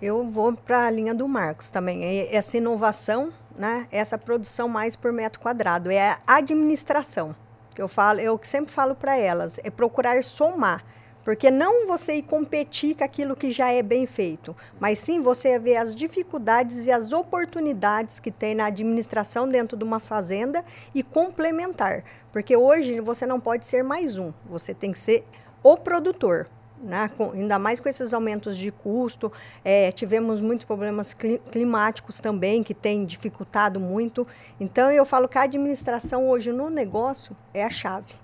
Eu 0.00 0.30
vou 0.30 0.54
para 0.54 0.86
a 0.86 0.90
linha 0.90 1.14
do 1.14 1.28
Marcos 1.28 1.68
também. 1.68 2.02
Essa 2.30 2.56
inovação, 2.56 3.30
né? 3.56 3.86
essa 3.90 4.16
produção 4.16 4.66
mais 4.66 4.96
por 4.96 5.12
metro 5.12 5.38
quadrado, 5.40 5.90
é 5.90 6.16
a 6.26 6.36
administração. 6.36 7.34
Que 7.74 7.82
eu 7.82 7.88
falo, 7.88 8.18
eu 8.18 8.40
sempre 8.42 8.72
falo 8.72 8.94
para 8.94 9.16
elas, 9.16 9.60
é 9.62 9.70
procurar 9.70 10.24
somar 10.24 10.82
porque 11.24 11.50
não 11.50 11.86
você 11.86 12.14
ir 12.14 12.22
competir 12.22 12.96
com 12.96 13.04
aquilo 13.04 13.36
que 13.36 13.52
já 13.52 13.70
é 13.70 13.82
bem 13.82 14.06
feito, 14.06 14.54
mas 14.78 14.98
sim 15.00 15.20
você 15.20 15.58
ver 15.58 15.76
as 15.76 15.94
dificuldades 15.94 16.86
e 16.86 16.90
as 16.90 17.12
oportunidades 17.12 18.18
que 18.20 18.30
tem 18.30 18.54
na 18.54 18.66
administração 18.66 19.48
dentro 19.48 19.76
de 19.76 19.84
uma 19.84 20.00
fazenda 20.00 20.64
e 20.94 21.02
complementar. 21.02 22.04
Porque 22.32 22.56
hoje 22.56 23.00
você 23.00 23.26
não 23.26 23.40
pode 23.40 23.66
ser 23.66 23.82
mais 23.82 24.16
um, 24.16 24.32
você 24.48 24.72
tem 24.72 24.92
que 24.92 24.98
ser 24.98 25.24
o 25.62 25.76
produtor. 25.76 26.48
Né? 26.82 27.10
Com, 27.14 27.32
ainda 27.32 27.58
mais 27.58 27.78
com 27.78 27.90
esses 27.90 28.14
aumentos 28.14 28.56
de 28.56 28.70
custo, 28.70 29.30
é, 29.62 29.92
tivemos 29.92 30.40
muitos 30.40 30.64
problemas 30.64 31.14
climáticos 31.52 32.20
também 32.20 32.62
que 32.62 32.72
têm 32.72 33.04
dificultado 33.04 33.78
muito. 33.78 34.26
Então 34.58 34.90
eu 34.90 35.04
falo 35.04 35.28
que 35.28 35.36
a 35.36 35.42
administração 35.42 36.26
hoje 36.26 36.52
no 36.52 36.70
negócio 36.70 37.36
é 37.52 37.62
a 37.62 37.68
chave. 37.68 38.14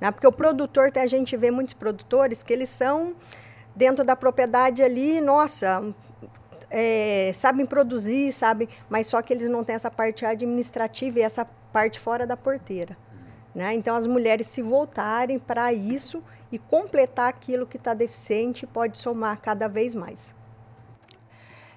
Né? 0.00 0.10
Porque 0.10 0.26
o 0.26 0.32
produtor, 0.32 0.90
a 0.96 1.06
gente 1.06 1.36
vê 1.36 1.50
muitos 1.50 1.74
produtores 1.74 2.42
que 2.42 2.52
eles 2.52 2.70
são 2.70 3.14
dentro 3.74 4.04
da 4.04 4.16
propriedade 4.16 4.82
ali, 4.82 5.20
nossa, 5.20 5.82
é, 6.70 7.30
sabem 7.34 7.66
produzir, 7.66 8.32
sabem, 8.32 8.68
mas 8.88 9.06
só 9.06 9.20
que 9.20 9.32
eles 9.32 9.48
não 9.50 9.62
têm 9.62 9.76
essa 9.76 9.90
parte 9.90 10.24
administrativa 10.24 11.18
e 11.18 11.22
essa 11.22 11.44
parte 11.72 12.00
fora 12.00 12.26
da 12.26 12.36
porteira. 12.36 12.96
Né? 13.54 13.74
Então, 13.74 13.94
as 13.94 14.06
mulheres 14.06 14.46
se 14.46 14.62
voltarem 14.62 15.38
para 15.38 15.72
isso 15.72 16.20
e 16.52 16.58
completar 16.58 17.28
aquilo 17.28 17.66
que 17.66 17.76
está 17.76 17.94
deficiente 17.94 18.66
pode 18.66 18.98
somar 18.98 19.40
cada 19.40 19.68
vez 19.68 19.94
mais. 19.94 20.34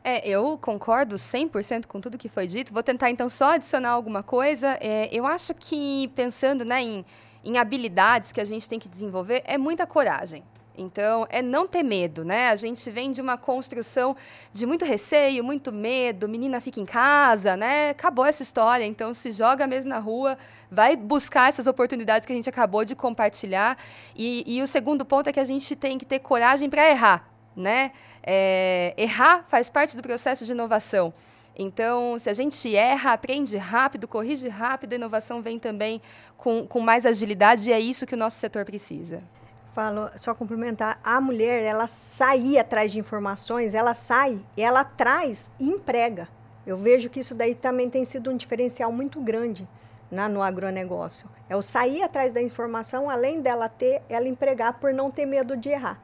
É, 0.03 0.27
eu 0.27 0.57
concordo 0.57 1.15
100% 1.15 1.85
com 1.85 1.99
tudo 1.99 2.17
que 2.17 2.29
foi 2.29 2.47
dito. 2.47 2.73
Vou 2.73 2.83
tentar, 2.83 3.09
então, 3.09 3.27
só 3.27 3.51
adicionar 3.51 3.91
alguma 3.91 4.23
coisa. 4.23 4.77
É, 4.81 5.09
eu 5.11 5.25
acho 5.25 5.53
que, 5.53 6.07
pensando 6.15 6.63
né, 6.63 6.81
em 6.81 7.05
em 7.43 7.57
habilidades 7.57 8.31
que 8.31 8.41
a 8.41 8.45
gente 8.45 8.67
tem 8.67 8.79
que 8.79 8.89
desenvolver 8.89 9.41
é 9.45 9.57
muita 9.57 9.85
coragem. 9.87 10.43
Então, 10.79 11.27
é 11.29 11.41
não 11.41 11.67
ter 11.67 11.83
medo, 11.83 12.23
né? 12.23 12.49
A 12.49 12.55
gente 12.55 12.89
vem 12.89 13.11
de 13.11 13.21
uma 13.21 13.37
construção 13.37 14.15
de 14.53 14.65
muito 14.65 14.85
receio, 14.85 15.43
muito 15.43 15.73
medo, 15.73 16.29
menina 16.29 16.61
fica 16.61 16.79
em 16.79 16.85
casa, 16.85 17.57
né? 17.57 17.89
Acabou 17.89 18.25
essa 18.25 18.41
história, 18.41 18.85
então 18.85 19.13
se 19.13 19.31
joga 19.31 19.67
mesmo 19.67 19.89
na 19.89 19.99
rua, 19.99 20.37
vai 20.71 20.95
buscar 20.95 21.49
essas 21.49 21.67
oportunidades 21.67 22.25
que 22.25 22.31
a 22.31 22.35
gente 22.35 22.47
acabou 22.47 22.85
de 22.85 22.95
compartilhar. 22.95 23.77
E, 24.15 24.43
e 24.47 24.61
o 24.61 24.67
segundo 24.67 25.03
ponto 25.03 25.27
é 25.27 25.33
que 25.33 25.39
a 25.39 25.43
gente 25.43 25.75
tem 25.75 25.97
que 25.97 26.05
ter 26.05 26.19
coragem 26.19 26.69
para 26.69 26.89
errar, 26.89 27.29
né? 27.55 27.91
É, 28.23 28.93
errar 28.97 29.43
faz 29.49 29.69
parte 29.69 29.97
do 29.97 30.01
processo 30.01 30.45
de 30.45 30.53
inovação. 30.53 31.13
Então, 31.61 32.17
se 32.17 32.29
a 32.29 32.33
gente 32.33 32.73
erra, 32.73 33.11
aprende 33.11 33.57
rápido, 33.57 34.07
corrige 34.07 34.47
rápido, 34.47 34.93
a 34.93 34.95
inovação 34.95 35.41
vem 35.41 35.59
também 35.59 36.01
com, 36.37 36.65
com 36.65 36.79
mais 36.79 37.05
agilidade 37.05 37.69
e 37.69 37.73
é 37.73 37.79
isso 37.81 38.05
que 38.05 38.15
o 38.15 38.17
nosso 38.17 38.39
setor 38.39 38.63
precisa. 38.63 39.21
Falo, 39.73 40.09
só 40.15 40.33
complementar, 40.33 40.97
a 41.03 41.19
mulher, 41.19 41.63
ela 41.63 41.85
sair 41.85 42.57
atrás 42.57 42.93
de 42.93 42.97
informações, 42.97 43.73
ela 43.73 43.93
sai, 43.93 44.39
ela 44.55 44.85
traz 44.85 45.51
e 45.59 45.67
emprega. 45.67 46.29
Eu 46.65 46.77
vejo 46.77 47.09
que 47.09 47.19
isso 47.19 47.35
daí 47.35 47.53
também 47.53 47.89
tem 47.89 48.05
sido 48.05 48.31
um 48.31 48.37
diferencial 48.37 48.89
muito 48.89 49.19
grande 49.19 49.67
né, 50.09 50.29
no 50.29 50.41
agronegócio. 50.41 51.27
É 51.49 51.57
o 51.57 51.61
sair 51.61 52.03
atrás 52.03 52.31
da 52.31 52.41
informação, 52.41 53.09
além 53.09 53.41
dela 53.41 53.67
ter, 53.67 54.01
ela 54.07 54.29
empregar 54.29 54.79
por 54.79 54.93
não 54.93 55.11
ter 55.11 55.25
medo 55.25 55.57
de 55.57 55.67
errar. 55.67 56.01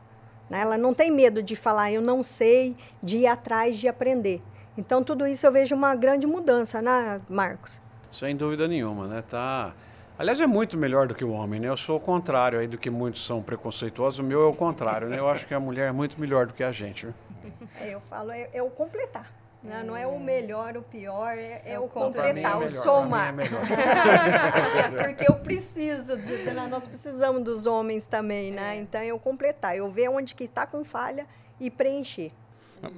Né? 0.50 0.60
Ela 0.60 0.78
não 0.78 0.94
tem 0.94 1.10
medo 1.10 1.42
de 1.42 1.56
falar, 1.56 1.94
eu 1.94 2.02
não 2.02 2.22
sei, 2.22 2.76
de 3.02 3.20
ir 3.20 3.28
atrás 3.28 3.78
de 3.78 3.88
aprender. 3.88 4.42
Então, 4.78 5.04
tudo 5.04 5.26
isso 5.26 5.46
eu 5.46 5.52
vejo 5.52 5.76
uma 5.76 5.96
grande 5.96 6.28
mudança, 6.28 6.82
né, 6.82 7.22
Marcos? 7.30 7.82
Sem 8.12 8.36
dúvida 8.36 8.68
nenhuma, 8.68 9.08
né? 9.08 9.24
Tá... 9.28 9.74
Aliás, 10.18 10.40
é 10.40 10.48
muito 10.48 10.78
melhor 10.78 11.08
do 11.08 11.14
que 11.14 11.26
o 11.26 11.32
homem, 11.32 11.60
né? 11.60 11.68
Eu 11.68 11.76
sou 11.76 11.98
o 11.98 12.00
contrário 12.00 12.60
aí 12.60 12.68
do 12.68 12.78
que 12.78 12.90
muitos 12.90 13.26
são 13.26 13.42
preconceituosos. 13.42 14.20
O 14.20 14.24
meu 14.24 14.44
é 14.44 14.46
o 14.46 14.54
contrário, 14.54 15.10
né? 15.10 15.20
Eu 15.20 15.30
acho 15.30 15.46
que 15.46 15.54
a 15.54 15.60
mulher 15.60 15.90
é 15.90 15.92
muito 15.92 16.20
melhor 16.20 16.48
do 16.48 16.54
que 16.54 16.64
a 16.64 16.72
gente. 16.72 17.06
Né? 17.06 17.14
É, 17.80 17.94
eu 17.94 18.00
falo, 18.00 18.32
é, 18.32 18.50
é 18.54 18.64
o 18.64 18.70
completar. 18.70 19.32
Né? 19.62 19.84
Não 19.84 19.96
é 19.96 20.08
o 20.08 20.20
melhor, 20.20 20.78
o 20.78 20.82
pior, 20.82 21.38
é, 21.38 21.62
é, 21.66 21.74
é 21.74 21.80
o 21.80 21.88
completar, 21.88 22.62
é 22.62 22.66
o 22.66 22.70
somar. 22.70 23.36
É 23.40 25.04
Porque 25.04 25.30
eu 25.30 25.36
preciso, 25.36 26.16
de, 26.18 26.44
né? 26.44 26.68
nós 26.70 26.88
precisamos 26.88 27.44
dos 27.44 27.66
homens 27.66 28.08
também, 28.08 28.52
né? 28.52 28.78
Então, 28.78 29.02
eu 29.02 29.20
completar, 29.20 29.76
eu 29.76 29.90
ver 29.90 30.10
onde 30.10 30.34
que 30.34 30.46
está 30.46 30.66
com 30.66 30.86
falha 30.86 31.26
e 31.60 31.70
preencher. 31.70 32.32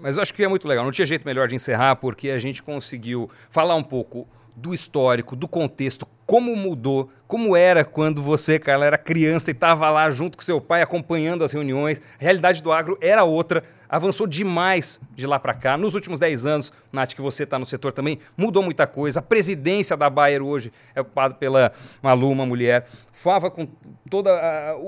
Mas 0.02 0.18
acho 0.18 0.34
que 0.34 0.44
é 0.44 0.48
muito 0.48 0.68
legal. 0.68 0.84
Não 0.84 0.92
tinha 0.92 1.06
jeito 1.06 1.26
melhor 1.26 1.48
de 1.48 1.56
encerrar, 1.56 1.96
porque 1.98 2.30
a 2.30 2.40
gente 2.40 2.62
conseguiu 2.64 3.30
falar 3.50 3.76
um 3.76 3.84
pouco 3.84 4.28
do 4.56 4.74
histórico, 4.74 5.36
do 5.36 5.48
contexto, 5.48 6.08
como 6.26 6.56
mudou, 6.56 7.12
como 7.28 7.56
era 7.56 7.86
quando 7.86 8.24
você, 8.24 8.58
Carla, 8.58 8.86
era 8.86 8.98
criança 8.98 9.52
e 9.52 9.54
estava 9.54 9.90
lá 9.90 10.10
junto 10.10 10.36
com 10.36 10.44
seu 10.44 10.60
pai 10.60 10.82
acompanhando 10.82 11.44
as 11.44 11.52
reuniões. 11.52 12.02
A 12.20 12.24
realidade 12.24 12.64
do 12.64 12.72
agro 12.72 12.98
era 13.00 13.24
outra 13.24 13.64
avançou 13.90 14.28
demais 14.28 15.00
de 15.16 15.26
lá 15.26 15.40
para 15.40 15.54
cá. 15.54 15.78
Nos 15.78 15.96
últimos 15.96 16.20
10 16.20 16.46
anos, 16.46 16.72
Nath, 16.92 17.14
que 17.14 17.22
você 17.22 17.44
está 17.44 17.60
no 17.60 17.66
setor 17.66 17.92
também, 17.92 18.20
mudou 18.36 18.64
muita 18.64 18.88
coisa. 18.88 19.20
A 19.20 19.22
presidência 19.22 19.96
da 19.96 20.10
Bayer 20.10 20.42
hoje 20.42 20.72
é 20.96 21.02
ocupada 21.02 21.34
pela 21.34 21.72
Malu, 22.02 22.32
uma 22.32 22.46
mulher. 22.46 22.88
Fava 23.12 23.50
com 23.50 23.68
todo 24.10 24.30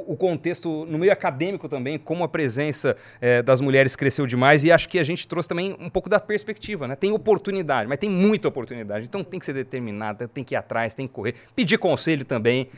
o 0.07 0.15
contexto 0.15 0.85
no 0.85 0.97
meio 0.97 1.11
acadêmico 1.11 1.67
também, 1.67 1.97
como 1.97 2.23
a 2.23 2.27
presença 2.27 2.95
é, 3.19 3.41
das 3.41 3.59
mulheres 3.59 3.95
cresceu 3.95 4.25
demais. 4.25 4.63
E 4.63 4.71
acho 4.71 4.87
que 4.87 4.99
a 4.99 5.03
gente 5.03 5.27
trouxe 5.27 5.49
também 5.49 5.75
um 5.79 5.89
pouco 5.89 6.09
da 6.09 6.19
perspectiva. 6.19 6.87
Né? 6.87 6.95
Tem 6.95 7.11
oportunidade, 7.11 7.87
mas 7.87 7.97
tem 7.97 8.09
muita 8.09 8.47
oportunidade. 8.47 9.05
Então 9.05 9.23
tem 9.23 9.39
que 9.39 9.45
ser 9.45 9.53
determinada, 9.53 10.27
tem 10.27 10.43
que 10.43 10.55
ir 10.55 10.57
atrás, 10.57 10.93
tem 10.93 11.07
que 11.07 11.13
correr. 11.13 11.33
Pedir 11.55 11.77
conselho 11.77 12.23
também. 12.23 12.69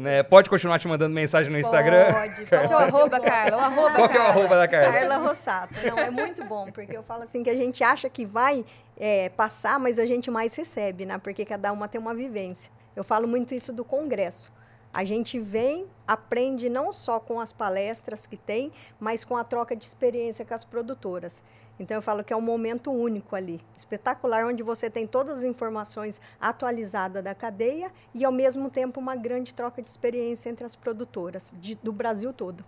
Né? 0.00 0.22
Pode 0.22 0.50
continuar 0.50 0.78
te 0.78 0.88
mandando 0.88 1.14
mensagem 1.14 1.52
no 1.52 1.58
Instagram. 1.58 2.12
Pode. 2.12 2.46
Qual 2.54 2.68
que 2.68 2.72
é 2.72 2.76
o 2.76 2.78
arroba, 2.78 3.20
Carla? 3.20 3.56
O 3.56 3.60
arroba, 3.60 3.94
Qual 3.94 4.08
que 4.08 4.16
é 4.16 4.20
o 4.20 4.24
arroba 4.24 4.56
da 4.56 4.68
Carla? 4.68 4.92
Carla 4.92 5.16
Rossato. 5.16 5.74
Não, 5.84 5.98
é 5.98 6.10
muito 6.10 6.44
bom, 6.44 6.70
porque 6.72 6.96
eu 6.96 7.02
falo 7.02 7.22
assim 7.22 7.42
que 7.42 7.50
a 7.50 7.54
gente 7.54 7.82
acha 7.84 8.08
que 8.08 8.24
vai 8.24 8.63
é, 8.96 9.28
passar, 9.30 9.78
mas 9.78 9.98
a 9.98 10.06
gente 10.06 10.30
mais 10.30 10.54
recebe, 10.54 11.04
né? 11.04 11.18
Porque 11.18 11.44
cada 11.44 11.72
uma 11.72 11.88
tem 11.88 12.00
uma 12.00 12.14
vivência. 12.14 12.70
Eu 12.94 13.02
falo 13.02 13.26
muito 13.26 13.54
isso 13.54 13.72
do 13.72 13.84
congresso. 13.84 14.52
A 14.92 15.04
gente 15.04 15.40
vem, 15.40 15.88
aprende 16.06 16.68
não 16.68 16.92
só 16.92 17.18
com 17.18 17.40
as 17.40 17.52
palestras 17.52 18.28
que 18.28 18.36
tem, 18.36 18.70
mas 19.00 19.24
com 19.24 19.36
a 19.36 19.42
troca 19.42 19.74
de 19.74 19.84
experiência 19.84 20.44
com 20.44 20.54
as 20.54 20.64
produtoras. 20.64 21.42
Então 21.80 21.96
eu 21.96 22.02
falo 22.02 22.22
que 22.22 22.32
é 22.32 22.36
um 22.36 22.40
momento 22.40 22.92
único 22.92 23.34
ali, 23.34 23.60
espetacular, 23.76 24.46
onde 24.46 24.62
você 24.62 24.88
tem 24.88 25.04
todas 25.04 25.38
as 25.38 25.42
informações 25.42 26.20
atualizadas 26.40 27.24
da 27.24 27.34
cadeia 27.34 27.90
e 28.14 28.24
ao 28.24 28.30
mesmo 28.30 28.70
tempo 28.70 29.00
uma 29.00 29.16
grande 29.16 29.52
troca 29.52 29.82
de 29.82 29.90
experiência 29.90 30.48
entre 30.48 30.64
as 30.64 30.76
produtoras 30.76 31.52
de, 31.58 31.74
do 31.74 31.92
Brasil 31.92 32.32
todo. 32.32 32.62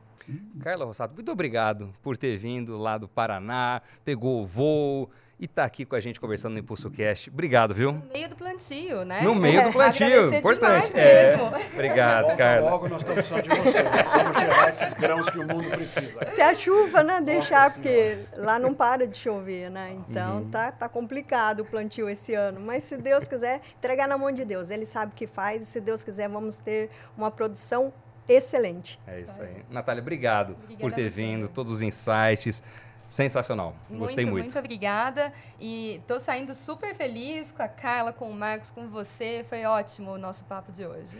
Carla 0.60 0.84
Rossato, 0.84 1.14
muito 1.14 1.30
obrigado 1.30 1.94
por 2.02 2.16
ter 2.16 2.36
vindo 2.36 2.76
lá 2.76 2.98
do 2.98 3.06
Paraná, 3.06 3.80
pegou 4.04 4.42
o 4.42 4.46
voo 4.46 5.08
e 5.38 5.46
tá 5.46 5.64
aqui 5.64 5.84
com 5.84 5.94
a 5.94 6.00
gente 6.00 6.18
conversando 6.18 6.54
no 6.54 6.58
Impulso 6.58 6.90
Cast. 6.90 7.28
Obrigado, 7.28 7.74
viu? 7.74 7.92
No 7.92 8.02
meio 8.12 8.28
do 8.28 8.36
plantio, 8.36 9.04
né? 9.04 9.20
No 9.20 9.34
meio 9.34 9.64
do 9.64 9.70
plantio, 9.72 10.06
Agradecer 10.06 10.38
importante. 10.38 10.92
É. 10.98 11.36
mesmo. 11.36 11.46
Obrigado, 11.74 12.24
Logo, 12.24 12.36
Carla. 12.38 12.70
logo 12.70 12.88
nós 12.88 13.02
estamos 13.02 13.20
precisando 13.28 13.42
de 13.42 13.56
você. 13.62 13.82
Precisamos 13.82 14.36
gerar 14.38 14.68
esses 14.70 14.94
grãos 14.94 15.28
que 15.28 15.38
o 15.38 15.46
mundo 15.46 15.68
precisa. 15.68 16.30
Se 16.30 16.40
a 16.40 16.54
chuva, 16.54 17.02
né, 17.02 17.20
deixar, 17.20 17.64
Nossa 17.64 17.74
porque 17.74 18.18
lá 18.38 18.58
não 18.58 18.72
para 18.72 19.06
de 19.06 19.18
chover, 19.18 19.70
né? 19.70 19.94
Então 20.08 20.38
Uhum. 20.38 20.50
tá, 20.50 20.72
tá 20.72 20.88
complicado 20.88 21.60
o 21.60 21.64
plantio 21.66 22.08
esse 22.08 22.32
ano. 22.34 22.58
Mas 22.58 22.84
se 22.84 22.96
Deus 22.96 23.28
quiser, 23.28 23.60
entregar 23.78 24.08
na 24.08 24.16
mão 24.16 24.32
de 24.32 24.44
Deus. 24.44 24.70
Ele 24.70 24.86
sabe 24.86 25.12
o 25.12 25.14
que 25.14 25.26
faz 25.26 25.62
e 25.62 25.66
se 25.66 25.80
Deus 25.82 26.02
quiser, 26.02 26.28
vamos 26.30 26.60
ter 26.60 26.88
uma 27.16 27.30
produção 27.30 27.92
excelente. 28.28 28.98
É 29.06 29.20
isso 29.20 29.40
aí. 29.40 29.62
Natália, 29.70 30.00
obrigado 30.00 30.52
Obrigada 30.62 30.80
por 30.80 30.92
ter 30.92 31.08
vindo, 31.10 31.46
todos 31.48 31.70
os 31.70 31.82
insights. 31.82 32.62
Sensacional. 33.08 33.74
Gostei 33.90 34.24
muito. 34.24 34.44
Muito 34.44 34.58
obrigada. 34.58 35.32
E 35.60 36.00
tô 36.06 36.18
saindo 36.18 36.54
super 36.54 36.94
feliz 36.94 37.52
com 37.52 37.62
a 37.62 37.68
Carla, 37.68 38.12
com 38.12 38.30
o 38.30 38.34
Marcos, 38.34 38.70
com 38.70 38.88
você. 38.88 39.44
Foi 39.48 39.64
ótimo 39.64 40.12
o 40.12 40.18
nosso 40.18 40.44
papo 40.44 40.72
de 40.72 40.84
hoje. 40.84 41.18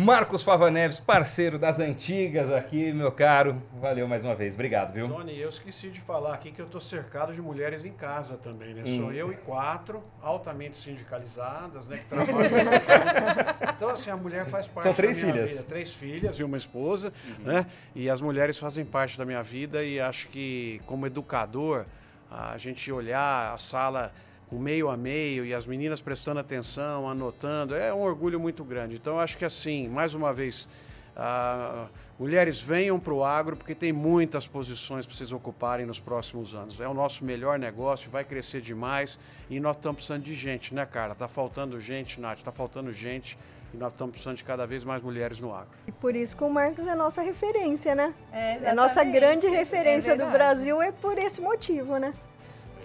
Marcos 0.00 0.42
Fava 0.42 0.70
Neves, 0.70 0.98
parceiro 0.98 1.58
das 1.58 1.78
antigas 1.78 2.50
aqui, 2.50 2.90
meu 2.90 3.12
caro. 3.12 3.62
Valeu 3.82 4.08
mais 4.08 4.24
uma 4.24 4.34
vez. 4.34 4.54
Obrigado, 4.54 4.94
viu? 4.94 5.06
Tony, 5.06 5.38
eu 5.38 5.50
esqueci 5.50 5.90
de 5.90 6.00
falar 6.00 6.32
aqui 6.32 6.50
que 6.50 6.58
eu 6.58 6.64
estou 6.64 6.80
cercado 6.80 7.34
de 7.34 7.42
mulheres 7.42 7.84
em 7.84 7.92
casa 7.92 8.38
também, 8.38 8.72
né? 8.72 8.82
Hum. 8.86 8.96
Sou 8.96 9.12
eu 9.12 9.30
e 9.30 9.36
quatro, 9.36 10.02
altamente 10.22 10.78
sindicalizadas, 10.78 11.90
né? 11.90 11.98
Que 11.98 12.04
trabalham. 12.08 12.72
Então, 13.76 13.90
assim, 13.90 14.08
a 14.08 14.16
mulher 14.16 14.46
faz 14.46 14.66
parte 14.66 14.84
São 14.84 14.94
três 14.94 15.18
da 15.18 15.22
minha 15.24 15.34
filhas. 15.34 15.50
vida. 15.50 15.64
Três 15.64 15.92
filhas 15.92 16.38
e 16.38 16.44
uma 16.44 16.56
esposa, 16.56 17.12
né? 17.40 17.66
E 17.94 18.08
as 18.08 18.22
mulheres 18.22 18.56
fazem 18.56 18.86
parte 18.86 19.18
da 19.18 19.26
minha 19.26 19.42
vida 19.42 19.84
e 19.84 20.00
acho 20.00 20.28
que, 20.28 20.80
como 20.86 21.06
educador, 21.06 21.84
a 22.30 22.56
gente 22.56 22.90
olhar 22.90 23.52
a 23.52 23.58
sala 23.58 24.10
com 24.50 24.58
meio 24.58 24.90
a 24.90 24.96
meio 24.96 25.44
e 25.46 25.54
as 25.54 25.64
meninas 25.64 26.00
prestando 26.00 26.40
atenção, 26.40 27.08
anotando, 27.08 27.74
é 27.74 27.94
um 27.94 28.00
orgulho 28.02 28.38
muito 28.40 28.64
grande. 28.64 28.96
Então, 28.96 29.14
eu 29.14 29.20
acho 29.20 29.38
que, 29.38 29.44
assim, 29.44 29.88
mais 29.88 30.12
uma 30.12 30.32
vez, 30.32 30.68
ah, 31.16 31.86
mulheres 32.18 32.60
venham 32.60 32.98
para 32.98 33.14
o 33.14 33.24
agro 33.24 33.56
porque 33.56 33.74
tem 33.76 33.92
muitas 33.92 34.48
posições 34.48 35.06
para 35.06 35.14
vocês 35.14 35.30
ocuparem 35.30 35.86
nos 35.86 36.00
próximos 36.00 36.52
anos. 36.54 36.80
É 36.80 36.88
o 36.88 36.92
nosso 36.94 37.24
melhor 37.24 37.60
negócio, 37.60 38.10
vai 38.10 38.24
crescer 38.24 38.60
demais 38.60 39.20
e 39.48 39.60
nós 39.60 39.76
estamos 39.76 39.96
precisando 39.98 40.24
de 40.24 40.34
gente, 40.34 40.74
né, 40.74 40.84
cara? 40.84 41.14
Tá 41.14 41.28
faltando 41.28 41.80
gente, 41.80 42.20
Nath, 42.20 42.40
tá 42.42 42.50
faltando 42.50 42.92
gente 42.92 43.38
e 43.72 43.76
nós 43.76 43.92
estamos 43.92 44.10
precisando 44.12 44.36
de 44.36 44.42
cada 44.42 44.66
vez 44.66 44.82
mais 44.82 45.00
mulheres 45.00 45.38
no 45.38 45.54
agro. 45.54 45.68
E 45.86 45.92
por 45.92 46.16
isso 46.16 46.36
que 46.36 46.42
o 46.42 46.50
Marcos 46.50 46.84
é 46.84 46.90
a 46.90 46.96
nossa 46.96 47.22
referência, 47.22 47.94
né? 47.94 48.12
É, 48.32 48.68
a 48.68 48.74
nossa 48.74 49.04
grande 49.04 49.46
É 49.46 49.50
referência 49.50 50.14
do 50.14 50.24
verdade. 50.24 50.38
Brasil 50.38 50.82
é 50.82 50.90
por 50.90 51.16
esse 51.18 51.40
motivo, 51.40 51.96
né? 51.98 52.12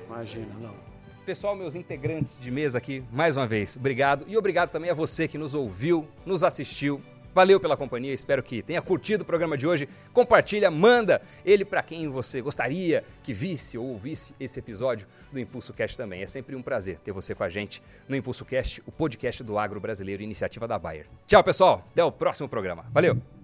Imagina, 0.07 0.53
não. 0.61 0.84
Pessoal, 1.25 1.55
meus 1.55 1.73
integrantes 1.73 2.37
de 2.39 2.51
mesa 2.51 2.77
aqui, 2.77 3.03
mais 3.11 3.35
uma 3.35 3.47
vez, 3.47 3.75
obrigado. 3.75 4.25
E 4.27 4.37
obrigado 4.37 4.69
também 4.69 4.91
a 4.91 4.93
você 4.93 5.27
que 5.27 5.39
nos 5.39 5.55
ouviu, 5.55 6.07
nos 6.23 6.43
assistiu. 6.43 7.01
Valeu 7.33 7.59
pela 7.59 7.75
companhia, 7.75 8.13
espero 8.13 8.43
que 8.43 8.61
tenha 8.61 8.81
curtido 8.81 9.23
o 9.23 9.25
programa 9.25 9.57
de 9.57 9.65
hoje. 9.65 9.89
Compartilha, 10.13 10.69
manda 10.69 11.19
ele 11.43 11.65
para 11.65 11.81
quem 11.81 12.07
você 12.07 12.41
gostaria 12.41 13.03
que 13.23 13.33
visse 13.33 13.75
ou 13.75 13.87
ouvisse 13.87 14.35
esse 14.39 14.59
episódio 14.59 15.07
do 15.33 15.39
Impulso 15.39 15.73
Cast 15.73 15.97
também. 15.97 16.21
É 16.21 16.27
sempre 16.27 16.55
um 16.55 16.61
prazer 16.61 16.99
ter 16.99 17.11
você 17.11 17.33
com 17.33 17.43
a 17.43 17.49
gente 17.49 17.81
no 18.07 18.15
Impulso 18.15 18.45
Cast, 18.45 18.81
o 18.85 18.91
podcast 18.91 19.43
do 19.43 19.57
agro 19.57 19.79
brasileiro, 19.79 20.21
iniciativa 20.21 20.67
da 20.67 20.77
Bayer. 20.77 21.07
Tchau, 21.25 21.43
pessoal. 21.43 21.83
Até 21.91 22.03
o 22.03 22.11
próximo 22.11 22.47
programa. 22.47 22.85
Valeu! 22.93 23.34